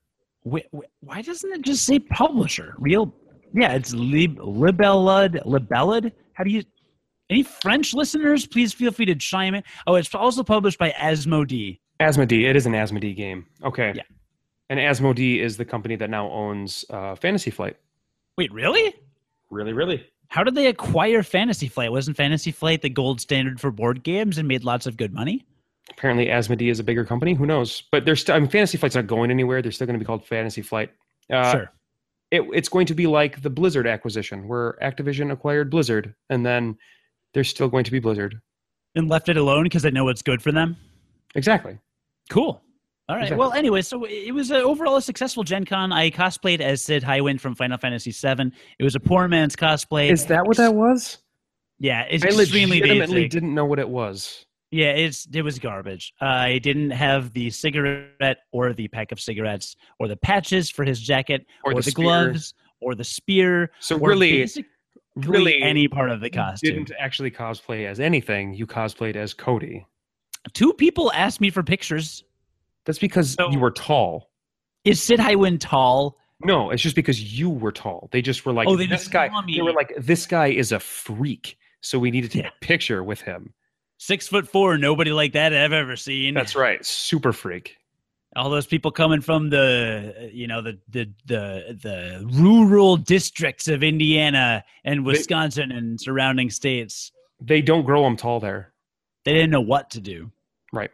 Wh- 0.49 0.65
wh- 0.73 1.03
Why 1.03 1.21
doesn't 1.21 1.51
it 1.51 1.61
just 1.63 1.85
say 1.85 1.99
publisher? 1.99 2.75
Real? 2.77 3.13
Yeah, 3.53 3.73
it's 3.73 3.93
Lib- 3.93 4.37
Libellud. 4.37 5.43
Libellud? 5.45 6.11
How 6.33 6.43
do 6.43 6.49
you? 6.51 6.63
Any 7.29 7.43
French 7.43 7.93
listeners, 7.93 8.47
please 8.47 8.73
feel 8.73 8.91
free 8.91 9.05
to 9.05 9.15
chime 9.15 9.55
in. 9.55 9.63
Oh, 9.85 9.95
it's 9.95 10.13
also 10.15 10.43
published 10.43 10.79
by 10.79 10.91
Asmodee. 10.91 11.79
Asmodee. 11.99 12.49
It 12.49 12.55
is 12.55 12.65
an 12.65 12.73
Asmodee 12.73 13.15
game. 13.15 13.45
Okay. 13.63 13.93
Yeah. 13.95 14.03
And 14.69 14.79
Asmodee 14.79 15.39
is 15.39 15.57
the 15.57 15.65
company 15.65 15.95
that 15.95 16.09
now 16.09 16.29
owns 16.29 16.85
uh, 16.89 17.15
Fantasy 17.15 17.51
Flight. 17.51 17.77
Wait, 18.37 18.51
really? 18.51 18.95
Really, 19.49 19.73
really. 19.73 20.05
How 20.29 20.43
did 20.43 20.55
they 20.55 20.67
acquire 20.67 21.23
Fantasy 21.23 21.67
Flight? 21.67 21.91
Wasn't 21.91 22.15
Fantasy 22.15 22.51
Flight 22.51 22.81
the 22.81 22.89
gold 22.89 23.19
standard 23.19 23.59
for 23.59 23.71
board 23.71 24.03
games 24.03 24.37
and 24.37 24.47
made 24.47 24.63
lots 24.63 24.85
of 24.85 24.95
good 24.95 25.13
money? 25.13 25.45
Apparently, 25.89 26.27
Asmodee 26.27 26.69
is 26.69 26.79
a 26.79 26.83
bigger 26.83 27.03
company. 27.03 27.33
Who 27.33 27.47
knows? 27.47 27.83
But 27.91 28.05
there's 28.05 28.21
still. 28.21 28.35
I 28.35 28.39
mean, 28.39 28.49
Fantasy 28.49 28.77
Flight's 28.77 28.95
not 28.95 29.07
going 29.07 29.31
anywhere. 29.31 29.61
They're 29.61 29.71
still 29.71 29.87
going 29.87 29.97
to 29.97 30.03
be 30.03 30.05
called 30.05 30.23
Fantasy 30.25 30.61
Flight. 30.61 30.91
Uh, 31.31 31.51
sure. 31.51 31.71
it, 32.29 32.41
it's 32.53 32.69
going 32.69 32.85
to 32.85 32.93
be 32.93 33.07
like 33.07 33.41
the 33.41 33.49
Blizzard 33.49 33.87
acquisition, 33.87 34.47
where 34.47 34.77
Activision 34.83 35.31
acquired 35.31 35.71
Blizzard, 35.71 36.13
and 36.29 36.45
then 36.45 36.77
there's 37.33 37.49
still 37.49 37.67
going 37.67 37.83
to 37.83 37.91
be 37.91 37.99
Blizzard. 37.99 38.39
And 38.95 39.07
left 39.07 39.29
it 39.29 39.37
alone 39.37 39.63
because 39.63 39.83
they 39.83 39.91
know 39.91 40.05
what's 40.05 40.21
good 40.21 40.41
for 40.41 40.51
them. 40.51 40.75
Exactly. 41.35 41.77
Cool. 42.29 42.61
All 43.07 43.15
right. 43.15 43.23
Exactly. 43.23 43.37
Well, 43.39 43.53
anyway, 43.53 43.81
so 43.81 44.05
it 44.05 44.33
was 44.33 44.51
a, 44.51 44.61
overall 44.61 44.97
a 44.97 45.01
successful 45.01 45.43
Gen 45.43 45.65
Con. 45.65 45.91
I 45.91 46.09
cosplayed 46.11 46.59
as 46.59 46.81
Cid 46.81 47.03
Highwind 47.03 47.39
from 47.39 47.55
Final 47.55 47.77
Fantasy 47.77 48.11
VII. 48.11 48.51
It 48.77 48.83
was 48.83 48.95
a 48.95 48.99
poor 48.99 49.27
man's 49.27 49.55
cosplay. 49.55 50.11
Is 50.11 50.25
that 50.27 50.45
what 50.45 50.57
that 50.57 50.73
was? 50.73 51.17
Yeah, 51.79 52.03
it's 52.09 52.23
I 52.23 52.27
extremely 52.27 52.81
legitimately 52.81 53.15
basic. 53.21 53.31
didn't 53.31 53.53
know 53.53 53.65
what 53.65 53.79
it 53.79 53.89
was. 53.89 54.45
Yeah, 54.71 54.91
it's 54.91 55.27
it 55.33 55.41
was 55.41 55.57
garbage. 55.57 56.13
Uh, 56.21 56.25
I 56.25 56.59
didn't 56.59 56.91
have 56.91 57.33
the 57.33 57.49
cigarette 57.49 58.39
or 58.51 58.73
the 58.73 58.87
pack 58.89 59.11
of 59.11 59.19
cigarettes 59.19 59.75
or 59.99 60.07
the 60.07 60.17
patches 60.17 60.69
for 60.69 60.85
his 60.85 60.99
jacket 61.01 61.47
Or 61.63 61.71
or, 61.71 61.75
the 61.75 61.81
the, 61.81 61.91
gloves 61.91 62.53
or 62.79 62.93
the 62.93 63.03
spear. 63.03 63.71
So 63.79 63.97
really, 63.97 64.41
basically 64.41 64.69
really 65.15 65.61
any 65.61 65.87
part 65.87 66.09
of 66.11 66.19
the 66.21 66.27
you 66.27 66.31
costume. 66.31 66.75
didn't 66.75 66.91
actually 66.99 67.31
cosplay 67.31 67.85
as 67.87 67.99
anything. 67.99 68.53
You 68.53 68.65
cosplayed 68.67 69.15
as 69.15 69.33
Cody. 69.33 69.85
Two 70.53 70.73
people 70.73 71.11
asked 71.13 71.41
me 71.41 71.49
for 71.49 71.63
pictures. 71.63 72.23
That's 72.85 72.99
because 72.99 73.33
So- 73.33 73.49
you 73.51 73.59
were 73.59 73.71
tall. 73.71 74.29
Is 74.85 75.01
Cid 75.03 75.19
Highwind 75.19 75.59
tall? 75.59 76.17
No, 76.43 76.69
it's 76.71 76.81
just 76.81 76.95
because 76.95 77.37
you 77.37 77.49
were 77.49 77.71
tall. 77.73 78.07
They 78.13 78.21
just 78.21 78.45
were 78.45 78.53
like, 78.53 78.67
Oh, 78.69 78.77
they 78.77 78.85
this 78.87 79.09
guy. 79.09 79.29
They 79.53 79.61
were 79.61 79.73
like, 79.73 79.93
this 79.97 80.25
guy 80.25 80.47
is 80.47 80.71
a 80.71 80.79
freak. 80.79 81.57
So 81.81 81.99
we 81.99 82.11
need 82.11 82.21
to 82.21 82.29
take 82.29 82.43
Yeah. 82.43 82.49
a 82.61 82.65
picture 82.65 83.03
with 83.03 83.19
him. 83.21 83.53
Six 83.97 84.29
foot 84.29 84.47
four, 84.47 84.77
nobody 84.77 85.11
like 85.11 85.33
that 85.33 85.53
I've 85.53 85.73
ever 85.73 85.97
seen. 85.97 86.33
That's 86.33 86.55
right. 86.55 86.83
Super 86.85 87.33
freak. 87.33 87.75
All 88.35 88.49
those 88.49 88.67
people 88.67 88.91
coming 88.91 89.21
from 89.21 89.49
the, 89.49 90.29
you 90.31 90.45
know, 90.47 90.61
the 90.61 90.77
the 90.87 91.11
the 91.25 91.79
the 91.81 92.27
rural 92.31 92.95
districts 92.95 93.67
of 93.67 93.81
Indiana 93.83 94.63
and 94.83 95.03
Wisconsin 95.05 95.71
and 95.71 95.99
surrounding 95.99 96.49
states. 96.49 97.11
They 97.41 97.61
don't 97.61 97.85
grow 97.85 98.03
them 98.03 98.15
tall 98.17 98.39
there. 98.39 98.73
They 99.25 99.33
didn't 99.33 99.49
know 99.49 99.61
what 99.61 99.89
to 99.91 99.99
do. 99.99 100.31
Right. 100.71 100.91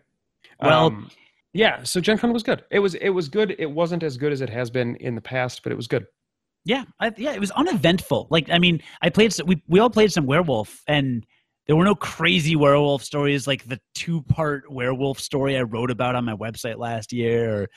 Well, 0.62 0.86
Um, 0.88 1.10
yeah. 1.54 1.84
So 1.84 2.00
Gen 2.00 2.18
Con 2.18 2.32
was 2.32 2.44
good. 2.44 2.64
It 2.72 2.80
was 2.80 2.96
it 2.96 3.10
was 3.10 3.28
good. 3.28 3.56
It 3.60 3.70
wasn't 3.70 4.04
as 4.04 4.16
good 4.18 4.32
as 4.32 4.42
it 4.42 4.50
has 4.50 4.70
been 4.70 4.96
in 4.98 5.16
the 5.16 5.22
past, 5.22 5.62
but 5.64 5.72
it 5.72 5.76
was 5.76 5.88
good. 5.88 6.08
Yeah, 6.64 6.86
I, 7.00 7.12
yeah, 7.18 7.34
it 7.34 7.40
was 7.40 7.52
uneventful. 7.52 8.28
Like, 8.32 8.50
I 8.50 8.58
mean, 8.58 8.82
I 9.02 9.10
played. 9.10 9.36
We 9.46 9.62
we 9.68 9.80
all 9.80 9.90
played 9.90 10.12
some 10.12 10.26
werewolf, 10.26 10.82
and 10.88 11.24
there 11.68 11.76
were 11.76 11.86
no 11.86 11.96
crazy 11.96 12.56
werewolf 12.56 13.04
stories 13.04 13.48
like 13.48 13.68
the 13.68 13.80
two 13.94 14.22
part 14.24 14.72
werewolf 14.72 15.20
story 15.20 15.58
I 15.58 15.64
wrote 15.64 15.92
about 15.92 16.16
on 16.16 16.26
my 16.26 16.36
website 16.36 16.78
last 16.78 17.12
year, 17.12 17.62
or 17.62 17.70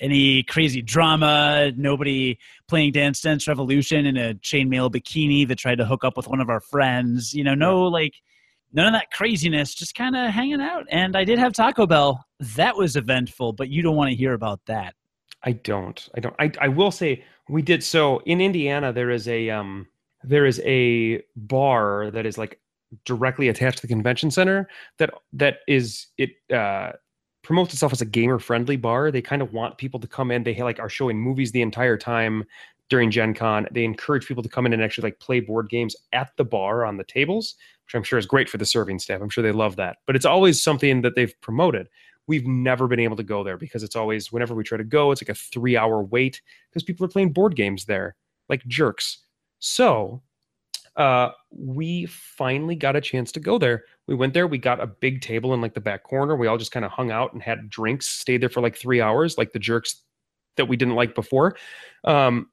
any 0.00 0.42
crazy 0.44 0.82
drama. 0.82 1.72
Nobody 1.76 2.38
playing 2.68 2.92
Dance 2.92 3.20
Dance 3.20 3.46
Revolution 3.48 4.06
in 4.06 4.16
a 4.16 4.34
chainmail 4.34 4.90
bikini 4.90 5.46
that 5.48 5.56
tried 5.56 5.78
to 5.78 5.84
hook 5.84 6.04
up 6.04 6.16
with 6.16 6.28
one 6.28 6.40
of 6.40 6.48
our 6.48 6.60
friends. 6.60 7.34
You 7.34 7.44
know, 7.44 7.54
no 7.54 7.82
like 7.84 8.14
none 8.72 8.86
of 8.86 8.92
that 8.92 9.10
craziness. 9.10 9.74
Just 9.74 9.94
kind 9.94 10.16
of 10.16 10.30
hanging 10.30 10.60
out. 10.60 10.86
And 10.90 11.16
I 11.16 11.24
did 11.24 11.38
have 11.38 11.52
Taco 11.52 11.86
Bell. 11.86 12.24
That 12.40 12.76
was 12.76 12.96
eventful, 12.96 13.54
but 13.54 13.68
you 13.68 13.82
don't 13.82 13.96
want 13.96 14.10
to 14.10 14.16
hear 14.16 14.34
about 14.34 14.60
that. 14.66 14.94
I 15.42 15.52
don't. 15.52 16.08
I 16.16 16.20
don't. 16.20 16.34
I, 16.38 16.52
I 16.60 16.68
will 16.68 16.90
say 16.90 17.24
we 17.48 17.62
did 17.62 17.82
so 17.82 18.20
in 18.20 18.40
Indiana. 18.40 18.92
There 18.92 19.10
is 19.10 19.28
a 19.28 19.50
um 19.50 19.88
there 20.22 20.46
is 20.46 20.60
a 20.64 21.22
bar 21.36 22.10
that 22.10 22.24
is 22.24 22.38
like 22.38 22.60
directly 23.04 23.48
attached 23.48 23.78
to 23.78 23.82
the 23.82 23.88
convention 23.88 24.30
center 24.30 24.68
that 24.98 25.10
that 25.32 25.58
is 25.68 26.06
it 26.18 26.30
uh 26.52 26.92
promotes 27.42 27.74
itself 27.74 27.92
as 27.92 28.00
a 28.00 28.06
gamer 28.06 28.38
friendly 28.38 28.76
bar. 28.76 29.10
They 29.10 29.20
kind 29.20 29.42
of 29.42 29.52
want 29.52 29.76
people 29.76 30.00
to 30.00 30.08
come 30.08 30.30
in. 30.30 30.42
They 30.42 30.60
like 30.62 30.80
are 30.80 30.88
showing 30.88 31.20
movies 31.20 31.52
the 31.52 31.62
entire 31.62 31.98
time 31.98 32.44
during 32.88 33.10
Gen 33.10 33.34
Con. 33.34 33.68
They 33.70 33.84
encourage 33.84 34.26
people 34.26 34.42
to 34.42 34.48
come 34.48 34.66
in 34.66 34.72
and 34.72 34.82
actually 34.82 35.08
like 35.08 35.20
play 35.20 35.40
board 35.40 35.68
games 35.68 35.94
at 36.12 36.30
the 36.38 36.44
bar 36.44 36.86
on 36.86 36.96
the 36.96 37.04
tables, 37.04 37.56
which 37.84 37.94
I'm 37.94 38.02
sure 38.02 38.18
is 38.18 38.26
great 38.26 38.48
for 38.48 38.56
the 38.56 38.64
serving 38.64 38.98
staff. 38.98 39.20
I'm 39.20 39.28
sure 39.28 39.42
they 39.44 39.52
love 39.52 39.76
that. 39.76 39.98
But 40.06 40.16
it's 40.16 40.24
always 40.24 40.62
something 40.62 41.02
that 41.02 41.16
they've 41.16 41.38
promoted 41.42 41.88
we've 42.26 42.46
never 42.46 42.86
been 42.86 43.00
able 43.00 43.16
to 43.16 43.22
go 43.22 43.44
there 43.44 43.56
because 43.56 43.82
it's 43.82 43.96
always 43.96 44.32
whenever 44.32 44.54
we 44.54 44.64
try 44.64 44.78
to 44.78 44.84
go 44.84 45.10
it's 45.10 45.22
like 45.22 45.28
a 45.28 45.34
three 45.34 45.76
hour 45.76 46.02
wait 46.02 46.40
because 46.70 46.82
people 46.82 47.04
are 47.04 47.10
playing 47.10 47.32
board 47.32 47.54
games 47.56 47.84
there 47.84 48.16
like 48.48 48.64
jerks 48.66 49.18
so 49.58 50.22
uh 50.96 51.30
we 51.50 52.06
finally 52.06 52.74
got 52.74 52.96
a 52.96 53.00
chance 53.00 53.32
to 53.32 53.40
go 53.40 53.58
there. 53.58 53.84
We 54.06 54.14
went 54.14 54.34
there 54.34 54.46
we 54.46 54.58
got 54.58 54.80
a 54.80 54.86
big 54.86 55.20
table 55.20 55.54
in 55.54 55.60
like 55.60 55.74
the 55.74 55.80
back 55.80 56.04
corner. 56.04 56.36
We 56.36 56.46
all 56.46 56.58
just 56.58 56.72
kind 56.72 56.84
of 56.84 56.90
hung 56.90 57.10
out 57.10 57.32
and 57.32 57.42
had 57.42 57.68
drinks 57.68 58.06
stayed 58.06 58.42
there 58.42 58.48
for 58.48 58.60
like 58.60 58.76
three 58.76 59.00
hours 59.00 59.38
like 59.38 59.52
the 59.52 59.58
jerks 59.58 60.02
that 60.56 60.66
we 60.66 60.76
didn't 60.76 60.94
like 60.94 61.14
before. 61.14 61.56
Um 62.04 62.48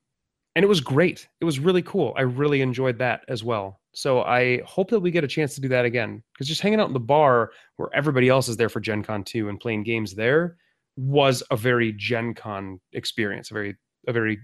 and 0.56 0.64
it 0.64 0.68
was 0.68 0.82
great. 0.82 1.28
It 1.40 1.46
was 1.46 1.60
really 1.60 1.82
cool. 1.82 2.14
I 2.18 2.22
really 2.22 2.62
enjoyed 2.62 2.98
that 3.00 3.22
as 3.28 3.44
well. 3.44 3.80
So 3.94 4.22
i 4.22 4.62
hope 4.66 4.90
that 4.90 5.00
we 5.00 5.12
get 5.12 5.24
a 5.24 5.28
chance 5.28 5.56
to 5.56 5.62
do 5.62 5.68
that 5.68 5.86
again 5.86 6.24
because 6.34 6.48
just 6.48 6.62
hanging 6.62 6.80
out 6.80 6.88
in 6.88 6.94
the 6.94 7.00
bar 7.00 7.52
where 7.76 7.90
everybody 7.94 8.30
else 8.30 8.48
is 8.48 8.58
there 8.58 8.70
for 8.70 8.80
Gen 8.80 9.04
Con 9.04 9.24
2 9.24 9.50
and 9.50 9.60
playing 9.60 9.84
games 9.84 10.16
there 10.16 10.58
was 10.98 11.42
a 11.52 11.58
very 11.58 11.94
Gen 11.94 12.34
Con 12.34 12.80
experience, 12.94 13.52
a 13.52 13.54
very 13.54 13.76
a 14.08 14.14
very 14.14 14.40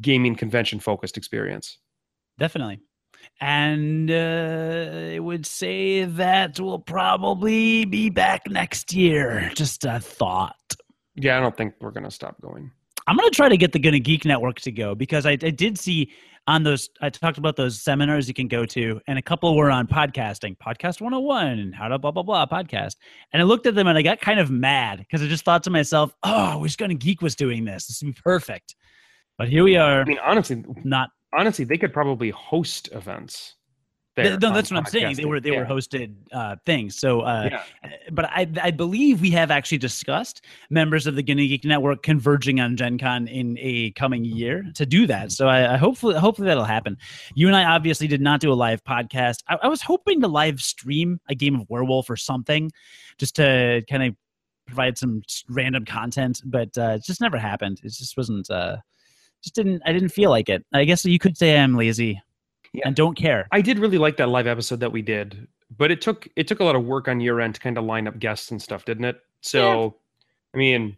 gaming 0.00 0.34
convention 0.34 0.80
focused 0.80 1.16
experience. 1.16 1.78
Definitely. 2.38 2.80
And 3.42 4.08
uh, 4.08 5.14
I 5.14 5.18
would 5.18 5.44
say 5.46 6.04
that 6.04 6.60
we'll 6.60 6.78
probably 6.78 7.84
be 7.84 8.08
back 8.08 8.48
next 8.48 8.92
year. 8.92 9.50
Just 9.56 9.84
a 9.84 9.98
thought. 9.98 10.76
Yeah, 11.16 11.38
I 11.38 11.40
don't 11.40 11.56
think 11.56 11.74
we're 11.80 11.90
gonna 11.90 12.12
stop 12.12 12.40
going. 12.40 12.70
I'm 13.08 13.16
going 13.16 13.28
to 13.28 13.34
try 13.34 13.48
to 13.48 13.56
get 13.56 13.72
the 13.72 13.80
Gonna 13.80 13.98
Geek 13.98 14.24
Network 14.24 14.60
to 14.60 14.70
go 14.70 14.94
because 14.94 15.26
I, 15.26 15.32
I 15.32 15.50
did 15.50 15.76
see 15.76 16.12
on 16.46 16.62
those, 16.62 16.88
I 17.00 17.10
talked 17.10 17.36
about 17.36 17.56
those 17.56 17.80
seminars 17.80 18.28
you 18.28 18.34
can 18.34 18.46
go 18.46 18.64
to, 18.66 19.00
and 19.08 19.18
a 19.18 19.22
couple 19.22 19.56
were 19.56 19.72
on 19.72 19.88
podcasting, 19.88 20.56
Podcast 20.58 21.00
101, 21.00 21.46
and 21.58 21.74
how 21.74 21.88
to 21.88 21.98
blah, 21.98 22.12
blah, 22.12 22.22
blah 22.22 22.46
podcast. 22.46 22.94
And 23.32 23.42
I 23.42 23.44
looked 23.44 23.66
at 23.66 23.74
them 23.74 23.88
and 23.88 23.98
I 23.98 24.02
got 24.02 24.20
kind 24.20 24.38
of 24.38 24.52
mad 24.52 24.98
because 24.98 25.20
I 25.20 25.26
just 25.26 25.44
thought 25.44 25.64
to 25.64 25.70
myself, 25.70 26.12
oh, 26.22 26.52
I 26.52 26.54
wish 26.54 26.76
Gonna 26.76 26.94
Geek 26.94 27.22
was 27.22 27.34
doing 27.34 27.64
this. 27.64 27.88
This 27.88 28.02
would 28.02 28.14
be 28.14 28.20
perfect. 28.22 28.76
But 29.36 29.48
here 29.48 29.64
we 29.64 29.76
are, 29.76 30.02
I 30.02 30.04
mean, 30.04 30.18
honestly, 30.24 30.64
not 30.84 31.10
honestly, 31.32 31.64
they 31.64 31.78
could 31.78 31.92
probably 31.92 32.30
host 32.30 32.88
events. 32.92 33.56
There 34.14 34.26
Th- 34.26 34.40
no, 34.40 34.52
that's 34.52 34.70
what 34.70 34.76
I'm 34.76 34.84
saying. 34.84 35.16
They 35.16 35.24
were 35.24 35.40
they 35.40 35.52
were 35.52 35.64
hosted 35.64 36.14
uh, 36.32 36.56
things. 36.66 36.98
So, 36.98 37.22
uh, 37.22 37.48
Yeah. 37.50 37.62
but 38.10 38.26
I 38.26 38.46
I 38.62 38.70
believe 38.70 39.22
we 39.22 39.30
have 39.30 39.50
actually 39.50 39.78
discussed 39.78 40.44
members 40.68 41.06
of 41.06 41.14
the 41.16 41.22
Gonna 41.22 41.46
Geek 41.46 41.64
Network 41.64 42.02
converging 42.02 42.60
on 42.60 42.76
Gen 42.76 42.98
Con 42.98 43.26
in 43.26 43.56
a 43.58 43.90
coming 43.92 44.22
year 44.22 44.66
to 44.74 44.84
do 44.84 45.06
that. 45.06 45.32
So 45.32 45.48
I, 45.48 45.74
I 45.74 45.76
hopefully 45.78 46.14
hopefully 46.16 46.46
that'll 46.46 46.64
happen. 46.64 46.98
You 47.34 47.46
and 47.46 47.56
I 47.56 47.64
obviously 47.64 48.06
did 48.06 48.20
not 48.20 48.40
do 48.40 48.52
a 48.52 48.54
live 48.54 48.84
podcast. 48.84 49.38
I, 49.48 49.56
I 49.62 49.68
was 49.68 49.80
hoping 49.80 50.20
to 50.20 50.28
live 50.28 50.60
stream 50.60 51.18
a 51.30 51.34
game 51.34 51.54
of 51.54 51.62
Werewolf 51.70 52.10
or 52.10 52.16
something, 52.16 52.70
just 53.16 53.34
to 53.36 53.82
kind 53.88 54.02
of 54.02 54.14
provide 54.66 54.98
some 54.98 55.22
random 55.48 55.86
content, 55.86 56.42
but 56.44 56.76
uh, 56.76 56.96
it 56.96 57.04
just 57.04 57.22
never 57.22 57.38
happened. 57.38 57.80
It 57.82 57.92
just 57.94 58.18
wasn't. 58.18 58.50
Uh, 58.50 58.76
just 59.42 59.54
didn't. 59.54 59.82
I 59.84 59.92
didn't 59.92 60.10
feel 60.10 60.30
like 60.30 60.48
it. 60.48 60.64
I 60.72 60.84
guess 60.84 61.04
you 61.04 61.18
could 61.18 61.36
say 61.36 61.58
I'm 61.58 61.76
lazy 61.76 62.20
Yeah. 62.72 62.82
and 62.86 62.96
don't 62.96 63.16
care. 63.16 63.48
I 63.52 63.60
did 63.60 63.78
really 63.78 63.98
like 63.98 64.16
that 64.18 64.28
live 64.28 64.46
episode 64.46 64.80
that 64.80 64.92
we 64.92 65.02
did, 65.02 65.46
but 65.76 65.90
it 65.90 66.00
took 66.00 66.28
it 66.36 66.46
took 66.48 66.60
a 66.60 66.64
lot 66.64 66.76
of 66.76 66.84
work 66.84 67.08
on 67.08 67.20
your 67.20 67.40
end 67.40 67.54
to 67.56 67.60
kind 67.60 67.76
of 67.78 67.84
line 67.84 68.06
up 68.06 68.18
guests 68.18 68.50
and 68.50 68.60
stuff, 68.62 68.84
didn't 68.84 69.04
it? 69.04 69.20
So, 69.40 69.96
I 70.54 70.58
mean, 70.58 70.96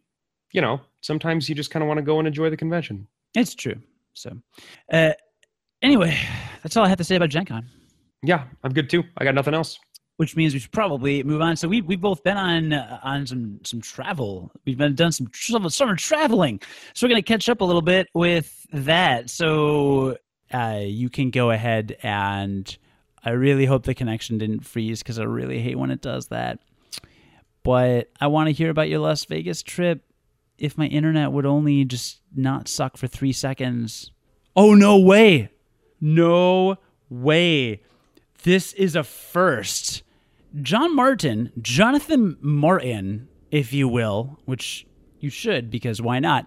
you 0.52 0.60
know, 0.60 0.80
sometimes 1.00 1.48
you 1.48 1.54
just 1.54 1.70
kind 1.70 1.82
of 1.82 1.88
want 1.88 1.98
to 1.98 2.02
go 2.02 2.18
and 2.18 2.28
enjoy 2.28 2.50
the 2.50 2.56
convention. 2.56 3.06
It's 3.34 3.54
true. 3.54 3.76
So, 4.12 4.36
uh, 4.92 5.12
anyway, 5.82 6.16
that's 6.62 6.76
all 6.76 6.84
I 6.84 6.88
have 6.88 6.98
to 6.98 7.04
say 7.04 7.16
about 7.16 7.30
Gen 7.30 7.46
Con, 7.46 7.66
Yeah, 8.22 8.44
I'm 8.62 8.72
good 8.72 8.88
too. 8.90 9.02
I 9.18 9.24
got 9.24 9.34
nothing 9.34 9.54
else. 9.54 9.78
Which 10.16 10.36
means 10.36 10.54
we 10.54 10.60
should 10.60 10.72
probably 10.72 11.22
move 11.22 11.40
on. 11.40 11.56
So 11.56 11.68
we 11.68 11.80
we've 11.80 12.00
both 12.00 12.22
been 12.22 12.36
on 12.36 12.72
uh, 12.72 13.00
on 13.02 13.26
some 13.26 13.60
some 13.64 13.80
travel. 13.80 14.52
We've 14.64 14.78
been 14.78 14.94
done 14.94 15.12
some 15.12 15.28
travel, 15.28 15.70
summer 15.70 15.96
traveling. 15.96 16.60
So 16.94 17.06
we're 17.06 17.10
gonna 17.10 17.22
catch 17.22 17.48
up 17.48 17.60
a 17.60 17.64
little 17.64 17.82
bit 17.82 18.08
with 18.14 18.66
that. 18.72 19.30
So 19.30 20.16
uh, 20.52 20.80
you 20.82 21.08
can 21.08 21.30
go 21.30 21.50
ahead 21.50 21.96
and 22.02 22.76
I 23.24 23.30
really 23.30 23.64
hope 23.64 23.84
the 23.84 23.94
connection 23.94 24.38
didn't 24.38 24.60
freeze 24.60 25.02
because 25.02 25.18
I 25.18 25.24
really 25.24 25.60
hate 25.60 25.78
when 25.78 25.90
it 25.90 26.02
does 26.02 26.28
that. 26.28 26.58
But 27.62 28.10
I 28.20 28.26
want 28.26 28.48
to 28.48 28.52
hear 28.52 28.68
about 28.68 28.90
your 28.90 28.98
Las 29.00 29.24
Vegas 29.24 29.62
trip. 29.62 30.04
If 30.58 30.76
my 30.76 30.86
internet 30.86 31.32
would 31.32 31.46
only 31.46 31.84
just 31.84 32.20
not 32.34 32.68
suck 32.68 32.96
for 32.96 33.06
three 33.06 33.32
seconds. 33.32 34.12
Oh, 34.54 34.74
no 34.74 34.98
way. 34.98 35.48
No 36.00 36.76
way. 37.08 37.82
This 38.44 38.74
is 38.74 38.94
a 38.94 39.02
first. 39.02 40.02
John 40.60 40.94
Martin, 40.94 41.50
Jonathan 41.62 42.36
Martin, 42.42 43.26
if 43.50 43.72
you 43.72 43.88
will, 43.88 44.38
which 44.44 44.86
you 45.18 45.30
should 45.30 45.70
because 45.70 46.02
why 46.02 46.18
not? 46.18 46.46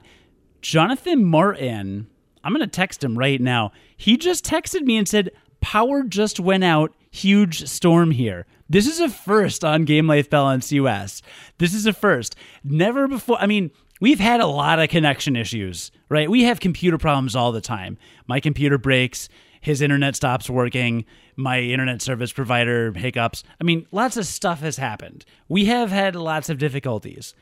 Jonathan 0.61 1.25
Martin, 1.25 2.07
I'm 2.43 2.53
going 2.53 2.63
to 2.63 2.67
text 2.67 3.03
him 3.03 3.17
right 3.17 3.41
now. 3.41 3.71
He 3.97 4.15
just 4.15 4.45
texted 4.45 4.83
me 4.83 4.95
and 4.95 5.07
said, 5.07 5.31
Power 5.59 6.03
just 6.03 6.39
went 6.39 6.63
out. 6.63 6.93
Huge 7.09 7.67
storm 7.67 8.11
here. 8.11 8.45
This 8.69 8.85
is 8.85 8.99
a 8.99 9.09
first 9.09 9.65
on 9.65 9.85
Game 9.85 10.05
Life 10.05 10.29
Balance 10.29 10.71
US. 10.71 11.23
This 11.57 11.73
is 11.73 11.87
a 11.87 11.93
first. 11.93 12.35
Never 12.63 13.07
before. 13.07 13.41
I 13.41 13.47
mean, 13.47 13.71
we've 13.99 14.19
had 14.19 14.39
a 14.39 14.45
lot 14.45 14.77
of 14.77 14.89
connection 14.89 15.35
issues, 15.35 15.91
right? 16.09 16.29
We 16.29 16.43
have 16.43 16.59
computer 16.59 16.99
problems 16.99 17.35
all 17.35 17.51
the 17.51 17.59
time. 17.59 17.97
My 18.27 18.39
computer 18.39 18.77
breaks, 18.77 19.29
his 19.61 19.81
internet 19.81 20.15
stops 20.15 20.49
working, 20.49 21.05
my 21.35 21.59
internet 21.59 22.01
service 22.01 22.31
provider 22.31 22.91
hiccups. 22.93 23.43
I 23.59 23.63
mean, 23.63 23.85
lots 23.91 24.17
of 24.17 24.25
stuff 24.25 24.61
has 24.61 24.77
happened. 24.77 25.25
We 25.47 25.65
have 25.65 25.91
had 25.91 26.15
lots 26.15 26.49
of 26.49 26.57
difficulties. 26.57 27.33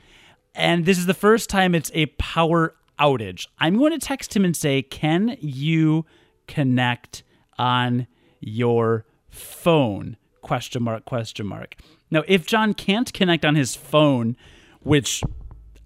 And 0.54 0.86
this 0.86 0.98
is 0.98 1.06
the 1.06 1.14
first 1.14 1.50
time 1.50 1.76
it's 1.76 1.92
a 1.94 2.06
power 2.06 2.76
outage. 3.00 3.48
I'm 3.60 3.78
going 3.78 3.92
to 3.92 4.00
text 4.00 4.36
him 4.36 4.46
and 4.46 4.56
say, 4.56 4.82
Can 4.82 5.38
you 5.40 6.06
connect 6.48 7.24
on 7.58 8.08
your 8.40 9.06
phone? 9.30 10.18
Question 10.42 10.84
mark, 10.84 11.06
question 11.06 11.46
mark. 11.48 11.76
Now, 12.12 12.24
if 12.28 12.46
John 12.46 12.74
can't 12.74 13.12
connect 13.14 13.44
on 13.44 13.56
his 13.56 13.76
phone, 13.76 14.38
which, 14.82 15.24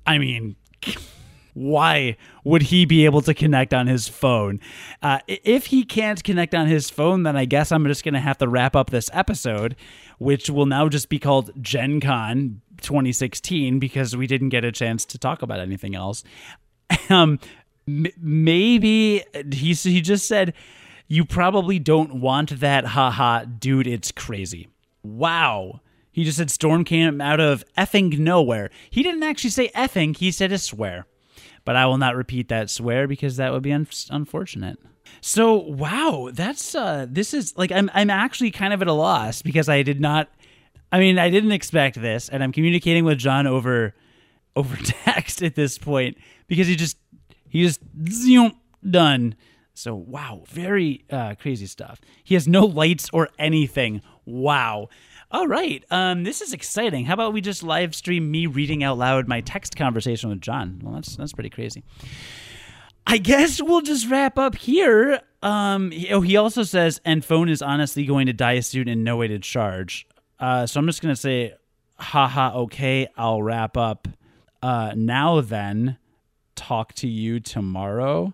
I 0.06 0.18
mean, 0.18 0.56
why 1.60 2.16
would 2.46 2.62
he 2.64 2.86
be 2.86 3.04
able 3.04 3.22
to 3.22 3.34
connect 3.34 3.74
on 3.74 3.88
his 3.88 4.08
phone? 4.08 4.62
Uh, 5.02 5.20
if 5.28 5.68
he 5.68 5.84
can't 5.84 6.24
connect 6.24 6.56
on 6.56 6.68
his 6.68 6.90
phone, 6.90 7.24
then 7.24 7.36
I 7.36 7.44
guess 7.44 7.72
I'm 7.72 7.86
just 7.86 8.04
going 8.06 8.14
to 8.14 8.22
have 8.22 8.38
to 8.38 8.48
wrap 8.48 8.78
up 8.78 8.92
this 8.92 9.10
episode, 9.12 9.76
which 10.20 10.50
will 10.50 10.66
now 10.66 10.88
just 10.88 11.10
be 11.10 11.20
called 11.20 11.52
Gen 11.62 12.00
Con 12.00 12.62
2016 12.82 13.78
because 13.78 14.16
we 14.16 14.26
didn't 14.26 14.50
get 14.50 14.64
a 14.64 14.72
chance 14.72 15.04
to 15.06 15.18
talk 15.18 15.42
about 15.42 15.60
anything 15.60 15.96
else. 15.96 16.24
Um, 17.10 17.40
m- 17.88 18.08
maybe 18.20 19.24
he 19.52 19.74
he 19.74 20.02
just 20.02 20.28
said 20.28 20.54
you 21.08 21.24
probably 21.26 21.78
don't 21.80 22.16
want 22.16 22.60
that 22.60 22.86
haha 22.86 23.46
dude 23.46 23.86
it's 23.88 24.12
crazy 24.12 24.68
wow 25.04 25.82
He 26.12 26.24
just 26.24 26.38
said 26.38 26.50
storm 26.52 26.84
came 26.84 27.22
out 27.22 27.40
of 27.40 27.64
effing 27.78 28.18
nowhere. 28.20 28.70
He 28.90 29.04
didn't 29.04 29.24
actually 29.24 29.52
say 29.52 29.70
effing, 29.76 30.18
he 30.18 30.32
said 30.32 30.52
a 30.52 30.58
swear. 30.58 31.06
But 31.66 31.76
I 31.76 31.86
will 31.86 31.98
not 31.98 32.16
repeat 32.16 32.50
that 32.50 32.70
swear 32.70 33.08
because 33.08 33.38
that 33.38 33.52
would 33.52 33.64
be 33.64 33.72
un- 33.74 33.88
unfortunate. 34.10 34.80
So 35.22 35.56
wow, 35.56 36.30
that's 36.32 36.76
uh 36.76 37.06
this 37.10 37.34
is 37.34 37.58
like 37.58 37.72
I'm 37.72 37.90
I'm 37.94 38.10
actually 38.10 38.52
kind 38.52 38.74
of 38.74 38.82
at 38.82 38.88
a 38.88 38.94
loss 38.94 39.42
because 39.42 39.70
I 39.70 39.84
did 39.84 40.00
not 40.00 40.30
I 40.92 41.00
mean, 41.00 41.20
I 41.20 41.30
didn't 41.30 41.52
expect 41.52 42.02
this 42.02 42.30
and 42.30 42.44
I'm 42.44 42.52
communicating 42.52 43.06
with 43.06 43.18
John 43.18 43.48
over 43.48 43.94
over 44.56 44.76
text 44.84 45.44
at 45.44 45.56
this 45.56 45.78
point 45.78 46.18
because 46.48 46.68
he 46.68 46.76
just 46.76 46.98
he 47.48 47.64
just 47.64 47.82
zoom, 48.10 48.54
done. 48.88 49.36
So 49.74 49.96
wow, 49.96 50.44
very 50.48 51.06
uh, 51.10 51.36
crazy 51.36 51.66
stuff. 51.66 52.02
He 52.24 52.34
has 52.34 52.48
no 52.48 52.66
lights 52.66 53.10
or 53.14 53.30
anything. 53.40 54.02
Wow. 54.26 54.90
All 55.32 55.48
right, 55.48 55.84
um, 55.92 56.24
this 56.24 56.42
is 56.42 56.54
exciting. 56.54 57.06
How 57.06 57.14
about 57.14 57.34
we 57.34 57.42
just 57.42 57.62
live 57.62 57.94
stream 57.94 58.32
me 58.32 58.48
reading 58.48 58.84
out 58.84 58.98
loud 58.98 59.28
my 59.28 59.42
text 59.42 59.76
conversation 59.76 60.30
with 60.30 60.42
John? 60.42 60.82
Well, 60.84 60.96
that's 60.96 61.16
that's 61.16 61.34
pretty 61.34 61.52
crazy. 61.52 61.84
I 63.06 63.20
guess 63.20 63.62
we'll 63.62 63.82
just 63.82 64.10
wrap 64.10 64.40
up 64.40 64.56
here. 64.56 65.22
Um, 65.44 65.92
he, 65.92 66.12
oh, 66.12 66.22
he 66.22 66.36
also 66.36 66.64
says, 66.64 67.00
and 67.06 67.24
phone 67.24 67.48
is 67.48 67.62
honestly 67.62 68.06
going 68.06 68.26
to 68.26 68.34
die 68.34 68.60
soon 68.62 68.88
and 68.88 69.04
no 69.04 69.18
way 69.18 69.28
to 69.28 69.38
charge. 69.38 70.08
Uh, 70.40 70.66
so 70.66 70.80
I'm 70.80 70.88
just 70.88 71.02
gonna 71.02 71.16
say, 71.16 71.54
haha, 72.00 72.58
okay, 72.62 73.08
I'll 73.16 73.44
wrap 73.44 73.78
up. 73.78 74.08
Uh, 74.64 74.94
now 74.96 75.42
then, 75.42 76.00
talk 76.56 76.94
to 76.96 77.08
you 77.08 77.40
tomorrow. 77.40 78.34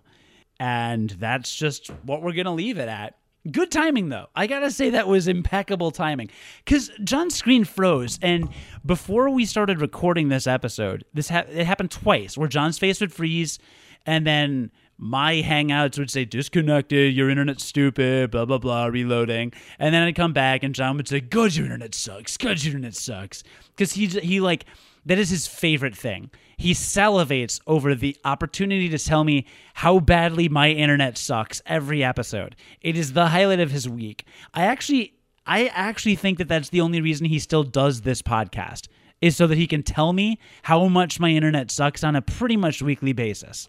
And 0.58 1.10
that's 1.10 1.54
just 1.54 1.88
what 2.04 2.22
we're 2.22 2.32
to 2.46 2.50
leave 2.52 2.78
it 2.78 2.88
at. 2.88 3.18
Good 3.50 3.70
timing, 3.70 4.08
though. 4.08 4.26
I 4.34 4.46
got 4.46 4.60
to 4.60 4.70
say 4.70 4.90
that 4.90 5.06
was 5.06 5.28
impeccable 5.28 5.90
timing 5.90 6.30
because 6.64 6.90
John's 7.04 7.34
screen 7.34 7.64
froze. 7.64 8.18
And 8.22 8.48
before 8.84 9.30
we 9.30 9.44
started 9.44 9.80
recording 9.80 10.28
this 10.28 10.46
episode, 10.46 11.04
this 11.14 11.28
ha- 11.28 11.44
it 11.48 11.66
happened 11.66 11.90
twice 11.90 12.36
where 12.36 12.48
John's 12.48 12.78
face 12.78 13.00
would 13.00 13.12
freeze 13.12 13.58
and 14.06 14.26
then 14.26 14.70
my 14.98 15.42
hangouts 15.42 15.98
would 15.98 16.10
say 16.10 16.24
disconnected, 16.24 17.14
your 17.14 17.28
internet's 17.28 17.64
stupid, 17.64 18.30
blah 18.30 18.46
blah 18.46 18.58
blah, 18.58 18.86
reloading, 18.86 19.52
and 19.78 19.94
then 19.94 20.02
I'd 20.02 20.14
come 20.14 20.32
back 20.32 20.62
and 20.62 20.74
John 20.74 20.96
would 20.96 21.08
say, 21.08 21.20
"Good, 21.20 21.54
your 21.54 21.66
internet 21.66 21.94
sucks. 21.94 22.36
Good, 22.36 22.64
your 22.64 22.74
internet 22.74 22.94
sucks," 22.94 23.42
because 23.68 23.92
he 23.92 24.06
he 24.06 24.40
like 24.40 24.64
that 25.06 25.18
is 25.18 25.30
his 25.30 25.46
favorite 25.46 25.96
thing. 25.96 26.30
He 26.56 26.72
salivates 26.72 27.60
over 27.66 27.94
the 27.94 28.16
opportunity 28.24 28.88
to 28.88 28.98
tell 28.98 29.24
me 29.24 29.46
how 29.74 30.00
badly 30.00 30.48
my 30.48 30.70
internet 30.70 31.16
sucks 31.16 31.62
every 31.64 32.04
episode. 32.04 32.56
It 32.80 32.96
is 32.96 33.12
the 33.12 33.28
highlight 33.28 33.60
of 33.60 33.70
his 33.70 33.88
week. 33.88 34.24
I 34.52 34.64
actually 34.64 35.14
I 35.46 35.68
actually 35.68 36.16
think 36.16 36.38
that 36.38 36.48
that's 36.48 36.70
the 36.70 36.80
only 36.80 37.00
reason 37.00 37.26
he 37.26 37.38
still 37.38 37.62
does 37.62 38.00
this 38.00 38.20
podcast 38.20 38.88
is 39.20 39.36
so 39.36 39.46
that 39.46 39.56
he 39.56 39.66
can 39.66 39.82
tell 39.82 40.12
me 40.12 40.38
how 40.62 40.88
much 40.88 41.20
my 41.20 41.30
internet 41.30 41.70
sucks 41.70 42.04
on 42.04 42.16
a 42.16 42.22
pretty 42.22 42.56
much 42.56 42.82
weekly 42.82 43.12
basis. 43.12 43.68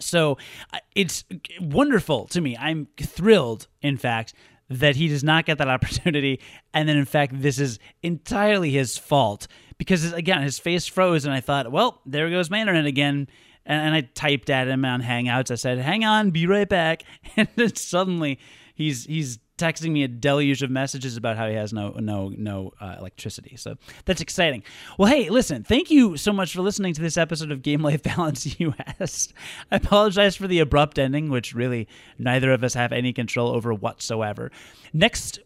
So 0.00 0.38
uh, 0.72 0.78
it's 0.94 1.24
wonderful 1.60 2.26
to 2.28 2.40
me. 2.40 2.56
I'm 2.56 2.88
thrilled, 3.00 3.68
in 3.80 3.96
fact, 3.96 4.34
that 4.70 4.96
he 4.96 5.08
does 5.08 5.24
not 5.24 5.46
get 5.46 5.58
that 5.58 5.68
opportunity. 5.76 6.40
And 6.72 6.88
then, 6.88 6.96
in 6.96 7.04
fact, 7.04 7.40
this 7.40 7.58
is 7.58 7.78
entirely 8.02 8.70
his 8.70 8.98
fault 8.98 9.46
because, 9.78 10.12
again, 10.12 10.42
his 10.42 10.58
face 10.58 10.86
froze. 10.86 11.24
And 11.24 11.34
I 11.34 11.40
thought, 11.40 11.70
well, 11.70 12.00
there 12.06 12.28
goes 12.30 12.50
my 12.50 12.60
internet 12.60 12.86
again. 12.86 13.28
And, 13.66 13.94
I 13.94 14.02
typed 14.02 14.50
at 14.50 14.68
him 14.68 14.84
on 14.84 15.02
Hangouts. 15.02 15.50
I 15.50 15.54
said, 15.54 15.78
hang 15.78 16.04
on, 16.04 16.30
be 16.30 16.46
right 16.46 16.68
back. 16.68 17.04
And 17.36 17.48
then 17.56 17.74
suddenly 17.74 18.38
he's 18.74 19.06
he's 19.06 19.38
texting 19.56 19.90
me 19.90 20.02
a 20.02 20.08
deluge 20.08 20.62
of 20.62 20.70
messages 20.70 21.16
about 21.16 21.36
how 21.36 21.48
he 21.48 21.54
has 21.54 21.72
no 21.72 21.90
no 21.90 22.28
no 22.36 22.72
uh, 22.80 22.96
electricity. 22.98 23.56
So 23.56 23.76
that's 24.04 24.20
exciting. 24.20 24.62
Well, 24.98 25.10
hey, 25.10 25.28
listen, 25.30 25.62
thank 25.62 25.90
you 25.90 26.16
so 26.16 26.32
much 26.32 26.52
for 26.52 26.62
listening 26.62 26.94
to 26.94 27.00
this 27.00 27.16
episode 27.16 27.52
of 27.52 27.62
Game 27.62 27.82
Life 27.82 28.02
Balance 28.02 28.58
US. 28.60 29.28
I 29.70 29.76
apologize 29.76 30.36
for 30.36 30.48
the 30.48 30.58
abrupt 30.58 30.98
ending, 30.98 31.30
which 31.30 31.54
really 31.54 31.88
neither 32.18 32.52
of 32.52 32.64
us 32.64 32.74
have 32.74 32.92
any 32.92 33.12
control 33.12 33.50
over 33.50 33.72
whatsoever. 33.72 34.50
Next, 34.92 35.38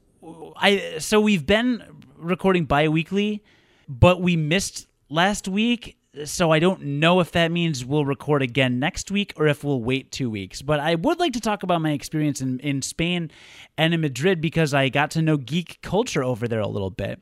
I 0.56 0.96
so 0.98 1.20
we've 1.20 1.46
been 1.46 1.82
recording 2.16 2.64
bi-weekly, 2.64 3.44
but 3.88 4.22
we 4.22 4.36
missed 4.36 4.86
last 5.10 5.48
week 5.48 5.97
so 6.24 6.50
I 6.50 6.58
don't 6.58 6.82
know 6.82 7.20
if 7.20 7.32
that 7.32 7.52
means 7.52 7.84
we'll 7.84 8.04
record 8.04 8.42
again 8.42 8.78
next 8.78 9.10
week 9.10 9.32
or 9.36 9.46
if 9.46 9.62
we'll 9.62 9.82
wait 9.82 10.10
two 10.10 10.30
weeks. 10.30 10.62
But 10.62 10.80
I 10.80 10.94
would 10.94 11.18
like 11.18 11.34
to 11.34 11.40
talk 11.40 11.62
about 11.62 11.82
my 11.82 11.92
experience 11.92 12.40
in, 12.40 12.58
in 12.60 12.82
Spain 12.82 13.30
and 13.76 13.92
in 13.92 14.00
Madrid 14.00 14.40
because 14.40 14.72
I 14.74 14.88
got 14.88 15.10
to 15.12 15.22
know 15.22 15.36
geek 15.36 15.80
culture 15.82 16.24
over 16.24 16.48
there 16.48 16.60
a 16.60 16.68
little 16.68 16.90
bit. 16.90 17.20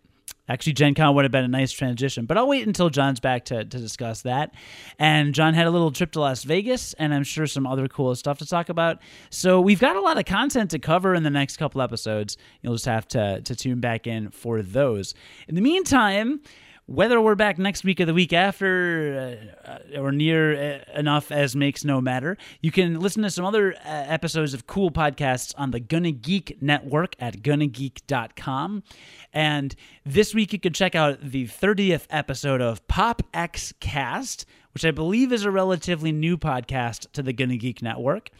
Actually, 0.48 0.74
Gen 0.74 0.94
Con 0.94 1.14
would 1.14 1.24
have 1.24 1.32
been 1.32 1.44
a 1.44 1.48
nice 1.48 1.72
transition, 1.72 2.24
but 2.24 2.38
I'll 2.38 2.46
wait 2.46 2.66
until 2.66 2.88
John's 2.88 3.18
back 3.18 3.46
to, 3.46 3.64
to 3.64 3.78
discuss 3.78 4.22
that. 4.22 4.54
And 4.96 5.34
John 5.34 5.54
had 5.54 5.66
a 5.66 5.70
little 5.70 5.90
trip 5.90 6.12
to 6.12 6.20
Las 6.20 6.44
Vegas, 6.44 6.92
and 6.94 7.12
I'm 7.12 7.24
sure 7.24 7.48
some 7.48 7.66
other 7.66 7.88
cool 7.88 8.14
stuff 8.14 8.38
to 8.38 8.46
talk 8.46 8.68
about. 8.68 8.98
So 9.28 9.60
we've 9.60 9.80
got 9.80 9.96
a 9.96 10.00
lot 10.00 10.18
of 10.18 10.24
content 10.24 10.70
to 10.70 10.78
cover 10.78 11.14
in 11.14 11.24
the 11.24 11.30
next 11.30 11.56
couple 11.56 11.82
episodes. 11.82 12.36
You'll 12.62 12.74
just 12.74 12.84
have 12.84 13.08
to, 13.08 13.40
to 13.40 13.56
tune 13.56 13.80
back 13.80 14.06
in 14.06 14.30
for 14.30 14.62
those. 14.62 15.14
In 15.48 15.56
the 15.56 15.60
meantime, 15.60 16.40
whether 16.86 17.20
we're 17.20 17.34
back 17.34 17.58
next 17.58 17.82
week 17.84 18.00
or 18.00 18.04
the 18.04 18.14
week 18.14 18.32
after, 18.32 19.38
uh, 19.64 19.98
or 19.98 20.12
near 20.12 20.54
uh, 20.54 20.98
enough 20.98 21.32
as 21.32 21.56
makes 21.56 21.84
no 21.84 22.00
matter, 22.00 22.36
you 22.60 22.70
can 22.70 23.00
listen 23.00 23.22
to 23.24 23.30
some 23.30 23.44
other 23.44 23.74
uh, 23.74 23.78
episodes 23.84 24.54
of 24.54 24.66
cool 24.66 24.90
podcasts 24.90 25.52
on 25.58 25.72
the 25.72 25.80
Gonna 25.80 26.12
Geek 26.12 26.62
Network 26.62 27.16
at 27.18 27.42
gonnageek.com. 27.42 28.84
And 29.32 29.74
this 30.06 30.32
week 30.32 30.52
you 30.52 30.60
can 30.60 30.72
check 30.72 30.94
out 30.94 31.20
the 31.20 31.48
30th 31.48 32.06
episode 32.10 32.60
of 32.60 32.86
Pop 32.86 33.22
X 33.34 33.74
Cast, 33.80 34.46
which 34.72 34.84
I 34.84 34.92
believe 34.92 35.32
is 35.32 35.44
a 35.44 35.50
relatively 35.50 36.12
new 36.12 36.38
podcast 36.38 37.10
to 37.10 37.24
the 37.24 37.32
Gonna 37.32 37.56
Geek 37.56 37.82
Network. 37.82 38.30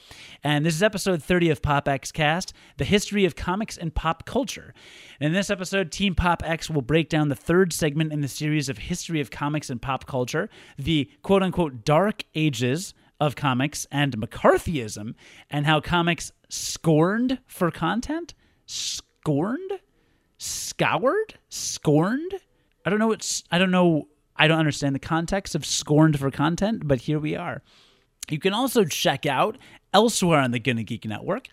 And 0.44 0.64
this 0.64 0.76
is 0.76 0.82
episode 0.84 1.24
30 1.24 1.50
of 1.50 1.62
Pop 1.62 1.88
X 1.88 2.12
Cast, 2.12 2.52
the 2.76 2.84
history 2.84 3.24
of 3.24 3.34
comics 3.34 3.76
and 3.76 3.92
pop 3.92 4.26
culture. 4.26 4.74
And 5.18 5.26
in 5.26 5.32
this 5.32 5.50
episode, 5.50 5.90
Team 5.90 6.14
Pop 6.14 6.40
X 6.46 6.70
will 6.70 6.82
break 6.82 7.08
down 7.08 7.30
the 7.30 7.34
third 7.34 7.72
segment 7.72 8.12
in 8.12 8.20
the 8.20 8.28
series 8.28 8.68
of 8.68 8.78
history 8.78 9.20
of 9.20 9.32
comics 9.32 9.68
and 9.68 9.82
pop 9.82 10.06
culture, 10.06 10.48
the 10.78 11.10
quote 11.22 11.42
unquote 11.42 11.84
dark 11.84 12.22
ages 12.36 12.94
of 13.18 13.34
comics 13.34 13.88
and 13.90 14.16
McCarthyism, 14.16 15.14
and 15.50 15.66
how 15.66 15.80
comics 15.80 16.30
scorned 16.48 17.40
for 17.48 17.72
content? 17.72 18.34
Scorned? 18.66 19.80
Scoured? 20.38 21.38
Scorned? 21.48 22.34
I 22.84 22.90
don't 22.90 22.98
know 22.98 23.08
what's 23.08 23.42
I 23.50 23.58
don't 23.58 23.70
know 23.70 24.08
I 24.36 24.48
don't 24.48 24.58
understand 24.58 24.94
the 24.94 25.00
context 25.00 25.54
of 25.54 25.64
scorned 25.64 26.18
for 26.18 26.30
content, 26.30 26.86
but 26.86 27.02
here 27.02 27.18
we 27.18 27.34
are. 27.34 27.62
You 28.28 28.38
can 28.38 28.52
also 28.52 28.84
check 28.84 29.24
out 29.24 29.56
elsewhere 29.94 30.40
on 30.40 30.50
the 30.50 30.58
Gonna 30.58 30.82
Geek 30.82 31.04
Network 31.04 31.48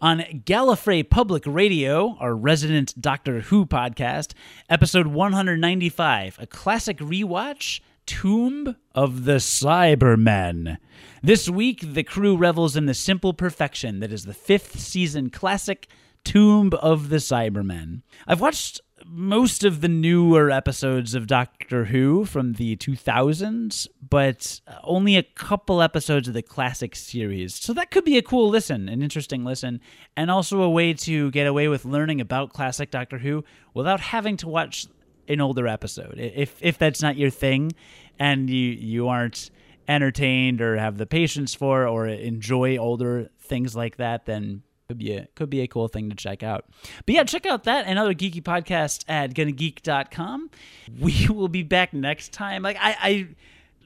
on 0.00 0.20
Gallifrey 0.20 1.08
Public 1.08 1.42
Radio, 1.46 2.16
our 2.20 2.34
resident 2.34 3.00
Doctor 3.00 3.40
Who 3.40 3.66
podcast, 3.66 4.32
episode 4.68 5.08
195, 5.08 6.38
a 6.40 6.46
classic 6.46 6.98
rewatch. 6.98 7.80
Tomb 8.06 8.74
of 8.94 9.26
the 9.26 9.34
Cybermen. 9.34 10.78
This 11.22 11.46
week, 11.46 11.92
the 11.92 12.02
crew 12.02 12.38
revels 12.38 12.74
in 12.74 12.86
the 12.86 12.94
simple 12.94 13.34
perfection 13.34 14.00
that 14.00 14.10
is 14.10 14.24
the 14.24 14.32
fifth 14.32 14.80
season 14.80 15.28
classic 15.28 15.88
Tomb 16.28 16.70
of 16.82 17.08
the 17.08 17.16
Cybermen. 17.16 18.02
I've 18.26 18.42
watched 18.42 18.82
most 19.06 19.64
of 19.64 19.80
the 19.80 19.88
newer 19.88 20.50
episodes 20.50 21.14
of 21.14 21.26
Doctor 21.26 21.86
Who 21.86 22.26
from 22.26 22.52
the 22.52 22.76
2000s, 22.76 23.88
but 24.06 24.60
only 24.84 25.16
a 25.16 25.22
couple 25.22 25.80
episodes 25.80 26.28
of 26.28 26.34
the 26.34 26.42
classic 26.42 26.94
series. 26.96 27.54
So 27.54 27.72
that 27.72 27.90
could 27.90 28.04
be 28.04 28.18
a 28.18 28.22
cool 28.22 28.50
listen, 28.50 28.90
an 28.90 29.00
interesting 29.00 29.42
listen, 29.42 29.80
and 30.18 30.30
also 30.30 30.60
a 30.60 30.68
way 30.68 30.92
to 30.92 31.30
get 31.30 31.46
away 31.46 31.66
with 31.66 31.86
learning 31.86 32.20
about 32.20 32.52
classic 32.52 32.90
Doctor 32.90 33.16
Who 33.16 33.42
without 33.72 34.00
having 34.00 34.36
to 34.36 34.48
watch 34.48 34.86
an 35.28 35.40
older 35.40 35.66
episode. 35.66 36.16
If 36.18 36.58
if 36.60 36.76
that's 36.76 37.00
not 37.00 37.16
your 37.16 37.30
thing 37.30 37.72
and 38.18 38.50
you 38.50 38.68
you 38.72 39.08
aren't 39.08 39.50
entertained 39.88 40.60
or 40.60 40.76
have 40.76 40.98
the 40.98 41.06
patience 41.06 41.54
for 41.54 41.86
or 41.86 42.06
enjoy 42.06 42.76
older 42.76 43.30
things 43.40 43.74
like 43.74 43.96
that, 43.96 44.26
then 44.26 44.62
could 44.88 44.96
be 44.96 45.12
a 45.12 45.26
could 45.34 45.50
be 45.50 45.60
a 45.60 45.66
cool 45.66 45.86
thing 45.86 46.08
to 46.08 46.16
check 46.16 46.42
out. 46.42 46.64
But 47.04 47.14
yeah, 47.14 47.24
check 47.24 47.44
out 47.44 47.64
that 47.64 47.84
and 47.86 47.98
other 47.98 48.14
geeky 48.14 48.42
podcasts 48.42 49.04
at 49.06 49.34
gonnageek.com. 49.34 50.50
We 50.98 51.26
will 51.30 51.48
be 51.48 51.62
back 51.62 51.92
next 51.92 52.32
time. 52.32 52.62
Like 52.62 52.78
I, 52.80 52.96
I 52.98 53.28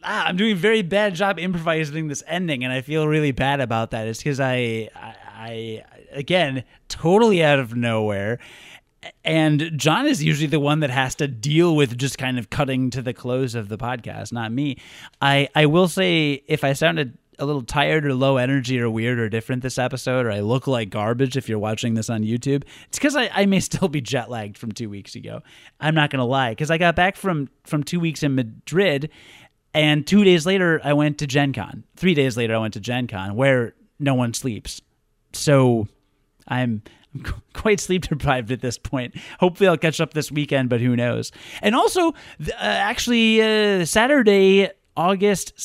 ah, 0.04 0.26
I'm 0.26 0.36
doing 0.36 0.52
a 0.52 0.56
very 0.56 0.82
bad 0.82 1.16
job 1.16 1.40
improvising 1.40 2.06
this 2.06 2.22
ending, 2.28 2.62
and 2.62 2.72
I 2.72 2.82
feel 2.82 3.08
really 3.08 3.32
bad 3.32 3.60
about 3.60 3.90
that. 3.90 4.06
It's 4.06 4.20
because 4.20 4.38
I, 4.38 4.90
I, 4.94 5.14
I, 5.26 5.84
again, 6.12 6.62
totally 6.86 7.42
out 7.42 7.58
of 7.58 7.74
nowhere. 7.74 8.38
And 9.24 9.72
John 9.74 10.06
is 10.06 10.22
usually 10.22 10.46
the 10.46 10.60
one 10.60 10.78
that 10.80 10.90
has 10.90 11.16
to 11.16 11.26
deal 11.26 11.74
with 11.74 11.98
just 11.98 12.18
kind 12.18 12.38
of 12.38 12.50
cutting 12.50 12.90
to 12.90 13.02
the 13.02 13.12
close 13.12 13.56
of 13.56 13.68
the 13.68 13.76
podcast, 13.76 14.32
not 14.32 14.52
me. 14.52 14.76
I, 15.20 15.48
I 15.56 15.66
will 15.66 15.88
say, 15.88 16.44
if 16.46 16.62
I 16.62 16.74
sounded 16.74 17.18
a 17.38 17.46
little 17.46 17.62
tired 17.62 18.06
or 18.06 18.14
low 18.14 18.36
energy 18.36 18.80
or 18.80 18.90
weird 18.90 19.18
or 19.18 19.28
different 19.28 19.62
this 19.62 19.78
episode, 19.78 20.26
or 20.26 20.30
I 20.30 20.40
look 20.40 20.66
like 20.66 20.90
garbage 20.90 21.36
if 21.36 21.48
you're 21.48 21.58
watching 21.58 21.94
this 21.94 22.10
on 22.10 22.22
YouTube, 22.22 22.64
it's 22.88 22.98
because 22.98 23.16
I, 23.16 23.30
I 23.32 23.46
may 23.46 23.60
still 23.60 23.88
be 23.88 24.00
jet 24.00 24.30
lagged 24.30 24.58
from 24.58 24.72
two 24.72 24.88
weeks 24.88 25.14
ago. 25.14 25.42
I'm 25.80 25.94
not 25.94 26.10
gonna 26.10 26.26
lie, 26.26 26.50
because 26.50 26.70
I 26.70 26.78
got 26.78 26.96
back 26.96 27.16
from 27.16 27.48
from 27.64 27.82
two 27.82 28.00
weeks 28.00 28.22
in 28.22 28.34
Madrid, 28.34 29.10
and 29.74 30.06
two 30.06 30.24
days 30.24 30.46
later 30.46 30.80
I 30.84 30.92
went 30.92 31.18
to 31.18 31.26
Gen 31.26 31.52
Con. 31.52 31.84
Three 31.96 32.14
days 32.14 32.36
later 32.36 32.54
I 32.54 32.58
went 32.58 32.74
to 32.74 32.80
Gen 32.80 33.06
Con, 33.06 33.34
where 33.34 33.74
no 33.98 34.14
one 34.14 34.34
sleeps. 34.34 34.80
So 35.32 35.88
I'm 36.48 36.82
quite 37.52 37.80
sleep 37.80 38.08
deprived 38.08 38.50
at 38.52 38.60
this 38.60 38.78
point. 38.78 39.14
Hopefully, 39.40 39.68
I'll 39.68 39.78
catch 39.78 40.00
up 40.00 40.14
this 40.14 40.30
weekend, 40.30 40.68
but 40.68 40.80
who 40.80 40.96
knows? 40.96 41.32
And 41.62 41.74
also, 41.74 42.08
uh, 42.08 42.52
actually, 42.58 43.40
uh, 43.40 43.84
Saturday, 43.84 44.70
August 44.96 45.58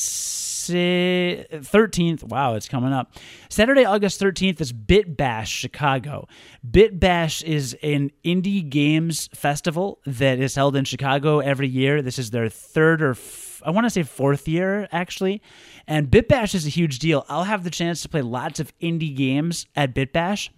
13th. 0.70 2.24
Wow, 2.24 2.54
it's 2.54 2.68
coming 2.68 2.92
up. 2.92 3.12
Saturday, 3.48 3.84
August 3.84 4.20
13th 4.20 4.60
is 4.60 4.72
Bit 4.72 5.16
Bash 5.16 5.50
Chicago. 5.50 6.28
Bit 6.68 7.00
Bash 7.00 7.42
is 7.42 7.76
an 7.82 8.10
indie 8.24 8.68
games 8.68 9.28
festival 9.34 10.00
that 10.06 10.38
is 10.38 10.54
held 10.54 10.76
in 10.76 10.84
Chicago 10.84 11.40
every 11.40 11.68
year. 11.68 12.02
This 12.02 12.18
is 12.18 12.30
their 12.30 12.48
third 12.48 13.02
or 13.02 13.16
I 13.64 13.70
want 13.70 13.86
to 13.86 13.90
say 13.90 14.02
fourth 14.02 14.46
year, 14.46 14.88
actually. 14.92 15.42
And 15.86 16.10
Bit 16.10 16.28
Bash 16.28 16.54
is 16.54 16.66
a 16.66 16.70
huge 16.70 16.98
deal. 16.98 17.24
I'll 17.28 17.44
have 17.44 17.64
the 17.64 17.70
chance 17.70 18.02
to 18.02 18.08
play 18.08 18.22
lots 18.22 18.60
of 18.60 18.76
indie 18.78 19.14
games 19.14 19.66
at 19.74 19.94
Bit 19.94 20.12
Bash. 20.12 20.50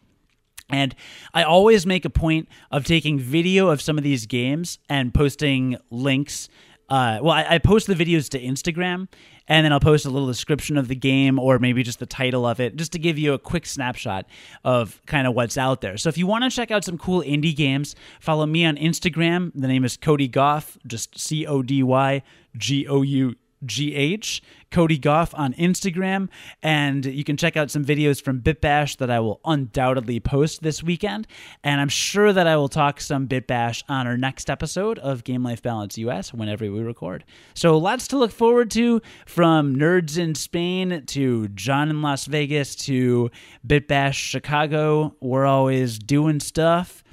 And 0.69 0.95
I 1.35 1.43
always 1.43 1.87
make 1.87 2.05
a 2.05 2.11
point 2.11 2.49
of 2.71 2.85
taking 2.85 3.19
video 3.19 3.69
of 3.69 3.83
some 3.83 3.99
of 3.99 4.05
these 4.05 4.27
games 4.27 4.79
and 4.89 5.13
posting 5.13 5.77
links. 5.91 6.49
Uh, 6.89 7.19
well, 7.23 7.35
I, 7.35 7.47
I, 7.51 7.59
post 7.59 7.87
the 7.87 7.95
videos 7.95 8.29
to 8.31 8.41
Instagram, 8.41 9.07
and 9.51 9.65
then 9.65 9.73
I'll 9.73 9.81
post 9.81 10.07
a 10.07 10.11
little 10.11 10.29
description 10.29 10.79
of 10.79 10.87
the 10.87 10.95
game 10.95 11.39
or 11.39 11.59
maybe 11.59 11.83
just 11.83 11.99
the 11.99 12.07
title 12.07 12.47
of 12.47 12.61
it, 12.61 12.77
just 12.77 12.93
to 12.93 13.01
give 13.01 13.19
you 13.19 13.35
a 13.35 13.39
quick 13.39 13.67
snapshot 13.67 14.27
of 14.65 15.03
kind 15.07 15.27
of 15.27 15.35
what's 15.35 15.59
out 15.59 15.81
there. 15.81 15.97
So 15.97 16.09
if 16.09 16.17
you 16.17 16.27
want 16.27 16.45
to 16.45 16.51
check 16.51 16.71
out 16.71 16.85
some 16.85 16.97
cool 16.97 17.21
indie 17.21 17.55
games, 17.55 17.97
follow 18.21 18.47
me 18.47 18.65
on 18.65 18.77
Instagram. 18.77 19.51
The 19.57 19.67
name 19.67 19.85
is 19.85 19.97
Cody 19.97 20.29
Gough, 20.29 20.79
just 20.87 21.19
C 21.19 21.45
O 21.47 21.63
D 21.63 21.83
Y 21.83 22.23
G 22.57 22.87
O 22.87 23.03
U 23.03 23.35
GH, 23.65 24.41
Cody 24.71 24.99
Gough 24.99 25.35
on 25.35 25.53
Instagram, 25.55 26.29
and 26.63 27.05
you 27.05 27.25
can 27.25 27.37
check 27.37 27.57
out 27.57 27.71
some 27.71 27.85
videos 27.85 28.23
from 28.23 28.41
BitBash 28.41 28.99
that 28.99 29.11
I 29.11 29.21
will 29.21 29.41
undoubtedly 29.45 30.21
post 30.21 30.63
this 30.63 30.83
weekend. 30.83 31.27
And 31.63 31.81
I'm 31.81 31.89
sure 31.89 32.33
that 32.33 32.47
I 32.47 32.57
will 32.57 32.69
talk 32.69 33.01
some 33.01 33.29
BitBash 33.29 33.85
on 33.89 34.07
our 34.07 34.17
next 34.17 34.49
episode 34.49 34.99
of 35.01 35.25
Game 35.25 35.43
Life 35.43 35.63
Balance 35.63 35.99
US 35.99 36.33
whenever 36.33 36.71
we 36.71 36.81
record. 36.81 37.25
So 37.55 37.77
lots 37.79 38.09
to 38.09 38.19
look 38.19 38.33
forward 38.33 38.71
to 38.73 39.03
from 39.27 39.77
nerds 39.77 40.19
in 40.19 40.35
Spain 40.35 41.05
to 41.07 41.49
John 41.49 41.91
in 41.91 42.03
Las 42.03 42.27
Vegas 42.27 42.75
to 42.77 43.31
BitBash 43.67 44.15
Chicago. 44.15 45.15
We're 45.21 45.47
always 45.47 45.99
doing 45.99 46.41
stuff. 46.41 47.05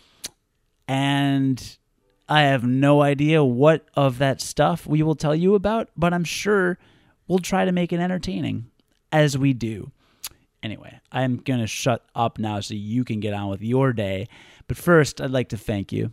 And 0.87 1.77
I 2.29 2.43
have 2.43 2.63
no 2.63 3.01
idea 3.01 3.43
what 3.43 3.87
of 3.95 4.17
that 4.17 4.41
stuff 4.41 4.85
we 4.85 5.01
will 5.01 5.15
tell 5.15 5.35
you 5.35 5.55
about, 5.55 5.89
but 5.95 6.13
I'm 6.13 6.25
sure 6.25 6.77
we'll 7.27 7.39
try 7.39 7.65
to 7.65 7.71
make 7.71 7.93
it 7.93 7.99
entertaining 7.99 8.69
as 9.11 9.37
we 9.37 9.53
do. 9.53 9.91
Anyway, 10.61 10.99
I'm 11.11 11.37
going 11.37 11.59
to 11.59 11.67
shut 11.67 12.05
up 12.15 12.39
now 12.39 12.59
so 12.59 12.73
you 12.73 13.05
can 13.05 13.19
get 13.19 13.33
on 13.33 13.49
with 13.49 13.61
your 13.61 13.93
day. 13.93 14.27
But 14.67 14.77
first, 14.77 15.21
I'd 15.21 15.31
like 15.31 15.49
to 15.49 15.57
thank 15.57 15.91
you 15.93 16.11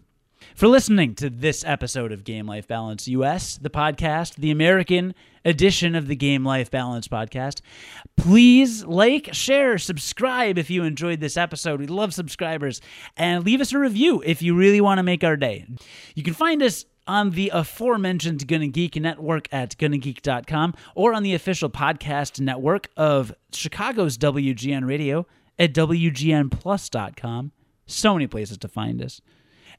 for 0.54 0.68
listening 0.68 1.14
to 1.16 1.30
this 1.30 1.64
episode 1.64 2.12
of 2.12 2.24
Game 2.24 2.46
Life 2.46 2.66
Balance 2.66 3.08
US, 3.08 3.56
the 3.58 3.70
podcast, 3.70 4.36
the 4.36 4.50
American 4.50 5.14
edition 5.44 5.94
of 5.94 6.06
the 6.06 6.16
Game 6.16 6.44
Life 6.44 6.70
Balance 6.70 7.08
podcast. 7.08 7.60
Please 8.16 8.84
like, 8.84 9.30
share, 9.32 9.78
subscribe 9.78 10.58
if 10.58 10.70
you 10.70 10.84
enjoyed 10.84 11.20
this 11.20 11.36
episode. 11.36 11.80
We 11.80 11.86
love 11.86 12.14
subscribers. 12.14 12.80
And 13.16 13.44
leave 13.44 13.60
us 13.60 13.72
a 13.72 13.78
review 13.78 14.22
if 14.24 14.42
you 14.42 14.54
really 14.54 14.80
want 14.80 14.98
to 14.98 15.02
make 15.02 15.24
our 15.24 15.36
day. 15.36 15.66
You 16.14 16.22
can 16.22 16.34
find 16.34 16.62
us 16.62 16.84
on 17.06 17.30
the 17.30 17.50
aforementioned 17.52 18.46
Gonna 18.46 18.68
Geek 18.68 18.96
network 18.96 19.48
at 19.52 19.76
gonnageek.com 19.76 20.74
or 20.94 21.12
on 21.12 21.22
the 21.22 21.34
official 21.34 21.68
podcast 21.68 22.40
network 22.40 22.88
of 22.96 23.34
Chicago's 23.52 24.16
WGN 24.16 24.86
Radio 24.86 25.26
at 25.58 25.74
WGNplus.com. 25.74 27.52
So 27.86 28.14
many 28.14 28.26
places 28.26 28.58
to 28.58 28.68
find 28.68 29.02
us. 29.02 29.20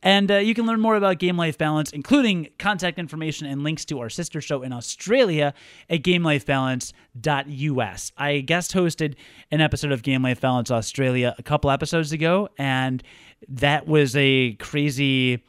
And 0.06 0.32
uh, 0.32 0.38
you 0.38 0.53
can 0.53 0.66
learn 0.68 0.80
more 0.80 0.95
about 0.95 1.18
Game 1.18 1.36
Life 1.36 1.58
Balance, 1.58 1.89
including 1.89 2.49
contact 2.60 2.99
information 2.99 3.47
and 3.47 3.64
links 3.64 3.86
to 3.86 3.99
our 3.99 4.10
sister 4.10 4.39
show 4.39 4.62
in 4.62 4.72
Australia 4.72 5.56
at 5.89 6.03
gamelifebalance.us. 6.03 8.12
I 8.16 8.39
guest 8.41 8.74
hosted 8.74 9.16
an 9.49 9.62
episode 9.62 9.91
of 9.91 10.03
Game 10.03 10.22
Life 10.22 10.39
Balance 10.39 10.70
Australia 10.70 11.34
a 11.39 11.43
couple 11.43 11.72
episodes 11.72 12.12
ago, 12.12 12.49
and 12.60 13.01
that 13.47 13.88
was 13.88 14.16
a 14.16 14.53
crazy 14.53 15.43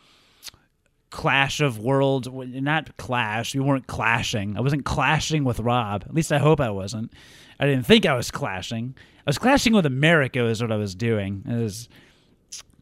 clash 1.10 1.60
of 1.60 1.78
worlds. 1.78 2.26
Not 2.32 2.96
clash, 2.96 3.54
we 3.54 3.60
weren't 3.60 3.88
clashing. 3.88 4.56
I 4.56 4.62
wasn't 4.62 4.86
clashing 4.86 5.44
with 5.44 5.60
Rob. 5.60 6.04
At 6.08 6.14
least 6.14 6.32
I 6.32 6.38
hope 6.38 6.62
I 6.62 6.70
wasn't. 6.70 7.12
I 7.60 7.66
didn't 7.66 7.84
think 7.84 8.06
I 8.06 8.16
was 8.16 8.30
clashing. 8.30 8.94
I 9.18 9.28
was 9.28 9.36
clashing 9.36 9.74
with 9.74 9.84
America, 9.84 10.46
is 10.46 10.62
what 10.62 10.72
I 10.72 10.76
was 10.76 10.94
doing. 10.94 11.44
It 11.46 11.62
was 11.62 11.90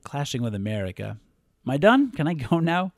clashing 0.05 0.41
with 0.41 0.55
America. 0.55 1.18
Am 1.66 1.70
I 1.70 1.78
done? 1.78 2.10
Can 2.10 2.28
I 2.28 2.34
go 2.34 2.60
now? 2.60 2.92